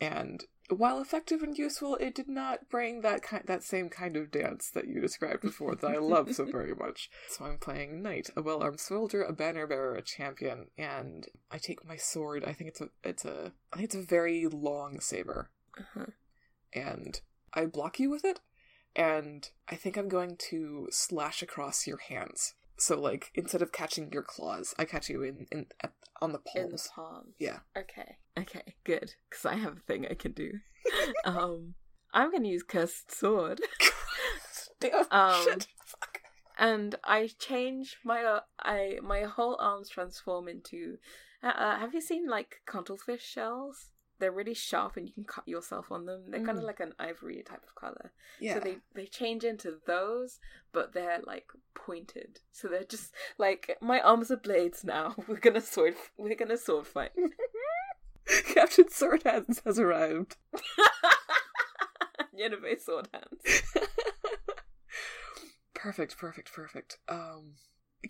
And 0.00 0.44
while 0.68 1.00
effective 1.00 1.42
and 1.42 1.56
useful, 1.56 1.96
it 1.96 2.14
did 2.14 2.28
not 2.28 2.68
bring 2.68 3.00
that 3.02 3.22
kind 3.22 3.44
that 3.46 3.62
same 3.62 3.88
kind 3.88 4.16
of 4.16 4.30
dance 4.30 4.70
that 4.70 4.88
you 4.88 5.00
described 5.00 5.42
before 5.42 5.74
that 5.76 5.90
I 5.90 5.98
love 5.98 6.34
so 6.34 6.44
very 6.44 6.74
much. 6.78 7.08
So 7.28 7.44
I'm 7.44 7.58
playing 7.58 8.02
knight, 8.02 8.30
a 8.36 8.42
well-armed 8.42 8.80
soldier, 8.80 9.22
a 9.22 9.32
banner 9.32 9.66
bearer, 9.66 9.94
a 9.94 10.02
champion, 10.02 10.66
and 10.76 11.26
I 11.50 11.58
take 11.58 11.86
my 11.86 11.96
sword. 11.96 12.44
I 12.44 12.52
think 12.52 12.68
it's 12.70 12.80
a 12.80 12.88
it's 13.04 13.24
a 13.24 13.52
I 13.72 13.76
think 13.76 13.86
it's 13.86 13.94
a 13.94 14.02
very 14.02 14.46
long 14.46 15.00
saber, 15.00 15.50
Uh-huh. 15.78 16.06
and 16.72 17.20
I 17.54 17.66
block 17.66 17.98
you 18.00 18.10
with 18.10 18.24
it, 18.24 18.40
and 18.94 19.48
I 19.68 19.76
think 19.76 19.96
I'm 19.96 20.08
going 20.08 20.36
to 20.50 20.88
slash 20.90 21.42
across 21.42 21.86
your 21.86 21.98
hands. 21.98 22.54
So 22.78 23.00
like 23.00 23.30
instead 23.34 23.62
of 23.62 23.72
catching 23.72 24.12
your 24.12 24.22
claws, 24.22 24.74
I 24.78 24.84
catch 24.84 25.08
you 25.08 25.22
in 25.22 25.46
in 25.50 25.66
at, 25.80 25.92
on 26.20 26.32
the 26.32 26.40
In 26.54 26.62
the 26.62 26.68
palms. 26.68 26.88
palms. 26.94 27.34
Yeah. 27.38 27.58
Okay. 27.76 28.16
Okay, 28.38 28.74
good. 28.84 29.14
Because 29.30 29.46
I 29.46 29.54
have 29.54 29.76
a 29.78 29.80
thing 29.80 30.06
I 30.10 30.14
can 30.14 30.32
do. 30.32 30.52
um, 31.24 31.74
I'm 32.12 32.30
going 32.30 32.42
to 32.42 32.48
use 32.50 32.62
Cursed 32.62 33.10
Sword. 33.14 33.60
Damn, 34.80 35.06
Um, 35.10 35.42
shit. 35.44 35.66
Fuck. 35.86 36.20
and 36.58 36.94
I 37.02 37.30
change 37.38 37.96
my 38.04 38.22
uh, 38.24 38.40
I 38.60 38.98
my 39.02 39.22
whole 39.22 39.56
arms 39.60 39.88
transform 39.88 40.48
into. 40.48 40.98
Uh, 41.42 41.46
uh, 41.48 41.78
have 41.78 41.94
you 41.94 42.00
seen 42.00 42.28
like 42.28 42.56
cuttlefish 42.66 43.22
shells? 43.24 43.92
They're 44.18 44.32
really 44.32 44.54
sharp, 44.54 44.96
and 44.96 45.06
you 45.06 45.12
can 45.12 45.24
cut 45.24 45.46
yourself 45.46 45.92
on 45.92 46.06
them. 46.06 46.30
They're 46.30 46.44
kind 46.44 46.56
of 46.58 46.64
Mm. 46.64 46.68
like 46.68 46.80
an 46.80 46.94
ivory 46.98 47.42
type 47.42 47.62
of 47.66 47.74
color. 47.74 48.12
Yeah. 48.40 48.54
So 48.54 48.60
they 48.60 48.78
they 48.94 49.06
change 49.06 49.44
into 49.44 49.78
those, 49.86 50.40
but 50.72 50.92
they're 50.94 51.20
like 51.26 51.48
pointed. 51.74 52.40
So 52.52 52.68
they're 52.68 52.84
just 52.84 53.12
like 53.38 53.76
my 53.80 54.00
arms 54.00 54.30
are 54.30 54.36
blades 54.38 54.84
now. 54.84 55.14
We're 55.28 55.36
gonna 55.40 55.60
sword. 55.60 55.94
We're 56.16 56.34
gonna 56.34 56.56
sword 56.56 56.86
fight. 56.86 57.12
Captain 58.54 58.88
Sword 58.90 59.22
Hands 59.24 59.60
has 59.64 59.78
arrived. 59.78 60.36
Nineveh 62.34 62.78
sword 62.80 63.08
hands. 63.12 63.72
perfect, 65.74 66.16
perfect, 66.18 66.52
perfect. 66.52 66.98
Um, 67.08 67.52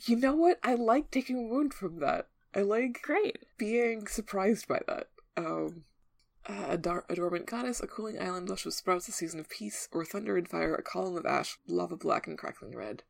you 0.07 0.17
know 0.17 0.35
what? 0.35 0.59
I 0.63 0.75
like 0.75 1.11
taking 1.11 1.37
a 1.39 1.43
wound 1.53 1.75
from 1.75 2.01
that. 2.01 2.29
I 2.55 2.63
like 2.63 3.01
Great. 3.03 3.39
being 3.59 4.07
surprised 4.07 4.67
by 4.69 4.81
that. 4.89 5.09
Um, 5.37 5.85
uh, 6.49 6.67
a, 6.69 6.79
dar- 6.79 7.05
a 7.09 7.15
dormant 7.15 7.47
goddess, 7.47 7.81
a 7.81 7.87
cooling 7.87 8.21
island 8.21 8.49
lush 8.49 8.65
with 8.65 8.75
sprouts, 8.75 9.09
a 9.09 9.13
season 9.13 9.41
of 9.41 9.49
peace, 9.49 9.89
or 9.93 10.05
thunder 10.05 10.37
and 10.37 10.49
fire, 10.49 10.75
a 10.75 10.83
column 10.83 11.17
of 11.17 11.27
ash, 11.27 11.59
lava 11.67 11.97
black 11.97 12.27
and 12.27 12.39
crackling 12.39 12.77
red. 12.77 13.03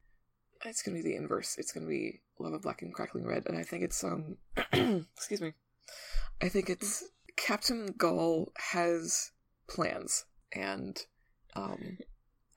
It's 0.65 0.83
gonna 0.83 0.97
be 0.97 1.03
the 1.03 1.17
inverse. 1.17 1.57
It's 1.59 1.73
gonna 1.73 1.87
be 1.87 2.23
lava 2.39 2.59
black 2.59 2.83
and 2.83 2.95
crackling 2.95 3.27
red, 3.27 3.45
and 3.47 3.57
I 3.57 3.63
think 3.63 3.83
it's 3.83 4.03
um, 4.03 4.39
excuse 5.17 5.41
me, 5.41 5.53
I 6.43 6.49
think 6.49 6.71
it's 6.71 7.05
Captain 7.37 7.95
Gull 7.97 8.53
has 8.73 9.33
plans, 9.69 10.25
and 10.53 10.99
um, 11.55 11.99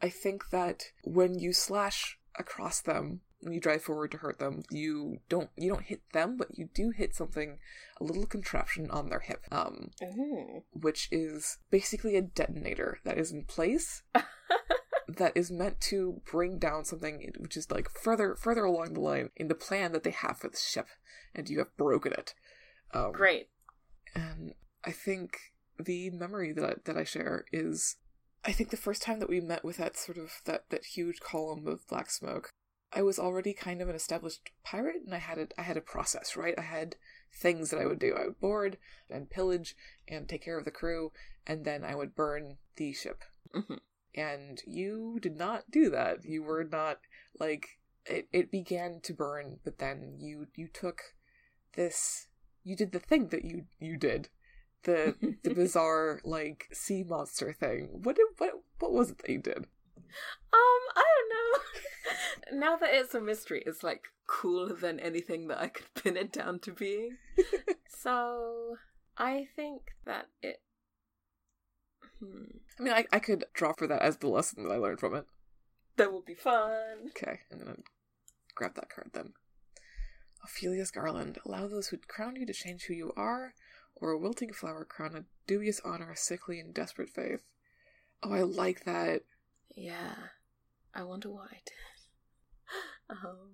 I 0.01 0.09
think 0.09 0.49
that 0.51 0.85
when 1.03 1.37
you 1.37 1.53
slash 1.53 2.17
across 2.37 2.81
them, 2.81 3.21
you 3.41 3.59
drive 3.59 3.81
forward 3.81 4.11
to 4.11 4.17
hurt 4.17 4.39
them, 4.39 4.63
you 4.69 5.19
don't 5.29 5.49
you 5.55 5.69
don't 5.69 5.85
hit 5.85 6.01
them, 6.13 6.37
but 6.37 6.57
you 6.57 6.69
do 6.73 6.91
hit 6.91 7.15
something, 7.15 7.57
a 7.99 8.03
little 8.03 8.25
contraption 8.25 8.89
on 8.91 9.09
their 9.09 9.21
hip, 9.21 9.45
um, 9.51 9.91
Ooh. 10.03 10.63
which 10.73 11.07
is 11.11 11.57
basically 11.69 12.15
a 12.15 12.21
detonator 12.21 12.99
that 13.05 13.17
is 13.17 13.31
in 13.31 13.45
place 13.45 14.03
that 15.07 15.31
is 15.35 15.51
meant 15.51 15.79
to 15.81 16.21
bring 16.29 16.59
down 16.59 16.85
something 16.85 17.31
which 17.39 17.57
is 17.57 17.71
like 17.71 17.89
further 17.89 18.35
further 18.35 18.65
along 18.65 18.93
the 18.93 18.99
line 18.99 19.29
in 19.35 19.47
the 19.47 19.55
plan 19.55 19.91
that 19.93 20.03
they 20.03 20.11
have 20.11 20.37
for 20.37 20.49
the 20.49 20.57
ship, 20.57 20.87
and 21.33 21.49
you 21.49 21.59
have 21.59 21.75
broken 21.77 22.13
it. 22.13 22.33
Um, 22.93 23.11
Great. 23.11 23.49
and 24.15 24.53
I 24.83 24.91
think 24.91 25.37
the 25.77 26.09
memory 26.09 26.51
that 26.53 26.65
I, 26.65 26.73
that 26.85 26.97
I 26.97 27.03
share 27.03 27.45
is, 27.51 27.97
I 28.43 28.51
think 28.51 28.69
the 28.69 28.77
first 28.77 29.01
time 29.01 29.19
that 29.19 29.29
we 29.29 29.39
met 29.39 29.63
with 29.63 29.77
that 29.77 29.97
sort 29.97 30.17
of 30.17 30.41
that 30.45 30.69
that 30.69 30.85
huge 30.85 31.19
column 31.19 31.67
of 31.67 31.87
black 31.87 32.09
smoke, 32.09 32.51
I 32.91 33.01
was 33.01 33.19
already 33.19 33.53
kind 33.53 33.81
of 33.81 33.89
an 33.89 33.95
established 33.95 34.49
pirate, 34.63 35.03
and 35.05 35.13
I 35.13 35.19
had 35.19 35.37
a 35.37 35.47
I 35.57 35.61
had 35.63 35.77
a 35.77 35.81
process, 35.81 36.35
right? 36.35 36.55
I 36.57 36.61
had 36.63 36.95
things 37.33 37.69
that 37.69 37.79
I 37.79 37.85
would 37.85 37.99
do. 37.99 38.15
I 38.15 38.25
would 38.25 38.39
board 38.39 38.77
and 39.09 39.29
pillage 39.29 39.75
and 40.07 40.27
take 40.27 40.43
care 40.43 40.57
of 40.57 40.65
the 40.65 40.71
crew, 40.71 41.11
and 41.45 41.65
then 41.65 41.83
I 41.83 41.95
would 41.95 42.15
burn 42.15 42.57
the 42.75 42.93
ship. 42.93 43.23
hmm 43.53 43.75
And 44.15 44.61
you 44.65 45.19
did 45.21 45.37
not 45.37 45.69
do 45.69 45.89
that. 45.91 46.25
You 46.25 46.43
were 46.43 46.63
not 46.63 46.99
like 47.39 47.79
it. 48.05 48.27
It 48.33 48.51
began 48.51 49.01
to 49.03 49.13
burn, 49.13 49.59
but 49.63 49.77
then 49.77 50.15
you 50.19 50.47
you 50.55 50.67
took 50.67 51.01
this. 51.75 52.27
You 52.63 52.75
did 52.75 52.91
the 52.91 52.99
thing 52.99 53.27
that 53.27 53.45
you 53.45 53.65
you 53.79 53.97
did, 53.97 54.29
the 54.83 55.15
the 55.43 55.53
bizarre 55.61 56.21
like 56.23 56.67
sea 56.73 57.03
monster 57.03 57.53
thing. 57.53 58.01
What 58.03 58.15
did 58.15 58.25
what 58.37 58.53
what 58.79 58.91
was 58.91 59.11
it 59.11 59.19
that 59.19 59.29
you 59.29 59.39
did? 59.39 59.67
Um, 60.51 60.81
I 60.95 61.03
don't 61.15 62.53
know. 62.53 62.59
now 62.59 62.77
that 62.77 62.93
it's 62.93 63.13
a 63.13 63.21
mystery, 63.21 63.63
it's 63.65 63.83
like 63.83 64.03
cooler 64.27 64.73
than 64.73 64.99
anything 64.99 65.47
that 65.47 65.59
I 65.59 65.67
could 65.67 65.93
pin 66.03 66.17
it 66.17 66.31
down 66.31 66.59
to 66.59 66.71
being. 66.71 67.17
so 67.87 68.77
I 69.17 69.47
think 69.55 69.81
that 70.05 70.27
it. 70.41 70.61
Hmm. 72.19 72.57
I 72.79 72.83
mean, 72.83 72.93
I 72.93 73.05
I 73.11 73.19
could 73.19 73.45
draw 73.53 73.73
for 73.73 73.87
that 73.87 74.01
as 74.01 74.17
the 74.17 74.27
lesson 74.27 74.63
that 74.63 74.73
I 74.73 74.77
learned 74.77 74.99
from 74.99 75.15
it. 75.15 75.25
That 75.97 76.13
would 76.13 76.25
be 76.25 76.35
fun. 76.35 77.09
Okay, 77.09 77.41
and 77.51 77.59
then 77.59 77.69
I'd 77.69 77.83
grab 78.55 78.75
that 78.75 78.89
card 78.89 79.11
then. 79.13 79.33
Ophelia's 80.43 80.91
garland. 80.91 81.39
Allow 81.45 81.67
those 81.67 81.89
who 81.89 81.97
crown 81.97 82.35
you 82.35 82.45
to 82.45 82.53
change 82.53 82.83
who 82.83 82.93
you 82.93 83.11
are, 83.17 83.53
or 83.95 84.11
a 84.11 84.17
wilting 84.17 84.53
flower 84.53 84.85
crown 84.85 85.15
a 85.15 85.25
dubious 85.47 85.81
honor, 85.83 86.11
a 86.11 86.17
sickly 86.17 86.59
and 86.59 86.73
desperate 86.73 87.09
faith. 87.09 87.41
Oh, 88.23 88.33
I 88.33 88.41
like 88.41 88.85
that. 88.85 89.23
Yeah. 89.79 90.15
I 90.93 91.03
wonder 91.03 91.29
what 91.29 91.49
I 91.51 91.59
did. 91.65 93.17
Um, 93.17 93.49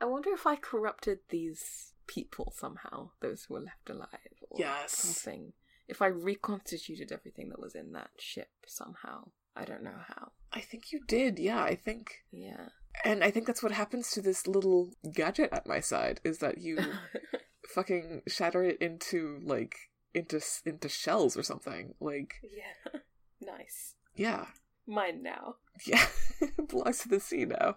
I 0.00 0.04
wonder 0.06 0.30
if 0.32 0.46
I 0.46 0.56
corrupted 0.56 1.18
these 1.28 1.92
people 2.06 2.52
somehow, 2.56 3.10
those 3.20 3.44
who 3.44 3.54
were 3.54 3.60
left 3.60 3.90
alive, 3.90 4.08
or 4.50 4.58
Yes. 4.58 4.92
something. 4.92 5.52
If 5.86 6.00
I 6.02 6.06
reconstituted 6.06 7.12
everything 7.12 7.48
that 7.50 7.60
was 7.60 7.74
in 7.74 7.92
that 7.92 8.10
ship 8.18 8.50
somehow. 8.66 9.30
I 9.56 9.64
don't 9.64 9.82
know 9.82 9.98
how. 10.06 10.32
I 10.52 10.60
think 10.60 10.92
you 10.92 11.00
did. 11.06 11.38
Yeah, 11.38 11.62
I 11.62 11.74
think, 11.74 12.24
Yeah. 12.30 12.68
and 13.04 13.24
I 13.24 13.30
think 13.30 13.46
that's 13.46 13.62
what 13.62 13.72
happens 13.72 14.10
to 14.12 14.22
this 14.22 14.46
little 14.46 14.92
gadget 15.12 15.52
at 15.52 15.66
my 15.66 15.80
side 15.80 16.20
is 16.24 16.38
that 16.38 16.58
you 16.58 16.78
fucking 17.68 18.22
shatter 18.28 18.62
it 18.62 18.78
into 18.80 19.40
like 19.42 19.90
into 20.14 20.40
into 20.64 20.88
shells 20.88 21.36
or 21.36 21.42
something. 21.42 21.94
Like, 22.00 22.34
yeah. 22.42 23.00
nice. 23.40 23.94
yeah, 24.14 24.46
Mine 24.88 25.22
now. 25.22 25.56
yeah, 25.86 26.06
it 26.40 26.68
belongs 26.68 26.98
to 27.00 27.08
the 27.08 27.20
sea 27.20 27.44
now. 27.44 27.76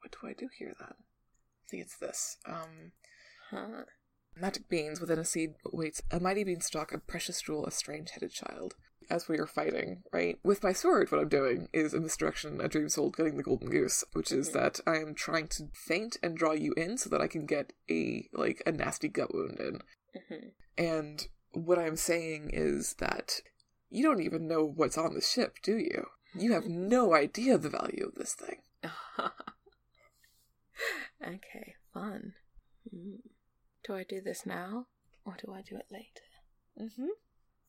What 0.00 0.12
do 0.20 0.28
I 0.28 0.34
do 0.34 0.48
here 0.58 0.74
then? 0.78 0.90
I 0.92 1.64
think 1.70 1.82
it's 1.82 1.96
this. 1.98 2.36
Um, 2.46 2.92
Huh. 3.50 3.84
Magic 4.36 4.68
beans 4.68 5.00
within 5.00 5.18
a 5.18 5.24
seed 5.24 5.54
waits 5.72 6.02
a 6.10 6.18
mighty 6.18 6.44
beanstalk, 6.44 6.92
a 6.92 6.98
precious 6.98 7.40
jewel, 7.40 7.64
a 7.66 7.70
strange 7.70 8.10
headed 8.10 8.32
child. 8.32 8.74
As 9.10 9.28
we 9.28 9.38
are 9.38 9.46
fighting, 9.46 10.02
right? 10.12 10.38
With 10.42 10.62
my 10.62 10.72
sword, 10.72 11.12
what 11.12 11.20
I'm 11.20 11.28
doing 11.28 11.68
is 11.74 11.92
in 11.94 12.02
this 12.02 12.16
direction, 12.16 12.60
a 12.60 12.68
dream 12.68 12.88
soul 12.88 13.10
getting 13.10 13.36
the 13.36 13.42
golden 13.42 13.68
goose, 13.68 14.02
which 14.14 14.32
is 14.32 14.50
that 14.52 14.80
I 14.86 14.96
am 14.96 15.14
trying 15.14 15.48
to 15.48 15.68
feint 15.74 16.16
and 16.22 16.36
draw 16.36 16.52
you 16.52 16.72
in 16.74 16.96
so 16.96 17.10
that 17.10 17.20
I 17.20 17.26
can 17.28 17.44
get 17.46 17.74
a 17.90 18.28
like 18.32 18.62
a 18.66 18.72
nasty 18.72 19.08
gut 19.08 19.32
wound 19.34 19.60
in. 19.60 19.80
hmm 20.28 20.48
And 20.78 21.28
what 21.52 21.78
I'm 21.78 21.96
saying 21.96 22.50
is 22.52 22.94
that 22.98 23.40
you 23.90 24.02
don't 24.02 24.22
even 24.22 24.48
know 24.48 24.64
what's 24.64 24.98
on 24.98 25.14
the 25.14 25.20
ship, 25.20 25.58
do 25.62 25.76
you? 25.76 26.06
You 26.36 26.52
have 26.52 26.66
no 26.66 27.14
idea 27.14 27.58
the 27.58 27.68
value 27.68 28.06
of 28.06 28.14
this 28.16 28.34
thing. 28.34 28.58
okay, 31.22 31.74
fun. 31.92 32.34
Hmm. 32.90 33.16
Do 33.86 33.94
I 33.94 34.04
do 34.04 34.20
this 34.20 34.44
now, 34.44 34.86
or 35.24 35.36
do 35.42 35.52
I 35.52 35.62
do 35.62 35.76
it 35.76 35.86
later? 35.90 36.24
Mm-hmm. 36.80 37.06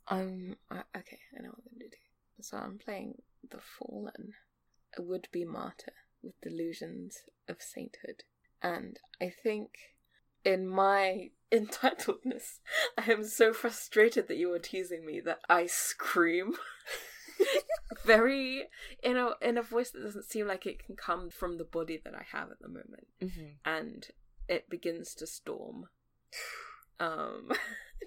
Um. 0.07 0.55
I, 0.71 0.77
okay, 0.97 1.19
I 1.37 1.41
know 1.41 1.49
what 1.49 1.63
I'm 1.71 1.79
going 1.79 1.89
to 1.91 1.97
do. 1.97 2.41
So 2.41 2.57
I'm 2.57 2.79
playing 2.83 3.21
the 3.49 3.59
Fallen, 3.59 4.33
a 4.97 5.01
would-be 5.01 5.45
martyr 5.45 5.93
with 6.23 6.39
delusions 6.41 7.19
of 7.47 7.61
sainthood, 7.61 8.23
and 8.61 8.99
I 9.21 9.29
think, 9.29 9.69
in 10.43 10.67
my 10.67 11.29
entitledness, 11.51 12.59
I 12.97 13.11
am 13.11 13.23
so 13.23 13.53
frustrated 13.53 14.27
that 14.27 14.37
you 14.37 14.51
are 14.53 14.59
teasing 14.59 15.05
me 15.05 15.19
that 15.21 15.39
I 15.47 15.67
scream. 15.67 16.53
Very 18.05 18.65
in 19.03 19.17
a 19.17 19.31
in 19.41 19.57
a 19.57 19.61
voice 19.61 19.91
that 19.91 20.03
doesn't 20.03 20.29
seem 20.29 20.47
like 20.47 20.65
it 20.65 20.85
can 20.85 20.95
come 20.95 21.29
from 21.29 21.57
the 21.57 21.63
body 21.63 21.99
that 22.03 22.13
I 22.13 22.23
have 22.31 22.51
at 22.51 22.59
the 22.59 22.67
moment. 22.67 23.07
Mm-hmm. 23.21 23.45
and 23.65 24.07
it 24.47 24.69
begins 24.69 25.15
to 25.15 25.27
storm. 25.27 25.87
Um, 26.99 27.51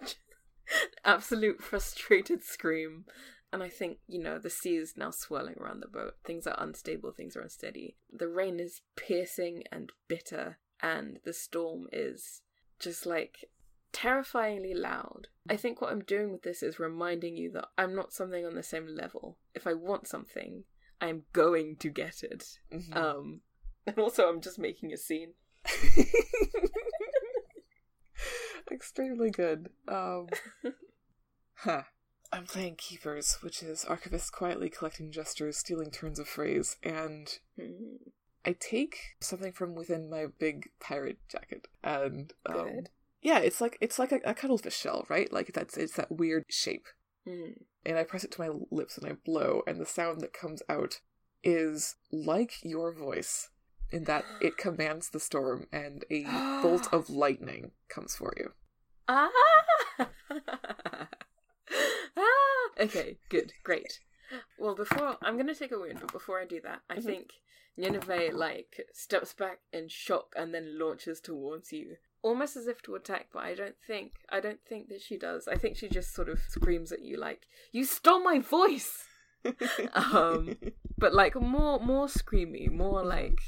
absolute 1.05 1.63
frustrated 1.63 2.45
scream. 2.45 3.05
And 3.53 3.63
I 3.63 3.69
think, 3.69 3.99
you 4.07 4.19
know, 4.19 4.39
the 4.39 4.51
sea 4.51 4.77
is 4.77 4.95
now 4.97 5.11
swirling 5.11 5.57
around 5.59 5.81
the 5.81 5.89
boat. 5.89 6.17
Things 6.23 6.47
are 6.47 6.57
unstable, 6.59 7.13
things 7.13 7.35
are 7.35 7.41
unsteady. 7.41 7.97
The 8.13 8.29
rain 8.29 8.61
is 8.61 8.83
piercing 8.95 9.65
and 9.73 9.91
bitter, 10.07 10.59
and 10.81 11.19
the 11.25 11.33
storm 11.33 11.89
is 11.91 12.43
just 12.79 13.07
like 13.07 13.49
terrifyingly 13.93 14.75
loud. 14.75 15.29
I 15.49 15.57
think 15.57 15.81
what 15.81 15.91
I'm 15.91 16.03
doing 16.03 16.31
with 16.31 16.43
this 16.43 16.63
is 16.63 16.79
reminding 16.79 17.37
you 17.37 17.51
that 17.53 17.69
I'm 17.77 17.95
not 17.95 18.13
something 18.13 18.45
on 18.45 18.55
the 18.55 18.63
same 18.63 18.87
level. 18.87 19.39
If 19.55 19.67
I 19.67 19.75
want 19.75 20.07
something, 20.07 20.65
I'm 21.01 21.23
going 21.33 21.77
to 21.77 21.91
get 21.91 22.23
it. 22.23 22.59
Mm-hmm. 22.73 22.97
Um, 22.97 23.41
and 23.87 23.99
also, 23.99 24.29
I'm 24.29 24.41
just 24.41 24.59
making 24.59 24.93
a 24.93 24.97
scene. 24.97 25.33
Extremely 28.71 29.31
good. 29.31 29.71
Um, 29.87 30.27
huh. 31.55 31.83
I'm 32.31 32.45
playing 32.45 32.77
Keepers, 32.77 33.39
which 33.41 33.63
is 33.63 33.87
archivists 33.89 34.31
quietly 34.31 34.69
collecting 34.69 35.11
gestures, 35.11 35.57
stealing 35.57 35.91
turns 35.91 36.19
of 36.19 36.29
phrase, 36.29 36.77
and 36.83 37.39
Hmm. 37.59 37.97
I 38.45 38.53
take 38.59 39.17
something 39.21 39.53
from 39.53 39.75
within 39.75 40.11
my 40.11 40.27
big 40.39 40.69
pirate 40.81 41.19
jacket, 41.29 41.69
and 41.83 42.33
um. 42.47 42.87
Yeah, 43.23 43.39
it's 43.39 43.61
like 43.61 43.77
it's 43.81 43.99
like 43.99 44.13
a, 44.13 44.21
a 44.25 44.35
cuttlefish 44.35 44.77
shell, 44.77 45.05
right? 45.09 45.33
Like 45.33 45.53
that's 45.55 45.77
it's 45.77 45.95
that 45.95 46.11
weird 46.13 46.45
shape, 46.49 46.87
Hmm. 47.27 47.53
and 47.85 47.99
I 47.99 48.05
press 48.05 48.25
it 48.25 48.31
to 48.33 48.41
my 48.41 48.51
lips 48.71 48.97
and 48.99 49.07
I 49.11 49.17
blow, 49.25 49.63
and 49.67 49.81
the 49.81 49.87
sound 49.87 50.21
that 50.21 50.33
comes 50.33 50.63
out 50.69 51.01
is 51.45 51.97
like 52.11 52.55
your 52.65 52.93
voice, 52.93 53.51
in 53.91 54.05
that 54.05 54.25
it 54.41 54.57
commands 54.59 55.11
the 55.11 55.21
storm, 55.21 55.67
and 55.73 56.05
a 56.11 56.25
bolt 56.63 56.89
of 56.93 57.09
lightning 57.25 57.73
comes 57.89 58.15
for 58.17 58.33
you. 58.37 58.53
Ah! 59.09 59.31
ah! 62.17 62.69
Okay, 62.81 63.19
good, 63.29 63.53
great. 63.65 64.01
Well, 64.59 64.75
before 64.75 65.17
I'm 65.23 65.37
gonna 65.37 65.55
take 65.55 65.73
a 65.73 65.79
wound, 65.79 65.99
but 66.01 66.13
before 66.13 66.39
I 66.41 66.45
do 66.45 66.61
that, 66.63 66.81
I 66.91 66.97
Mhm. 66.97 67.05
think 67.05 67.33
Nineveh 67.77 68.31
like 68.33 68.87
steps 68.93 69.33
back 69.33 69.61
in 69.73 69.89
shock 69.89 70.35
and 70.37 70.53
then 70.55 70.79
launches 70.79 71.21
towards 71.21 71.73
you, 71.73 71.97
almost 72.23 72.57
as 72.57 72.67
if 72.67 72.83
to 72.83 72.95
attack. 72.95 73.29
But 73.33 73.45
I 73.45 73.55
don't 73.55 73.77
think 73.87 74.13
I 74.31 74.41
don't 74.41 74.61
think 74.69 74.89
that 74.89 75.01
she 75.03 75.17
does. 75.17 75.49
I 75.49 75.57
think 75.57 75.77
she 75.77 75.89
just 75.89 76.15
sort 76.15 76.29
of 76.29 76.41
screams 76.49 76.93
at 76.93 77.03
you 77.03 77.17
like, 77.19 77.47
"You 77.73 77.85
stole 77.85 78.23
my 78.23 78.39
voice!" 78.39 79.05
Um, 79.95 80.57
but 80.99 81.15
like 81.15 81.35
more 81.41 81.79
more 81.79 82.07
screamy, 82.07 82.71
more 82.71 83.05
like 83.05 83.39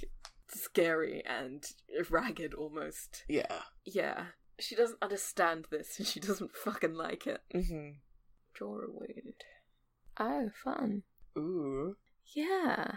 scary 0.48 1.22
and 1.26 1.64
ragged 2.10 2.54
almost. 2.54 3.24
yeah. 3.28 3.62
Yeah. 3.84 4.26
She 4.58 4.74
doesn't 4.76 5.02
understand 5.02 5.66
this 5.70 5.98
and 5.98 6.06
she 6.06 6.20
doesn't 6.20 6.54
fucking 6.54 6.94
like 6.94 7.26
it. 7.26 7.40
Mm-hmm. 7.54 7.92
Draw 8.54 8.68
a 8.74 8.90
wound. 8.90 9.44
Oh, 10.18 10.50
fun. 10.62 11.02
Ooh. 11.38 11.96
Yeah. 12.34 12.96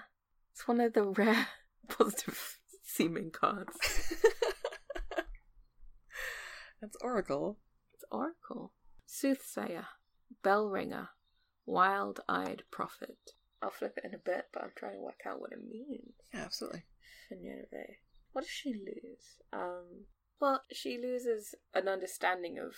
It's 0.52 0.68
one 0.68 0.82
of 0.82 0.92
the 0.94 1.04
rare 1.04 1.48
positive 1.88 2.60
seeming 2.84 3.32
cards. 3.32 3.78
That's 6.84 6.98
Oracle. 7.00 7.60
It's 7.94 8.04
Oracle. 8.12 8.74
Soothsayer. 9.06 9.86
Bell 10.44 10.68
ringer. 10.68 11.12
Wild 11.66 12.20
eyed 12.28 12.64
prophet. 12.72 13.16
I'll 13.62 13.70
flip 13.70 13.94
it 13.96 14.04
in 14.04 14.14
a 14.14 14.18
bit, 14.18 14.48
but 14.52 14.64
I'm 14.64 14.72
trying 14.76 14.96
to 14.96 15.00
work 15.00 15.22
out 15.26 15.40
what 15.40 15.54
it 15.54 15.66
means. 15.66 16.12
Yeah, 16.34 16.42
absolutely. 16.42 16.84
for 17.30 17.36
Nineveh. 17.36 17.94
What 18.34 18.42
does 18.42 18.52
she 18.52 18.74
lose? 18.74 19.40
Um, 19.54 20.08
well, 20.42 20.62
she 20.74 21.00
loses 21.02 21.56
an 21.74 21.88
understanding 21.88 22.60
of 22.60 22.74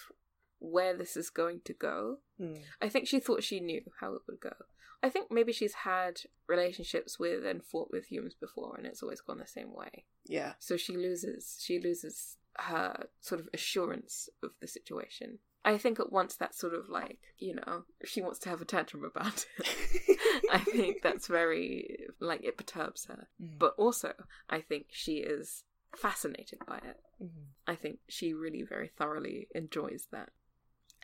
where 0.60 0.95
this 0.95 1.18
is 1.18 1.32
going 1.32 1.62
to 1.66 1.74
go. 1.74 2.18
Hmm. 2.39 2.58
I 2.80 2.89
think 2.89 3.08
she 3.08 3.20
thought 3.20 3.41
she 3.41 3.60
knew 3.60 3.82
how 4.01 4.14
it 4.14 4.22
would 4.28 4.39
go. 4.39 4.53
I 5.01 5.10
think 5.10 5.32
maybe 5.32 5.51
she's 5.51 5.74
had 5.74 6.20
relationships 6.47 7.18
with 7.18 7.43
and 7.43 7.66
fought 7.66 7.89
with 7.91 8.06
humans 8.06 8.36
before, 8.39 8.76
and 8.78 8.86
it's 8.86 9.01
always 9.01 9.22
gone 9.22 9.39
the 9.39 9.47
same 9.47 9.74
way. 9.74 10.06
Yeah. 10.28 10.53
So 10.60 10.78
she 10.78 10.95
loses. 10.95 11.58
She 11.60 11.80
loses 11.80 12.38
her 12.60 13.08
sort 13.22 13.41
of 13.41 13.49
assurance 13.53 14.30
of 14.43 14.51
the 14.62 14.68
situation. 14.68 15.39
I 15.64 15.78
think 15.80 15.99
at 15.99 16.12
once 16.12 16.36
that's 16.36 16.60
sort 16.60 16.74
of 16.76 16.89
like 16.89 17.20
you 17.39 17.56
know 17.56 17.84
she 18.03 18.22
wants 18.22 18.39
to 18.39 18.49
have 18.49 18.62
a 18.62 18.66
tantrum 18.66 19.03
about 19.03 19.45
it. 19.58 20.18
I 20.51 20.60
think 20.60 21.01
that's 21.01 21.28
very 21.28 22.06
like 22.20 22.43
it 22.43 22.58
perturbs 22.58 23.06
her, 23.06 23.28
Mhm. 23.41 23.58
but 23.60 23.74
also 23.78 24.14
I 24.49 24.62
think 24.62 24.88
she 24.91 25.18
is 25.18 25.64
fascinated 25.95 26.60
by 26.68 26.78
it. 26.78 26.99
Mhm. 27.22 27.47
I 27.68 27.76
think 27.76 27.99
she 28.08 28.34
really 28.34 28.62
very 28.64 28.89
thoroughly 28.89 29.47
enjoys 29.56 30.08
that. 30.12 30.30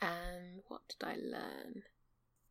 And 0.02 0.62
what 0.68 0.82
did 0.89 1.08
I 1.08 1.16
learn? 1.16 1.84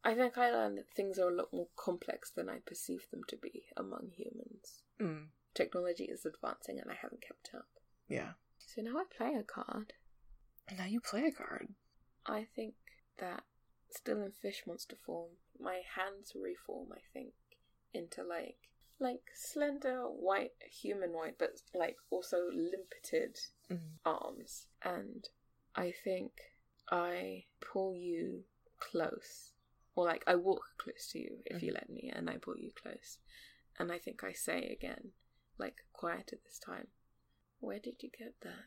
I 0.02 0.14
think 0.14 0.38
I 0.38 0.50
learned 0.50 0.78
that 0.78 0.90
things 0.90 1.18
are 1.18 1.28
a 1.28 1.34
lot 1.34 1.52
more 1.52 1.68
complex 1.76 2.30
than 2.30 2.48
I 2.48 2.58
perceive 2.60 3.06
them 3.10 3.22
to 3.28 3.36
be 3.36 3.66
among 3.76 4.12
humans. 4.16 4.82
Mm. 4.98 5.28
Technology 5.54 6.04
is 6.04 6.24
advancing 6.24 6.78
and 6.80 6.90
I 6.90 6.94
haven't 6.94 7.20
kept 7.22 7.50
up. 7.54 7.68
Yeah. 8.08 8.32
So 8.66 8.82
now 8.82 8.98
I 8.98 9.04
play 9.16 9.34
a 9.34 9.42
card. 9.42 9.92
And 10.68 10.78
now 10.78 10.86
you 10.86 11.00
play 11.00 11.24
a 11.26 11.32
card. 11.32 11.68
I 12.26 12.46
think 12.54 12.74
that 13.18 13.42
still 13.90 14.22
in 14.22 14.32
fish 14.32 14.62
monster 14.66 14.96
form, 15.04 15.30
my 15.58 15.80
hands 15.96 16.32
reform, 16.34 16.88
I 16.92 17.00
think, 17.12 17.32
into 17.92 18.22
like 18.22 18.56
like 19.00 19.22
slender 19.34 20.02
white 20.02 20.52
humanoid 20.70 21.34
but 21.38 21.52
like 21.74 21.96
also 22.10 22.36
limpeted 22.52 23.38
Mm. 23.70 23.78
arms. 24.04 24.66
And 24.82 25.28
I 25.76 25.92
think 26.04 26.32
I 26.90 27.44
pull 27.60 27.94
you 27.94 28.44
close. 28.80 29.52
Or 29.94 30.04
like 30.04 30.24
I 30.26 30.34
walk 30.34 30.62
close 30.78 31.08
to 31.12 31.18
you 31.18 31.38
if 31.46 31.62
you 31.62 31.72
let 31.72 31.88
me 31.88 32.10
and 32.14 32.28
I 32.28 32.36
pull 32.36 32.56
you 32.56 32.70
close. 32.80 33.18
And 33.78 33.90
I 33.92 33.98
think 33.98 34.22
I 34.24 34.32
say 34.32 34.68
again, 34.68 35.12
like 35.58 35.76
quieter 35.92 36.36
this 36.44 36.58
time, 36.58 36.88
where 37.60 37.78
did 37.78 37.96
you 38.00 38.10
get 38.16 38.34
that? 38.42 38.66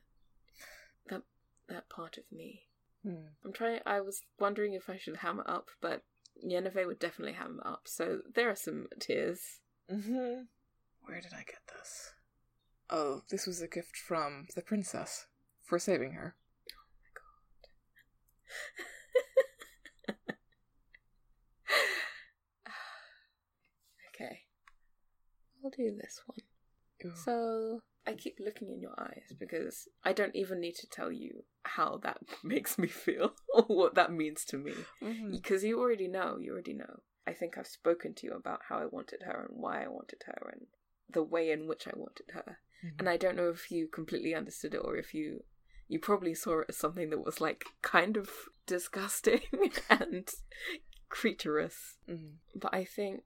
That 1.10 1.22
that 1.68 1.90
part 1.90 2.18
of 2.18 2.24
me. 2.32 2.64
Mm. 3.06 3.28
I'm 3.44 3.54
trying 3.54 3.82
I 3.86 4.00
was 4.00 4.22
wondering 4.40 4.74
if 4.74 4.90
I 4.90 4.98
should 4.98 5.18
hammer 5.18 5.44
up, 5.48 5.70
but 5.82 6.04
Nineveh 6.42 6.88
would 6.88 7.00
definitely 7.00 7.34
hammer 7.34 7.62
up, 7.66 7.82
so 7.86 8.22
there 8.34 8.50
are 8.50 8.56
some 8.56 8.88
tears. 9.00 9.60
Mm-hmm. 9.92 10.44
Where 11.06 11.22
did 11.22 11.34
I 11.34 11.44
get 11.44 11.60
this? 11.68 12.14
Oh, 12.90 13.24
this 13.30 13.46
was 13.46 13.62
a 13.62 13.68
gift 13.68 13.98
from 13.98 14.48
the 14.56 14.62
princess 14.62 15.28
for 15.62 15.78
saving 15.80 16.14
her. 16.14 16.36
okay. 24.16 24.40
I'll 25.64 25.72
do 25.72 25.96
this 26.00 26.22
one. 26.26 26.40
Ooh. 27.06 27.16
So 27.16 27.82
I 28.06 28.14
keep 28.14 28.38
looking 28.40 28.70
in 28.72 28.82
your 28.82 28.94
eyes 29.00 29.32
because 29.40 29.88
I 30.04 30.12
don't 30.14 30.36
even 30.36 30.60
need 30.60 30.76
to 30.76 30.88
tell 30.90 31.12
you 31.12 31.46
how 31.64 32.00
that 32.04 32.18
makes 32.44 32.78
me 32.78 32.88
feel 32.88 33.34
or 33.54 33.64
what 33.64 33.96
that 33.96 34.12
means 34.12 34.44
to 34.46 34.58
me. 34.58 34.74
Mhm. 35.02 35.32
Because 35.32 35.64
you 35.64 35.80
already 35.80 36.08
know, 36.08 36.38
you 36.38 36.52
already 36.52 36.74
know. 36.74 37.00
I 37.26 37.34
think 37.34 37.58
I've 37.58 37.68
spoken 37.68 38.14
to 38.16 38.28
you 38.28 38.34
about 38.34 38.62
how 38.68 38.80
I 38.80 38.86
wanted 38.86 39.24
her 39.24 39.48
and 39.50 39.62
why 39.62 39.84
I 39.84 39.88
wanted 39.88 40.24
her 40.26 40.50
and 40.52 40.68
the 41.10 41.24
way 41.24 41.52
in 41.52 41.68
which 41.68 41.88
I 41.88 41.94
wanted 41.96 42.32
her. 42.34 42.60
Mhm. 42.84 43.00
And 43.00 43.10
I 43.10 43.16
don't 43.18 43.38
know 43.38 43.50
if 43.50 43.72
you 43.72 43.88
completely 43.88 44.36
understood 44.36 44.74
it 44.74 44.82
or 44.84 44.98
if 44.98 45.14
you 45.14 45.44
you 45.88 46.00
probably 46.00 46.34
saw 46.34 46.60
it 46.60 46.66
as 46.70 46.78
something 46.78 47.10
that 47.12 47.24
was 47.24 47.40
like 47.40 47.66
kind 47.82 48.18
of 48.18 48.30
disgusting 48.66 49.42
and 49.90 50.28
creaturous. 51.10 51.98
Mhm. 52.10 52.38
But 52.56 52.74
I 52.74 52.84
think 52.84 53.24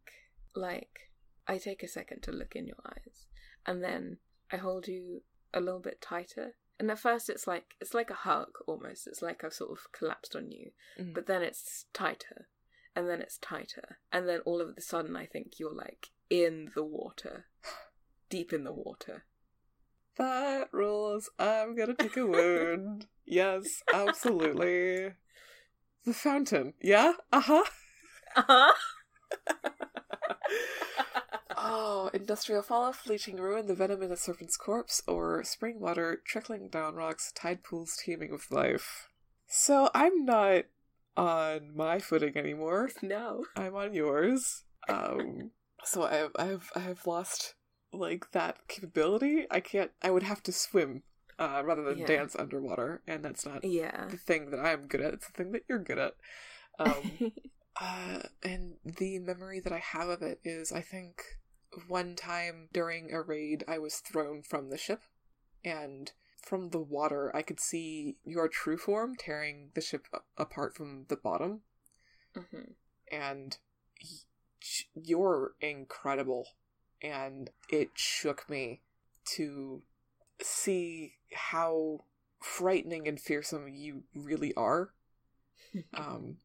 like 0.56 1.12
I 1.48 1.58
take 1.58 1.82
a 1.84 1.88
second 1.88 2.22
to 2.24 2.32
look 2.32 2.56
in 2.56 2.68
your 2.68 2.78
eyes 2.86 3.26
and 3.66 3.84
then 3.84 4.18
I 4.52 4.58
hold 4.58 4.88
you 4.88 5.24
a 5.54 5.60
little 5.60 5.80
bit 5.80 6.02
tighter. 6.02 6.56
And 6.80 6.92
at 6.92 7.00
first 7.00 7.30
it's 7.30 7.48
like 7.48 7.76
it's 7.82 7.94
like 7.94 8.10
a 8.10 8.16
hug 8.16 8.50
almost. 8.68 9.08
It's 9.08 9.22
like 9.22 9.44
I've 9.44 9.54
sort 9.54 9.72
of 9.72 9.92
collapsed 9.92 10.36
on 10.36 10.52
you. 10.52 10.72
Mhm. 11.00 11.14
But 11.14 11.26
then 11.26 11.42
it's 11.42 11.86
tighter. 11.94 12.48
And 12.96 13.08
then 13.10 13.22
it's 13.22 13.38
tighter. 13.38 14.00
And 14.12 14.28
then 14.28 14.40
all 14.42 14.62
of 14.62 14.74
a 14.78 14.82
sudden 14.82 15.16
I 15.16 15.26
think 15.26 15.60
you're 15.60 15.74
like 15.74 16.10
in 16.30 16.72
the 16.76 16.84
water. 16.84 17.46
Deep 18.30 18.54
in 18.54 18.64
the 18.64 18.74
water. 18.74 19.26
That 20.18 20.70
rules. 20.72 21.30
I'm 21.38 21.76
gonna 21.76 21.94
take 21.96 22.18
a 22.18 22.26
word. 22.26 23.06
yes, 23.26 23.84
absolutely. 23.94 25.14
The 26.06 26.14
fountain. 26.14 26.74
Yeah? 26.82 27.14
Uh 27.32 27.42
huh. 27.42 27.64
Uh-huh. 28.36 28.74
oh, 31.70 32.10
industrial 32.14 32.62
fallout, 32.62 32.96
fleeting 32.96 33.38
ruin, 33.38 33.68
the 33.68 33.76
venom 33.76 34.02
in 34.04 34.12
a 34.12 34.18
serpent's 34.18 34.58
corpse, 34.58 35.02
or 35.08 35.44
spring 35.44 35.80
water 35.80 36.22
trickling 36.26 36.70
down 36.70 36.96
rocks, 36.96 37.32
tide 37.36 37.64
pools 37.64 37.96
teeming 38.04 38.32
with 38.32 38.52
life. 38.52 39.10
So 39.48 39.90
I'm 39.94 40.26
not 40.26 40.66
on 41.16 41.76
my 41.76 42.00
footing 42.00 42.38
anymore. 42.38 42.90
no. 43.02 43.46
I'm 43.56 43.76
on 43.76 43.94
yours. 43.94 44.64
Um, 44.90 45.52
so 45.84 46.04
I've 46.04 46.32
I've 46.38 46.72
I've 46.76 47.08
lost 47.08 47.56
like 47.94 48.32
that 48.32 48.68
capability. 48.68 49.46
I 49.50 49.60
can't. 49.60 49.92
I 50.02 50.12
would 50.12 50.24
have 50.24 50.44
to 50.44 50.52
swim 50.52 51.04
uh, 51.40 51.62
rather 51.66 51.84
than 51.84 52.00
Yeah. 52.00 52.08
dance 52.08 52.36
underwater, 52.38 53.02
and 53.08 53.24
that's 53.24 53.46
not 53.46 53.64
Yeah. 53.64 54.08
the 54.10 54.18
thing 54.18 54.52
that 54.52 54.60
I'm 54.60 54.88
good 54.88 55.02
at. 55.02 55.14
It's 55.14 55.28
the 55.28 55.34
thing 55.34 55.52
that 55.54 55.64
you're 55.68 55.80
good 55.80 56.00
at. 56.00 56.14
Um, 56.80 57.32
uh, 57.82 58.20
and 58.44 58.76
the 58.86 59.20
memory 59.20 59.60
that 59.62 59.74
I 59.74 59.80
have 59.80 60.10
of 60.10 60.22
it 60.22 60.40
is, 60.44 60.72
I 60.72 60.82
think 60.82 61.22
one 61.88 62.16
time 62.16 62.70
during 62.74 63.14
a 63.14 63.22
raid, 63.22 63.64
I 63.68 63.78
was 63.80 63.98
thrown 63.98 64.42
from 64.44 64.70
the 64.70 64.78
ship, 64.78 65.04
and 65.64 66.12
from 66.42 66.70
the 66.70 66.80
water, 66.80 67.36
I 67.36 67.42
could 67.42 67.60
see 67.60 68.18
your 68.24 68.48
true 68.48 68.78
form 68.78 69.16
tearing 69.16 69.72
the 69.74 69.82
ship 69.82 70.08
apart 70.38 70.76
from 70.76 71.06
the 71.10 71.18
bottom 71.18 71.62
Mhm. 72.36 72.76
and 73.12 73.58
y- 74.02 74.86
you're 74.94 75.56
incredible 75.60 76.48
and 77.02 77.50
it 77.70 77.90
shook 77.98 78.50
me 78.50 78.82
to 79.36 79.84
see 80.42 81.16
how 81.34 82.06
frightening 82.42 83.08
and 83.08 83.20
fearsome 83.20 83.68
you 83.68 84.04
really 84.14 84.54
are 84.56 84.94
um 85.94 86.38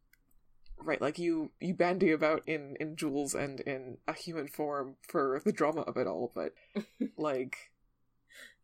right 0.85 1.01
like 1.01 1.19
you 1.19 1.51
you 1.61 1.75
bandy 1.75 2.11
about 2.11 2.43
in 2.47 2.77
in 2.81 2.97
jewels 2.97 3.35
and 3.35 3.61
in 3.61 3.99
a 4.07 4.13
human 4.13 4.49
form 4.49 4.97
for 5.09 5.41
the 5.45 5.53
drama 5.53 5.83
of 5.83 5.97
it 5.97 6.07
all 6.07 6.33
but 6.35 6.53
like 7.17 7.73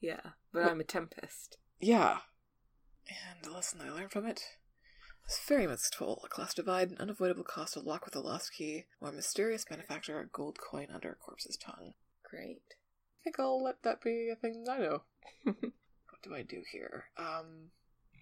yeah. 0.00 0.20
But 0.52 0.64
I'm 0.64 0.80
a 0.80 0.84
tempest. 0.84 1.58
yeah. 1.80 2.18
And 3.08 3.42
the 3.42 3.50
lesson 3.50 3.80
I 3.80 3.90
learned 3.90 4.10
from 4.10 4.26
it 4.26 4.42
is 5.26 5.40
very 5.46 5.66
much 5.66 5.90
toll. 5.90 6.22
A 6.24 6.28
class 6.28 6.54
divide, 6.54 6.90
an 6.90 6.98
unavoidable 6.98 7.44
cost 7.44 7.74
to 7.74 7.80
lock 7.80 8.04
with 8.04 8.14
a 8.14 8.20
lost 8.20 8.52
key, 8.52 8.84
or 9.00 9.08
a 9.08 9.12
mysterious 9.12 9.64
benefactor, 9.64 10.20
a 10.20 10.26
gold 10.26 10.58
coin 10.58 10.88
under 10.92 11.10
a 11.10 11.14
corpse's 11.14 11.56
tongue. 11.56 11.94
Great. 12.22 12.62
I 12.68 13.24
think 13.24 13.40
I'll 13.40 13.62
let 13.62 13.82
that 13.82 14.02
be 14.02 14.28
a 14.30 14.36
thing 14.36 14.66
I 14.70 14.78
know. 14.78 15.02
what 15.44 16.22
do 16.22 16.34
I 16.34 16.42
do 16.42 16.62
here? 16.70 17.04
Um, 17.16 17.70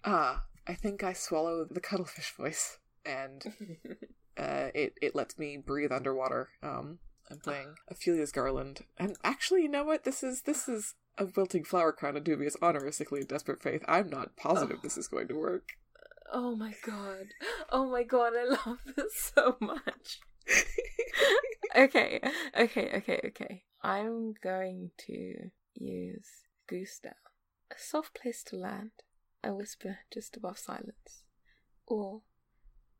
ah, 0.05 0.45
I 0.65 0.73
think 0.73 1.03
I 1.03 1.13
swallow 1.13 1.65
the 1.69 1.81
cuttlefish 1.81 2.33
voice, 2.35 2.77
and 3.07 3.43
uh, 4.37 4.69
it 4.75 4.93
it 5.01 5.15
lets 5.15 5.37
me 5.39 5.57
breathe 5.57 5.91
underwater. 5.91 6.49
Um, 6.61 6.99
I'm 7.31 7.39
playing 7.39 7.75
Ophelia's 7.91 8.31
Garland, 8.31 8.81
and 8.97 9.15
actually, 9.23 9.63
you 9.63 9.69
know 9.69 9.83
what? 9.83 10.03
This 10.03 10.23
is 10.23 10.43
this 10.43 10.67
is 10.67 10.95
a 11.17 11.25
wilting 11.35 11.63
flower 11.63 11.91
crown, 11.91 12.15
a 12.17 12.19
dubious 12.19 12.55
honor, 12.61 12.85
a 12.85 12.91
sickly 12.93 13.19
and 13.21 13.27
desperate 13.27 13.61
faith. 13.63 13.83
I'm 13.87 14.09
not 14.09 14.35
positive 14.37 14.77
Oh. 14.79 14.83
this 14.83 14.97
is 14.97 15.07
going 15.07 15.27
to 15.29 15.35
work. 15.35 15.69
oh 16.31 16.55
my 16.55 16.73
god. 16.85 17.27
Oh 17.71 17.89
my 17.89 18.03
god, 18.03 18.33
I 18.37 18.43
love 18.45 18.79
this 18.95 19.31
so 19.35 19.57
much. 19.59 20.19
okay, 21.75 22.19
okay, 22.57 22.91
okay, 22.97 23.19
okay. 23.25 23.63
I'm 23.81 24.33
going 24.43 24.91
to 25.07 25.51
use 25.75 26.29
Goose 26.67 26.99
Down. 27.03 27.13
A 27.71 27.75
soft 27.77 28.13
place 28.19 28.43
to 28.43 28.55
land, 28.55 28.91
a 29.43 29.53
whisper 29.53 29.99
just 30.13 30.37
above 30.37 30.57
silence, 30.57 31.23
or 31.85 32.21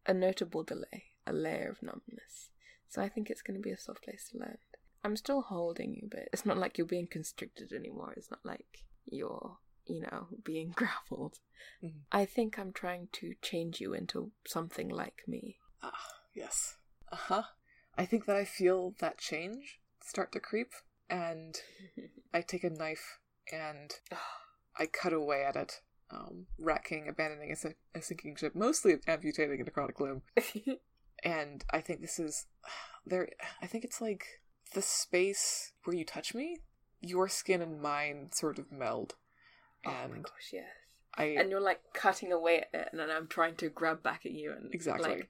a 0.08 0.14
notable 0.14 0.64
delay, 0.64 1.04
a 1.26 1.34
layer 1.34 1.70
of 1.70 1.84
numbness. 1.84 2.50
So 2.90 3.02
I 3.02 3.10
think 3.10 3.30
it's 3.30 3.42
going 3.42 3.58
to 3.58 3.64
be 3.64 3.72
a 3.72 3.78
soft 3.78 4.04
place 4.04 4.30
to 4.32 4.38
land. 4.38 4.58
I'm 5.04 5.18
still 5.18 5.42
holding 5.42 5.94
you, 5.94 6.08
but 6.10 6.30
it's 6.34 6.46
not 6.46 6.58
like 6.58 6.78
you're 6.78 6.88
being 6.88 7.08
constricted 7.08 7.72
anymore. 7.72 8.14
It's 8.18 8.32
not 8.32 8.40
like 8.44 8.84
you're, 9.06 9.58
you 9.86 10.02
know, 10.02 10.28
being 10.44 10.72
grappled. 10.76 11.40
Mhm. 11.84 12.02
I 12.12 12.26
think 12.26 12.58
I'm 12.58 12.72
trying 12.74 13.10
to 13.14 13.34
change 13.42 13.80
you 13.82 13.94
into 13.94 14.32
something 14.48 14.90
like 14.90 15.24
me. 15.28 15.58
Ah, 15.84 16.08
yes. 16.34 16.78
Uh 17.12 17.16
huh. 17.18 17.44
I 17.98 18.06
think 18.06 18.26
that 18.26 18.36
I 18.36 18.46
feel 18.46 18.96
that 19.00 19.18
change 19.18 19.80
start 20.02 20.32
to 20.32 20.40
creep, 20.40 20.72
and 21.10 21.60
I 22.34 22.42
take 22.42 22.64
a 22.64 22.70
knife 22.70 23.20
and 23.52 23.92
I 24.78 24.86
cut 24.86 25.14
away 25.14 25.44
at 25.44 25.56
it. 25.56 25.82
Um, 26.10 26.46
Rat 26.58 26.86
King 26.86 27.08
abandoning 27.10 27.52
a, 27.52 27.98
a 27.98 28.02
sinking 28.02 28.36
ship, 28.38 28.56
mostly 28.56 28.96
amputating 29.08 29.60
a 29.60 29.64
necrotic 29.66 30.00
limb, 30.00 30.22
and 31.24 31.66
I 31.72 31.82
think 31.82 32.02
this 32.02 32.18
is 32.18 32.46
there. 33.06 33.30
I 33.62 33.68
think 33.68 33.84
it's 33.84 34.00
like 34.00 34.26
the 34.74 34.82
space 34.82 35.74
where 35.84 35.96
you 35.96 36.06
touch 36.06 36.34
me, 36.34 36.60
your 37.02 37.28
skin 37.28 37.62
and 37.62 37.82
mine 37.82 38.30
sort 38.32 38.58
of 38.58 38.72
meld, 38.72 39.16
oh 39.86 39.92
my 40.10 40.16
and 40.16 40.24
gosh, 40.24 40.52
yes. 40.54 40.66
I 41.18 41.24
And 41.38 41.50
you're 41.50 41.60
like 41.60 41.82
cutting 41.94 42.32
away 42.32 42.60
at 42.60 42.70
it, 42.80 42.90
and 42.92 43.00
then 43.00 43.10
I'm 43.10 43.28
trying 43.28 43.56
to 43.58 43.70
grab 43.70 44.02
back 44.04 44.26
at 44.26 44.32
you, 44.32 44.52
and 44.54 44.74
Exactly. 44.74 45.10
like 45.10 45.30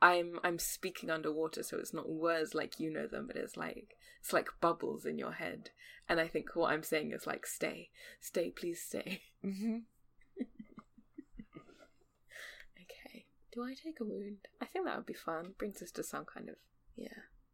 I'm 0.00 0.38
I'm 0.44 0.58
speaking 0.58 1.10
underwater, 1.10 1.62
so 1.62 1.78
it's 1.78 1.94
not 1.94 2.08
words 2.08 2.54
like 2.54 2.78
you 2.78 2.90
know 2.92 3.06
them, 3.06 3.26
but 3.26 3.36
it's 3.36 3.56
like 3.56 3.96
it's 4.20 4.32
like 4.32 4.48
bubbles 4.60 5.04
in 5.04 5.18
your 5.18 5.32
head, 5.32 5.70
and 6.08 6.20
I 6.20 6.28
think 6.28 6.54
what 6.54 6.72
I'm 6.72 6.82
saying 6.82 7.12
is 7.12 7.26
like 7.26 7.46
stay, 7.46 7.90
stay, 8.20 8.50
please 8.50 8.80
stay. 8.82 9.22
hmm 9.42 9.78
Okay. 12.80 13.26
Do 13.56 13.62
I 13.64 13.74
take 13.74 13.98
a 14.00 14.04
wound? 14.04 14.46
I 14.60 14.66
think 14.66 14.84
that 14.84 14.96
would 14.96 15.06
be 15.06 15.14
fun. 15.14 15.54
Brings 15.58 15.80
us 15.82 15.90
to 15.92 16.04
some 16.04 16.24
kind 16.26 16.48
of 16.50 16.56
yeah. 16.94 17.08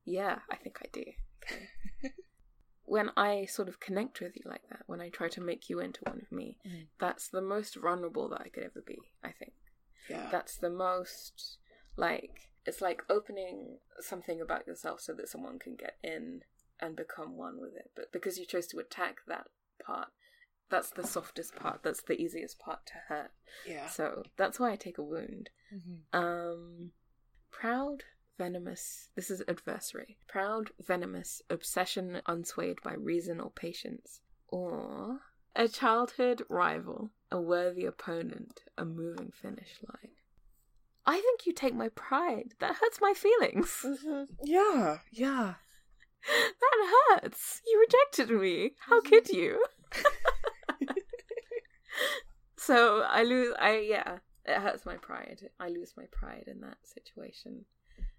Yeah, 0.05 0.41
I 0.51 0.57
think 0.57 0.79
I 0.83 0.87
do. 0.93 1.05
Okay. 1.45 1.69
when 2.85 3.11
I 3.17 3.47
sort 3.47 3.69
of 3.69 3.79
connect 3.81 4.21
with 4.21 4.33
you 4.37 4.43
like 4.45 4.69
that, 4.71 4.83
when 4.87 5.01
I 5.01 5.09
try 5.09 5.29
to 5.29 5.41
make 5.41 5.71
you 5.71 5.79
into 5.79 6.01
one 6.03 6.19
of 6.21 6.31
me, 6.33 6.59
Mm. 6.67 6.87
that's 6.99 7.29
the 7.29 7.41
most 7.41 7.77
vulnerable 7.77 8.29
that 8.31 8.41
I 8.41 8.49
could 8.49 8.65
ever 8.65 8.83
be, 8.85 8.99
I 9.23 9.31
think. 9.33 9.53
yeah, 10.11 10.29
That's 10.31 10.57
the 10.57 10.71
most 10.71 11.59
like 11.97 12.51
it's 12.67 12.81
like 12.81 13.03
opening 13.09 13.79
something 14.01 14.41
about 14.41 14.67
yourself 14.67 15.01
so 15.01 15.13
that 15.15 15.29
someone 15.29 15.59
can 15.61 15.77
get 15.77 15.97
in 16.03 16.43
and 16.81 16.97
become 16.97 17.37
one 17.37 17.61
with 17.61 17.75
it. 17.77 17.91
But 17.95 18.13
because 18.13 18.39
you 18.39 18.47
chose 18.47 18.67
to 18.69 18.79
attack 18.79 19.19
that 19.29 19.47
part, 19.85 20.09
that's 20.73 20.91
the 20.91 21.07
softest 21.07 21.55
part. 21.55 21.83
That's 21.85 22.03
the 22.03 22.21
easiest 22.21 22.59
part 22.59 22.81
to 22.87 22.95
hurt. 23.09 23.31
yeah. 23.69 23.87
So 23.87 24.25
that's 24.37 24.59
why 24.59 24.73
I 24.73 24.77
take 24.77 24.99
a 24.99 25.03
wound. 25.05 25.51
hmm 25.71 26.19
Um, 26.19 26.91
proud, 27.53 28.03
venomous. 28.39 29.11
This 29.15 29.31
is 29.31 29.43
adversary. 29.47 30.17
Proud, 30.27 30.71
venomous, 30.81 31.43
obsession 31.49 32.21
unswayed 32.27 32.83
by 32.83 32.95
reason 32.95 33.39
or 33.41 33.51
patience. 33.51 34.21
Or 34.49 35.21
a 35.55 35.69
childhood 35.69 36.43
rival, 36.49 37.11
a 37.31 37.41
worthy 37.41 37.85
opponent, 37.85 38.63
a 38.77 38.85
moving 38.85 39.31
finish 39.31 39.79
line. 39.87 40.13
I 41.05 41.21
think 41.21 41.47
you 41.47 41.53
take 41.53 41.75
my 41.75 41.89
pride. 41.91 42.55
That 42.61 42.77
hurts 42.81 42.99
my 43.01 43.13
feelings. 43.15 43.85
hmm 43.85 44.25
Yeah, 44.43 44.99
yeah. 45.13 45.55
That 46.61 47.19
hurts. 47.21 47.61
You 47.67 47.81
rejected 47.87 48.31
me. 48.41 48.75
How 48.89 49.01
could 49.01 49.29
you? 49.29 49.63
so 52.57 53.03
I 53.03 53.23
lose. 53.23 53.55
I 53.59 53.79
yeah. 53.79 54.19
It 54.45 54.59
hurts 54.61 54.85
my 54.85 54.97
pride. 54.97 55.49
I 55.61 55.69
lose 55.69 55.95
my 55.97 56.05
pride 56.11 56.45
in 56.49 56.61
that 56.61 56.79
situation. 56.83 57.65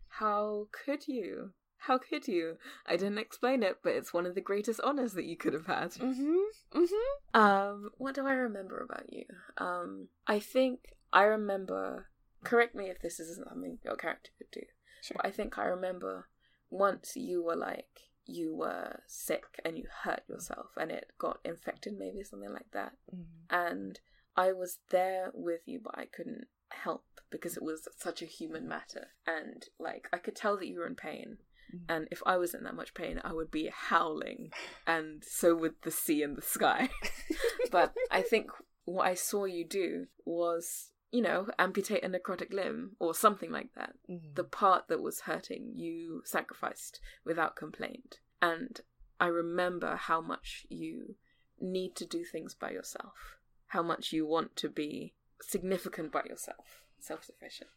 How 0.07 0.67
could 0.71 1.07
you? 1.07 1.51
How 1.79 1.97
could 1.97 2.27
you? 2.29 2.57
I 2.85 2.95
didn't 2.95 3.17
explain 3.17 3.61
it, 3.61 3.79
but 3.83 3.93
it's 3.93 4.13
one 4.13 4.25
of 4.25 4.35
the 4.35 4.41
greatest 4.41 4.79
honors 4.81 5.13
that 5.13 5.25
you 5.25 5.35
could 5.35 5.53
have 5.53 5.65
had. 5.65 5.93
hmm 5.95 6.35
hmm 6.71 7.37
Um, 7.37 7.89
what 7.97 8.15
do 8.15 8.25
I 8.25 8.33
remember 8.33 8.79
about 8.79 9.11
you? 9.11 9.25
Um, 9.57 10.07
I 10.27 10.39
think 10.39 10.79
I 11.11 11.23
remember. 11.23 12.07
Correct 12.43 12.73
me 12.75 12.89
if 12.89 13.01
this 13.01 13.19
isn't 13.19 13.47
something 13.47 13.79
your 13.83 13.95
character 13.95 14.31
could 14.37 14.51
do. 14.51 14.65
Sure. 15.01 15.15
But 15.17 15.25
I 15.25 15.31
think 15.31 15.57
I 15.57 15.65
remember 15.65 16.27
once 16.69 17.15
you 17.15 17.43
were 17.43 17.55
like 17.55 18.11
you 18.25 18.55
were 18.55 19.01
sick 19.07 19.59
and 19.65 19.77
you 19.77 19.85
hurt 20.03 20.23
yourself 20.27 20.67
and 20.77 20.91
it 20.91 21.11
got 21.17 21.39
infected, 21.43 21.97
maybe 21.97 22.23
something 22.23 22.51
like 22.51 22.71
that. 22.71 22.93
Mhm. 23.13 23.25
And 23.49 23.99
I 24.35 24.51
was 24.53 24.79
there 24.89 25.31
with 25.33 25.61
you, 25.67 25.79
but 25.79 25.97
I 25.97 26.05
couldn't 26.05 26.47
help 26.69 27.05
because 27.29 27.57
it 27.57 27.63
was 27.63 27.87
such 27.97 28.21
a 28.21 28.25
human 28.25 28.67
matter. 28.67 29.07
And 29.27 29.67
like 29.79 30.07
I 30.13 30.17
could 30.17 30.35
tell 30.35 30.57
that 30.57 30.67
you 30.67 30.79
were 30.79 30.87
in 30.87 30.95
pain. 30.95 31.37
Mhm. 31.73 31.85
And 31.89 32.07
if 32.11 32.21
I 32.25 32.37
was 32.37 32.53
in 32.53 32.63
that 32.63 32.75
much 32.75 32.93
pain, 32.93 33.19
I 33.23 33.33
would 33.33 33.51
be 33.51 33.67
howling, 33.67 34.51
and 34.87 35.23
so 35.23 35.55
would 35.55 35.81
the 35.81 35.91
sea 35.91 36.23
and 36.23 36.35
the 36.37 36.41
sky. 36.41 36.89
but 37.71 37.93
I 38.11 38.21
think 38.21 38.51
what 38.85 39.07
I 39.07 39.13
saw 39.15 39.45
you 39.45 39.65
do 39.65 40.07
was, 40.25 40.91
you 41.15 41.21
know, 41.21 41.47
amputate 41.59 42.03
a 42.03 42.09
necrotic 42.09 42.51
limb 42.51 42.95
or 42.99 43.13
something 43.13 43.51
like 43.51 43.71
that 43.75 43.93
Mhm. 44.09 44.33
the 44.35 44.43
part 44.43 44.87
that 44.87 45.01
was 45.07 45.21
hurting 45.29 45.63
you 45.75 46.23
sacrificed 46.25 46.99
without 47.23 47.55
complaint 47.55 48.19
and 48.41 48.81
i 49.19 49.27
remember 49.27 49.95
how 49.95 50.19
much 50.19 50.65
you 50.69 51.15
need 51.61 51.95
to 51.95 52.05
do 52.15 52.21
things 52.25 52.55
by 52.55 52.71
yourself 52.71 53.37
how 53.67 53.83
much 53.83 54.11
you 54.11 54.25
want 54.25 54.55
to 54.55 54.67
be 54.69 55.13
significant 55.39 56.11
by 56.11 56.23
yourself 56.23 56.83
self-sufficient 56.99 57.69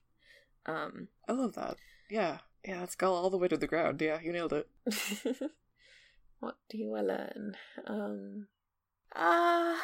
um 0.64 1.08
I 1.28 1.32
love 1.32 1.54
that. 1.54 1.76
Yeah, 2.08 2.38
yeah. 2.64 2.80
That's 2.80 2.92
skull 2.92 3.14
all 3.14 3.30
the 3.30 3.38
way 3.38 3.48
to 3.48 3.56
the 3.56 3.66
ground. 3.66 4.00
Yeah, 4.00 4.18
you 4.20 4.32
nailed 4.32 4.52
it. 4.60 4.68
what 6.40 6.56
do 6.68 6.94
i 6.94 7.00
learn 7.00 7.56
um 7.86 8.48
uh 9.14 9.76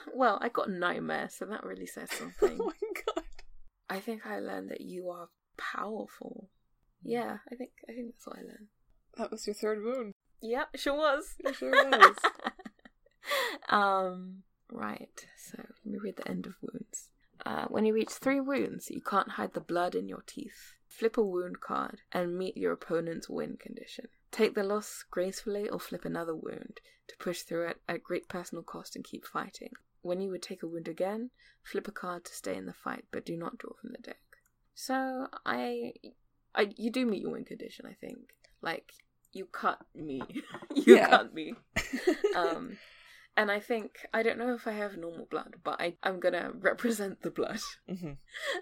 well 0.14 0.38
i 0.42 0.48
got 0.48 0.70
nightmare 0.70 1.28
so 1.30 1.44
that 1.46 1.64
really 1.64 1.86
says 1.86 2.10
something. 2.18 2.58
oh 2.60 2.66
my 2.66 3.02
god. 3.14 3.24
i 3.88 3.98
think 3.98 4.26
i 4.26 4.38
learned 4.38 4.70
that 4.70 4.80
you 4.80 5.08
are 5.10 5.28
powerful 5.56 6.48
yeah 7.02 7.38
i 7.50 7.54
think 7.54 7.70
i 7.88 7.92
think 7.92 8.06
that's 8.12 8.26
what 8.26 8.38
i 8.38 8.42
learned 8.42 8.68
That 9.16 9.30
was 9.30 9.46
your 9.46 9.54
third 9.54 9.82
wound. 9.84 10.14
Yep, 10.42 10.68
sure 10.76 10.96
was. 10.96 11.34
It 11.40 11.54
sure 11.56 11.70
was. 11.70 12.16
um, 13.68 14.42
right. 14.72 15.26
So 15.36 15.58
let 15.58 15.92
me 15.92 15.98
read 15.98 16.16
the 16.16 16.28
end 16.28 16.46
of 16.46 16.54
wounds. 16.62 17.10
Uh, 17.44 17.66
when 17.68 17.84
you 17.84 17.92
reach 17.92 18.10
three 18.10 18.40
wounds, 18.40 18.90
you 18.90 19.02
can't 19.02 19.32
hide 19.32 19.52
the 19.52 19.60
blood 19.60 19.94
in 19.94 20.08
your 20.08 20.22
teeth. 20.26 20.74
Flip 20.86 21.18
a 21.18 21.22
wound 21.22 21.60
card 21.60 22.00
and 22.12 22.38
meet 22.38 22.56
your 22.56 22.72
opponent's 22.72 23.28
win 23.28 23.56
condition. 23.58 24.06
Take 24.30 24.54
the 24.54 24.62
loss 24.62 25.04
gracefully 25.10 25.68
or 25.68 25.78
flip 25.80 26.04
another 26.04 26.34
wound 26.34 26.80
to 27.08 27.16
push 27.18 27.42
through 27.42 27.68
it 27.68 27.80
at 27.88 28.02
great 28.02 28.28
personal 28.28 28.62
cost 28.62 28.96
and 28.96 29.04
keep 29.04 29.26
fighting. 29.26 29.72
When 30.02 30.20
you 30.20 30.30
would 30.30 30.42
take 30.42 30.62
a 30.62 30.66
wound 30.68 30.88
again, 30.88 31.30
flip 31.62 31.86
a 31.88 31.92
card 31.92 32.24
to 32.26 32.34
stay 32.34 32.56
in 32.56 32.66
the 32.66 32.72
fight, 32.72 33.04
but 33.10 33.24
do 33.26 33.36
not 33.36 33.58
draw 33.58 33.72
from 33.80 33.92
the 33.92 33.98
deck. 33.98 34.20
So 34.74 35.26
I, 35.44 35.92
I 36.54 36.72
you 36.76 36.90
do 36.90 37.04
meet 37.06 37.22
your 37.22 37.32
win 37.32 37.44
condition. 37.44 37.86
I 37.86 37.94
think 37.94 38.34
like 38.62 38.92
you 39.32 39.46
cut 39.46 39.80
me, 39.94 40.22
you 40.74 40.96
Yeah. 40.96 41.08
cut 41.08 41.34
me. 41.34 41.54
Um, 42.34 42.76
and 43.36 43.50
I 43.50 43.58
think 43.60 44.06
I 44.14 44.22
don't 44.22 44.38
know 44.38 44.54
if 44.54 44.66
I 44.68 44.72
have 44.72 44.96
normal 44.96 45.26
blood, 45.30 45.56
but 45.64 45.80
I 45.80 45.94
I'm 46.02 46.20
gonna 46.20 46.52
represent 46.60 47.22
the 47.22 47.30
blood. 47.30 47.60
hmm 47.88 48.12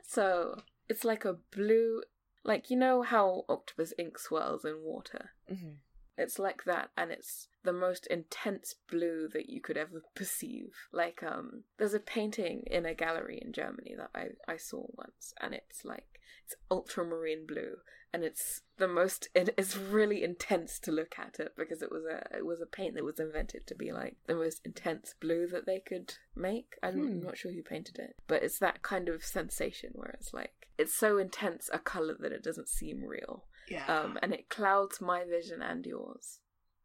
So 0.07 0.63
it's 0.89 1.05
like 1.05 1.25
a 1.25 1.35
blue, 1.55 2.03
like 2.45 2.71
you 2.71 2.77
know 2.77 3.03
how 3.03 3.45
octopus 3.49 3.93
ink 3.99 4.19
swirls 4.19 4.65
in 4.65 4.83
water. 4.83 5.31
hmm 5.49 5.75
It's 6.19 6.39
like 6.39 6.65
that, 6.65 6.91
and 6.97 7.11
it's 7.11 7.49
the 7.63 7.73
most 7.73 8.07
intense 8.09 8.75
blue 8.91 9.29
that 9.33 9.49
you 9.49 9.61
could 9.61 9.77
ever 9.77 10.03
perceive. 10.15 10.73
Like, 10.93 11.23
um, 11.23 11.63
there's 11.79 11.95
a 11.95 12.01
painting 12.01 12.65
in 12.67 12.85
a 12.85 12.95
gallery 12.95 13.39
in 13.41 13.53
Germany 13.53 13.95
that 13.97 14.11
I, 14.15 14.53
I 14.53 14.57
saw 14.57 14.85
once, 14.95 15.33
and 15.41 15.55
it's 15.55 15.85
like, 15.85 16.21
it's 16.45 16.57
ultramarine 16.71 17.47
blue, 17.47 17.77
and 18.13 18.25
it's 18.25 18.63
the 18.79 18.89
most, 18.89 19.29
it, 19.35 19.51
it's 19.57 19.77
really 19.77 20.25
intense 20.25 20.79
to 20.81 20.93
look 20.93 21.19
at 21.19 21.39
it 21.39 21.53
because 21.57 21.83
it 21.83 21.93
was 21.93 22.05
a, 22.05 22.37
it 22.37 22.45
was 22.47 22.61
a 22.61 22.67
paint 22.67 22.95
that 22.95 23.05
was 23.05 23.21
invented 23.21 23.67
to 23.69 23.75
be 23.75 23.93
like 23.93 24.17
the 24.27 24.35
most 24.35 24.61
intense 24.65 25.15
blue 25.21 25.47
that 25.47 25.67
they 25.67 25.79
could 25.81 26.15
make. 26.35 26.75
I'm 26.83 26.95
Hmm. 26.95 27.21
not 27.21 27.37
sure 27.39 27.53
who 27.53 27.63
painted 27.63 27.99
it, 27.99 28.17
but 28.27 28.43
it's 28.43 28.59
that 28.59 28.83
kind 28.83 29.09
of 29.09 29.25
sensation 29.25 29.91
where 29.95 30.11
it's 30.19 30.35
like, 30.35 30.53
it's 30.79 30.95
so 30.95 31.19
intense 31.19 31.69
a 31.73 31.79
color 31.79 32.17
that 32.21 32.33
it 32.33 32.43
doesn't 32.43 32.69
seem 32.69 33.05
real 33.05 33.45
Yeah. 33.71 33.87
um, 33.87 34.19
and 34.23 34.33
it 34.33 34.49
clouds 34.49 35.01
my 35.01 35.25
vision 35.25 35.63
and 35.63 35.85
yours. 35.85 36.41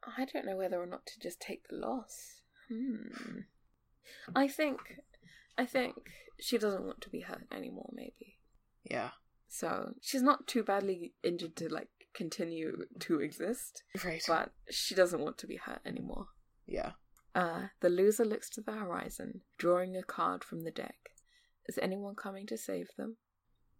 I 0.06 0.26
don't 0.26 0.46
know 0.46 0.58
whether 0.58 0.82
or 0.82 0.86
not 0.86 1.06
to 1.08 1.20
just 1.20 1.40
take 1.40 1.68
the 1.70 1.76
loss. 1.78 2.42
Hmm. 2.70 3.40
I 4.36 4.48
think, 4.48 4.80
I 5.58 5.66
think 5.66 5.96
she 6.40 6.58
doesn't 6.58 6.86
want 6.86 7.02
to 7.02 7.10
be 7.10 7.22
hurt 7.22 7.46
anymore. 7.52 7.90
Maybe 7.94 8.40
yeah. 8.90 9.12
so. 9.48 9.94
She's 10.02 10.22
not 10.22 10.48
too 10.48 10.64
badly 10.64 11.14
injured 11.24 11.56
to 11.58 11.70
like 11.70 11.90
continue 12.14 12.86
to 13.00 13.22
exist, 13.22 13.84
Right. 14.04 14.24
but 14.28 14.52
she 14.70 14.94
doesn't 14.94 15.22
want 15.22 15.38
to 15.40 15.48
be 15.48 15.58
hurt 15.58 15.82
anymore. 15.86 16.28
yeah. 16.66 16.92
Uh, 17.36 17.70
the 17.82 17.90
loser 17.90 18.24
looks 18.24 18.48
to 18.52 18.62
the 18.62 18.74
horizon, 18.74 19.42
drawing 19.58 19.98
a 19.98 20.04
card 20.04 20.44
from 20.44 20.60
the 20.62 20.70
deck. 20.70 21.10
Is 21.68 21.80
anyone 21.82 22.14
coming 22.14 22.46
to 22.46 22.58
save 22.60 22.90
them? 22.96 23.18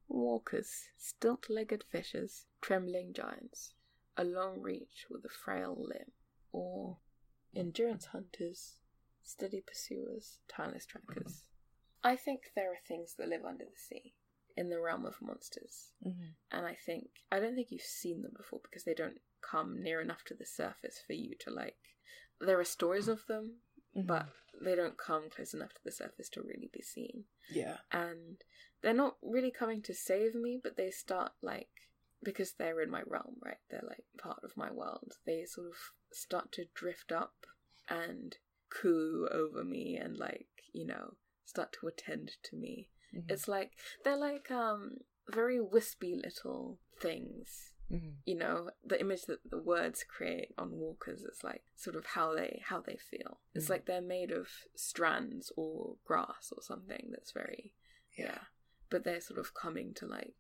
Walkers, 0.08 0.90
stilt 0.98 1.50
legged 1.50 1.84
fishes, 1.90 2.46
trembling 2.62 3.14
giants, 3.14 3.74
a 4.18 4.24
long 4.24 4.62
reach 4.62 5.06
with 5.10 5.26
a 5.26 5.30
frail 5.30 5.76
limb, 5.78 6.12
or 6.52 6.98
endurance 7.56 8.06
hunters, 8.06 8.76
steady 9.24 9.62
pursuers, 9.66 10.40
tireless 10.48 10.86
trackers. 10.86 11.44
I 12.04 12.16
think 12.16 12.52
there 12.56 12.72
are 12.72 12.80
things 12.88 13.16
that 13.18 13.30
live 13.30 13.46
under 13.46 13.64
the 13.66 13.78
sea, 13.78 14.14
in 14.56 14.70
the 14.70 14.80
realm 14.80 15.06
of 15.06 15.22
monsters, 15.22 15.92
hmm 16.04 16.32
and 16.52 16.68
I 16.68 16.76
think 16.86 17.08
I 17.32 17.40
don't 17.40 17.56
think 17.56 17.70
you've 17.72 17.82
seen 17.82 18.22
them 18.22 18.34
before 18.38 18.60
because 18.62 18.84
they 18.84 18.94
don't 18.94 19.20
come 19.42 19.82
near 19.82 20.00
enough 20.02 20.24
to 20.26 20.36
the 20.36 20.46
surface 20.46 21.02
for 21.06 21.14
you 21.14 21.34
to 21.40 21.50
like. 21.50 21.78
There 22.40 22.60
are 22.60 22.64
stories 22.66 23.08
of 23.08 23.26
them, 23.28 23.54
but 23.96 24.28
they 24.64 24.76
don't 24.76 24.98
come 24.98 25.30
close 25.36 25.54
enough 25.56 25.74
to 25.74 25.84
the 25.84 25.92
surface 25.92 26.30
to 26.30 26.42
really 26.42 26.70
be 26.72 26.82
seen. 26.84 27.24
yeah. 27.50 27.78
And 27.92 28.44
they're 28.84 28.94
not 28.94 29.16
really 29.24 29.52
coming 29.52 29.82
to 29.84 29.94
save 29.94 30.36
me, 30.36 30.60
but 30.62 30.78
they 30.78 30.92
start 30.92 31.32
like 31.42 31.70
because 32.22 32.54
they're 32.54 32.82
in 32.82 32.90
my 32.92 33.02
realm, 33.06 33.36
right? 33.44 33.58
They're 33.70 33.84
like 33.88 34.04
part 34.18 34.40
of 34.44 34.56
my 34.56 34.72
world. 34.72 35.14
They 35.26 35.46
sort 35.46 35.68
of 35.68 35.76
start 36.12 36.52
to 36.54 36.66
drift 36.74 37.12
up 37.12 37.34
and 37.90 38.38
coo 38.70 39.28
over 39.32 39.64
me 39.64 39.98
and 39.98 40.18
like, 40.18 40.48
you 40.74 40.86
know, 40.86 41.16
start 41.46 41.76
to 41.80 41.88
attend 41.88 42.32
to 42.44 42.56
me. 42.56 42.90
Mhm. 43.14 43.24
It's 43.30 43.48
like 43.48 43.72
they're 44.04 44.18
like 44.18 44.52
um 44.52 44.98
very 45.30 45.60
wispy 45.60 46.16
little 46.16 46.80
things. 47.00 47.74
Mhm. 47.92 48.16
You 48.26 48.36
know, 48.36 48.70
the 48.86 49.00
image 49.00 49.24
that 49.24 49.40
the 49.50 49.62
words 49.62 50.04
create 50.04 50.54
on 50.58 50.72
walkers 50.72 51.22
is 51.24 51.44
like 51.44 51.64
sort 51.76 51.96
of 51.96 52.06
how 52.06 52.34
they 52.36 52.62
how 52.66 52.80
they 52.82 52.98
feel. 52.98 53.42
It's 53.54 53.68
Mhm. 53.68 53.70
like 53.70 53.86
they're 53.86 54.02
made 54.02 54.32
of 54.32 54.48
strands 54.76 55.52
or 55.58 55.98
grass 56.06 56.52
or 56.56 56.62
something 56.62 57.10
that's 57.12 57.32
very 57.32 57.74
yeah. 58.18 58.40
But 58.94 59.04
they're 59.06 59.22
sort 59.22 59.40
of 59.40 59.56
coming 59.56 59.96
to 59.96 60.06
like 60.06 60.36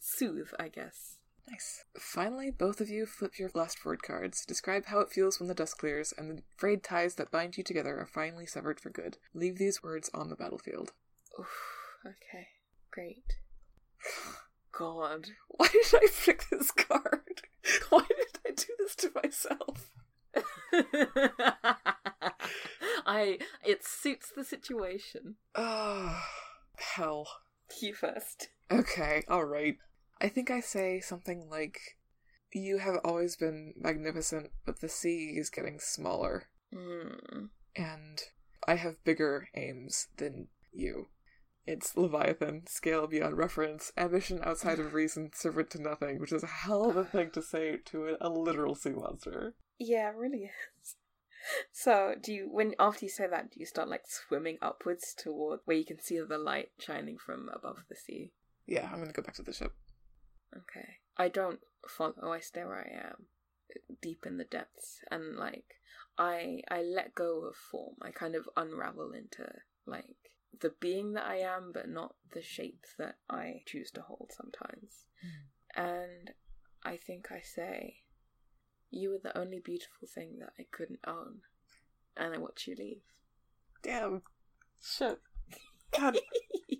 soothe, 0.00 0.48
I 0.58 0.68
guess. 0.68 1.18
Nice. 1.46 1.84
Finally, 1.98 2.50
both 2.50 2.80
of 2.80 2.88
you 2.88 3.04
flip 3.04 3.38
your 3.38 3.50
last 3.52 3.84
word 3.84 4.02
cards. 4.02 4.46
Describe 4.46 4.86
how 4.86 5.00
it 5.00 5.10
feels 5.10 5.38
when 5.38 5.46
the 5.46 5.54
dust 5.54 5.76
clears 5.76 6.14
and 6.16 6.30
the 6.30 6.42
frayed 6.56 6.82
ties 6.82 7.16
that 7.16 7.30
bind 7.30 7.58
you 7.58 7.62
together 7.62 7.98
are 7.98 8.06
finally 8.06 8.46
severed 8.46 8.80
for 8.80 8.88
good. 8.88 9.18
Leave 9.34 9.58
these 9.58 9.82
words 9.82 10.08
on 10.14 10.30
the 10.30 10.36
battlefield. 10.36 10.92
Oof, 11.38 11.50
okay. 12.06 12.48
Great. 12.90 13.40
God. 14.72 15.28
Why 15.48 15.68
did 15.68 15.94
I 15.94 16.08
pick 16.24 16.48
this 16.48 16.70
card? 16.70 17.42
Why 17.90 18.06
did 18.08 18.38
I 18.46 18.52
do 18.52 18.72
this 18.78 18.96
to 18.96 19.10
myself? 19.22 19.90
I 23.06 23.38
it 23.66 23.84
suits 23.84 24.32
the 24.34 24.44
situation. 24.44 25.34
Oh, 25.54 26.22
hell. 26.78 27.28
You 27.82 27.94
first. 27.94 28.48
Okay, 28.70 29.22
alright. 29.30 29.76
I 30.20 30.28
think 30.28 30.50
I 30.50 30.60
say 30.60 31.00
something 31.00 31.48
like, 31.50 31.78
You 32.52 32.78
have 32.78 32.96
always 33.04 33.36
been 33.36 33.74
magnificent, 33.78 34.50
but 34.66 34.80
the 34.80 34.88
sea 34.88 35.34
is 35.38 35.50
getting 35.50 35.78
smaller, 35.80 36.48
Mm. 36.74 37.48
and 37.76 38.20
I 38.66 38.74
have 38.74 39.02
bigger 39.04 39.48
aims 39.54 40.08
than 40.16 40.48
you. 40.72 41.06
It's 41.66 41.96
Leviathan, 41.96 42.66
scale 42.66 43.06
beyond 43.06 43.36
reference, 43.38 43.92
ambition 43.96 44.40
outside 44.42 44.78
of 44.78 44.92
reason, 44.94 45.30
servant 45.34 45.70
to 45.70 45.82
nothing, 45.82 46.18
which 46.18 46.32
is 46.32 46.42
a 46.42 46.46
hell 46.46 46.88
of 46.88 46.96
a 46.96 47.04
thing 47.04 47.30
to 47.32 47.42
say 47.42 47.76
to 47.86 48.08
a, 48.08 48.16
a 48.20 48.28
literal 48.28 48.74
sea 48.74 48.90
monster. 48.90 49.54
Yeah, 49.78 50.10
it 50.10 50.16
really 50.16 50.44
is. 50.44 50.96
So, 51.72 52.14
do 52.20 52.32
you 52.32 52.48
when 52.50 52.74
after 52.78 53.04
you 53.04 53.10
say 53.10 53.26
that, 53.28 53.52
do 53.52 53.60
you 53.60 53.66
start 53.66 53.88
like 53.88 54.04
swimming 54.06 54.58
upwards 54.60 55.14
toward 55.16 55.60
where 55.64 55.76
you 55.76 55.84
can 55.84 56.00
see 56.00 56.18
the 56.18 56.38
light 56.38 56.70
shining 56.78 57.16
from 57.18 57.48
above 57.48 57.84
the 57.88 57.96
sea? 57.96 58.32
Yeah, 58.66 58.88
I'm 58.92 58.98
gonna 58.98 59.12
go 59.12 59.22
back 59.22 59.34
to 59.34 59.42
the 59.42 59.52
ship. 59.52 59.72
Okay. 60.56 60.96
I 61.16 61.28
don't 61.28 61.60
follow. 61.88 62.14
Oh, 62.22 62.32
I 62.32 62.40
stay 62.40 62.64
where 62.64 62.78
I 62.78 63.08
am, 63.08 63.26
deep 64.00 64.24
in 64.26 64.36
the 64.36 64.44
depths, 64.44 65.00
and 65.10 65.36
like 65.36 65.64
I 66.18 66.62
I 66.70 66.82
let 66.82 67.14
go 67.14 67.46
of 67.46 67.56
form. 67.56 67.96
I 68.02 68.10
kind 68.10 68.34
of 68.34 68.48
unravel 68.56 69.12
into 69.12 69.50
like 69.86 70.16
the 70.60 70.74
being 70.80 71.12
that 71.12 71.26
I 71.26 71.36
am, 71.36 71.70
but 71.72 71.88
not 71.88 72.14
the 72.32 72.42
shape 72.42 72.84
that 72.98 73.16
I 73.28 73.62
choose 73.66 73.90
to 73.92 74.02
hold 74.02 74.32
sometimes. 74.36 75.06
Hmm. 75.22 75.80
And 75.80 76.30
I 76.84 76.96
think 76.96 77.30
I 77.30 77.40
say, 77.40 77.98
"You 78.90 79.10
were 79.10 79.20
the 79.22 79.36
only 79.36 79.60
beautiful 79.60 80.08
thing 80.08 80.38
that 80.40 80.52
I 80.58 80.66
couldn't 80.70 81.00
own," 81.06 81.40
and 82.16 82.34
I 82.34 82.38
watch 82.38 82.66
you 82.66 82.74
leave. 82.76 83.02
Damn. 83.82 84.22
Shit. 84.82 85.18
God 85.98 86.18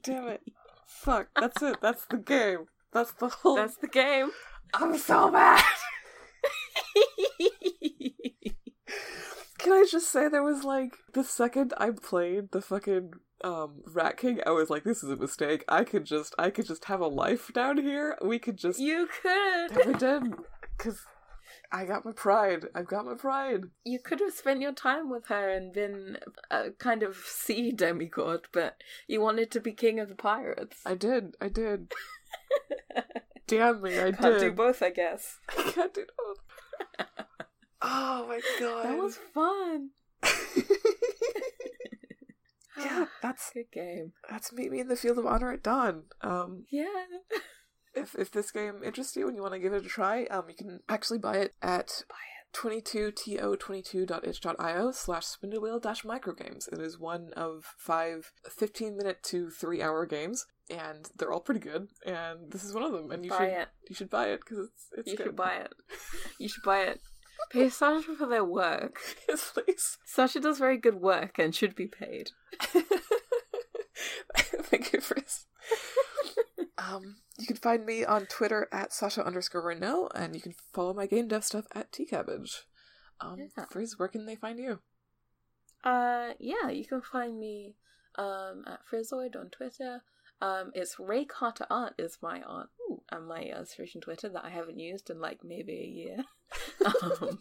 damn 0.02 0.28
it. 0.28 0.42
Fuck, 0.86 1.28
that's 1.38 1.62
it. 1.62 1.76
That's 1.80 2.04
the 2.06 2.18
game. 2.18 2.66
That's 2.92 3.12
the 3.12 3.28
whole. 3.28 3.56
That's 3.56 3.76
the 3.76 3.88
game. 3.88 4.30
I'm 4.74 4.96
so 4.98 5.30
mad. 5.30 5.62
Can 9.58 9.72
I 9.72 9.86
just 9.90 10.10
say 10.10 10.28
there 10.28 10.42
was 10.42 10.64
like 10.64 10.94
the 11.12 11.24
second 11.24 11.74
I 11.78 11.90
played 11.90 12.52
the 12.52 12.62
fucking 12.62 13.12
um 13.44 13.82
Rat 13.92 14.16
King, 14.16 14.40
I 14.46 14.50
was 14.50 14.70
like, 14.70 14.84
this 14.84 15.02
is 15.02 15.10
a 15.10 15.16
mistake. 15.16 15.64
I 15.68 15.84
could 15.84 16.04
just 16.04 16.34
I 16.38 16.50
could 16.50 16.66
just 16.66 16.86
have 16.86 17.00
a 17.00 17.06
life 17.06 17.52
down 17.52 17.78
here. 17.78 18.16
We 18.22 18.38
could 18.38 18.56
just 18.56 18.78
you 18.78 19.08
could. 19.22 19.76
never 19.76 19.92
did. 19.92 20.34
Cause 20.78 21.04
I 21.70 21.84
got 21.84 22.04
my 22.04 22.12
pride. 22.12 22.66
I've 22.74 22.86
got 22.86 23.04
my 23.04 23.14
pride. 23.14 23.64
You 23.84 23.98
could 23.98 24.20
have 24.20 24.32
spent 24.32 24.60
your 24.62 24.72
time 24.72 25.10
with 25.10 25.26
her 25.26 25.50
and 25.50 25.72
been 25.72 26.18
a 26.50 26.70
kind 26.70 27.02
of 27.02 27.16
sea 27.16 27.72
demigod, 27.72 28.46
but 28.52 28.82
you 29.06 29.20
wanted 29.20 29.50
to 29.50 29.60
be 29.60 29.72
king 29.72 30.00
of 30.00 30.08
the 30.08 30.14
pirates. 30.14 30.78
I 30.86 30.94
did. 30.94 31.34
I 31.40 31.48
did. 31.48 31.92
Damn 33.46 33.82
me, 33.82 33.98
I 33.98 34.12
Can't 34.12 34.38
did. 34.38 34.40
do 34.40 34.52
both, 34.52 34.82
I 34.82 34.90
guess. 34.90 35.38
I 35.58 35.62
can't 35.72 35.92
do 35.94 36.04
both. 36.16 36.38
oh 37.82 38.26
my 38.28 38.40
god. 38.60 38.84
That 38.86 38.98
was 38.98 39.16
fun. 39.34 39.90
yeah, 42.78 43.06
that's 43.22 43.50
Good 43.52 43.70
game. 43.72 44.12
that's 44.30 44.52
meet 44.52 44.70
me 44.70 44.80
in 44.80 44.88
the 44.88 44.96
field 44.96 45.18
of 45.18 45.26
honor 45.26 45.52
at 45.52 45.62
dawn. 45.62 46.04
Um, 46.20 46.64
Yeah. 46.70 46.86
If 47.98 48.14
if 48.14 48.30
this 48.30 48.50
game 48.50 48.82
interests 48.84 49.16
you 49.16 49.26
and 49.28 49.36
you 49.36 49.42
want 49.42 49.54
to 49.54 49.60
give 49.60 49.72
it 49.72 49.84
a 49.84 49.88
try, 49.88 50.24
um, 50.26 50.44
you 50.48 50.54
can 50.54 50.80
actually 50.88 51.18
buy 51.18 51.36
it 51.36 51.54
at 51.62 52.02
Buy 52.08 52.14
22to22.itch.io 52.54 54.90
slash 54.92 55.24
spindlewheel 55.26 55.82
dash 55.82 56.02
microgames. 56.02 56.72
It 56.72 56.80
is 56.80 56.98
one 56.98 57.30
of 57.36 57.64
five 57.76 58.32
15 58.50 58.96
minute 58.96 59.22
to 59.24 59.50
three 59.50 59.82
hour 59.82 60.06
games, 60.06 60.46
and 60.70 61.08
they're 61.16 61.32
all 61.32 61.40
pretty 61.40 61.60
good. 61.60 61.88
And 62.06 62.50
this 62.50 62.64
is 62.64 62.72
one 62.72 62.84
of 62.84 62.92
them. 62.92 63.10
And 63.10 63.24
you 63.24 63.30
Buy 63.30 63.38
should 63.38 63.48
it. 63.48 63.68
you 63.90 63.94
should 63.94 64.10
buy 64.10 64.28
it 64.28 64.40
because 64.40 64.68
it's 64.68 64.86
it's 64.96 65.10
You 65.10 65.16
good. 65.16 65.26
should 65.26 65.36
buy 65.36 65.54
it. 65.56 65.72
You 66.38 66.48
should 66.48 66.64
buy 66.64 66.80
it. 66.82 67.00
Pay 67.50 67.68
Sasha 67.68 68.14
for 68.14 68.26
their 68.26 68.44
work. 68.44 68.98
yes, 69.28 69.52
please. 69.54 69.98
Sasha 70.04 70.40
does 70.40 70.58
very 70.58 70.76
good 70.76 70.96
work 70.96 71.38
and 71.38 71.54
should 71.54 71.74
be 71.74 71.86
paid. 71.86 72.30
Thank 74.36 74.92
you, 74.92 75.00
Frizz. 75.00 75.46
um, 76.78 77.16
you 77.38 77.46
can 77.46 77.56
find 77.56 77.84
me 77.84 78.04
on 78.04 78.26
Twitter 78.26 78.68
at 78.72 78.92
Sasha 78.92 79.24
underscore 79.24 79.62
Reneau, 79.62 80.08
and 80.14 80.34
you 80.34 80.40
can 80.40 80.54
follow 80.72 80.94
my 80.94 81.06
game 81.06 81.28
dev 81.28 81.44
stuff 81.44 81.66
at 81.74 81.92
tcabbage. 81.92 82.62
Um, 83.20 83.50
Yeah. 83.56 83.64
Frizz, 83.70 83.98
where 83.98 84.08
can 84.08 84.26
they 84.26 84.36
find 84.36 84.58
you? 84.58 84.80
Uh, 85.84 86.34
yeah, 86.38 86.70
you 86.70 86.84
can 86.84 87.00
find 87.02 87.38
me 87.38 87.74
um 88.16 88.64
at 88.66 88.80
Frizzoid 88.90 89.36
on 89.36 89.50
Twitter. 89.50 90.02
Um, 90.40 90.70
it's 90.74 90.98
Ray 91.00 91.24
Carter 91.24 91.66
Art 91.68 91.94
is 91.98 92.18
my 92.22 92.40
art 92.42 92.68
and 93.10 93.26
my 93.26 93.42
illustration 93.42 94.00
Twitter 94.00 94.28
that 94.28 94.44
I 94.44 94.50
haven't 94.50 94.78
used 94.78 95.10
in 95.10 95.20
like 95.20 95.42
maybe 95.42 95.72
a 95.72 95.84
year. 95.84 96.24
um, 97.20 97.40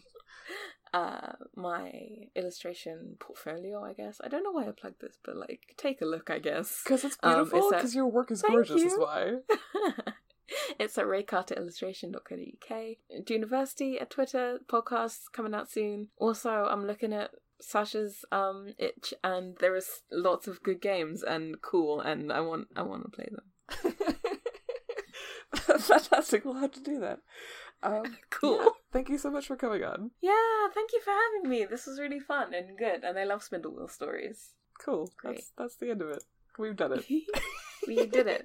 uh, 0.94 1.32
my 1.54 1.92
illustration 2.34 3.16
portfolio, 3.18 3.82
I 3.84 3.92
guess. 3.92 4.20
I 4.24 4.28
don't 4.28 4.42
know 4.42 4.52
why 4.52 4.66
I 4.68 4.72
plugged 4.72 5.00
this, 5.00 5.18
but 5.24 5.36
like, 5.36 5.74
take 5.76 6.00
a 6.00 6.06
look, 6.06 6.30
I 6.30 6.38
guess. 6.38 6.80
Because 6.84 7.04
it's 7.04 7.18
Um, 7.22 7.34
beautiful, 7.34 7.58
it's 7.58 7.72
at- 7.72 7.78
because 7.78 7.94
your 7.94 8.06
work 8.06 8.30
is 8.30 8.42
gorgeous, 8.42 8.82
is 8.82 8.92
you. 8.92 9.00
why. 9.00 9.34
it's 10.78 10.96
at 10.98 11.04
raycarterillustration.co.uk. 11.06 12.96
University 13.28 13.98
at 14.00 14.10
Twitter, 14.10 14.60
podcasts 14.66 15.30
coming 15.32 15.54
out 15.54 15.70
soon. 15.70 16.08
Also, 16.18 16.50
I'm 16.50 16.86
looking 16.86 17.12
at 17.12 17.30
Sasha's 17.60 18.24
um 18.30 18.72
itch 18.78 19.12
and 19.24 19.56
there 19.58 19.74
is 19.74 20.02
lots 20.12 20.46
of 20.46 20.62
good 20.62 20.80
games 20.80 21.24
and 21.24 21.60
cool 21.60 22.00
and 22.00 22.32
I 22.32 22.40
want 22.40 22.68
I 22.76 22.82
want 22.82 23.02
to 23.02 23.10
play 23.10 23.28
them. 23.30 24.14
Fantastic, 25.54 26.44
we'll 26.44 26.54
have 26.54 26.72
to 26.72 26.80
do 26.80 27.00
that. 27.00 27.20
Um, 27.82 28.16
Cool. 28.30 28.72
Thank 28.92 29.08
you 29.08 29.18
so 29.18 29.30
much 29.30 29.46
for 29.46 29.56
coming 29.56 29.84
on. 29.84 30.10
Yeah, 30.20 30.68
thank 30.74 30.92
you 30.92 31.00
for 31.00 31.10
having 31.10 31.48
me. 31.48 31.64
This 31.64 31.86
was 31.86 31.98
really 31.98 32.20
fun 32.20 32.54
and 32.54 32.76
good 32.76 33.04
and 33.04 33.18
I 33.18 33.24
love 33.24 33.42
Spindle 33.42 33.74
Wheel 33.74 33.88
stories. 33.88 34.54
Cool. 34.80 35.10
Great. 35.16 35.36
That's 35.36 35.52
that's 35.56 35.76
the 35.76 35.90
end 35.90 36.02
of 36.02 36.10
it. 36.10 36.24
We've 36.58 36.76
done 36.76 36.92
it. 36.92 37.04
we 37.86 38.06
did 38.06 38.26
it. 38.26 38.36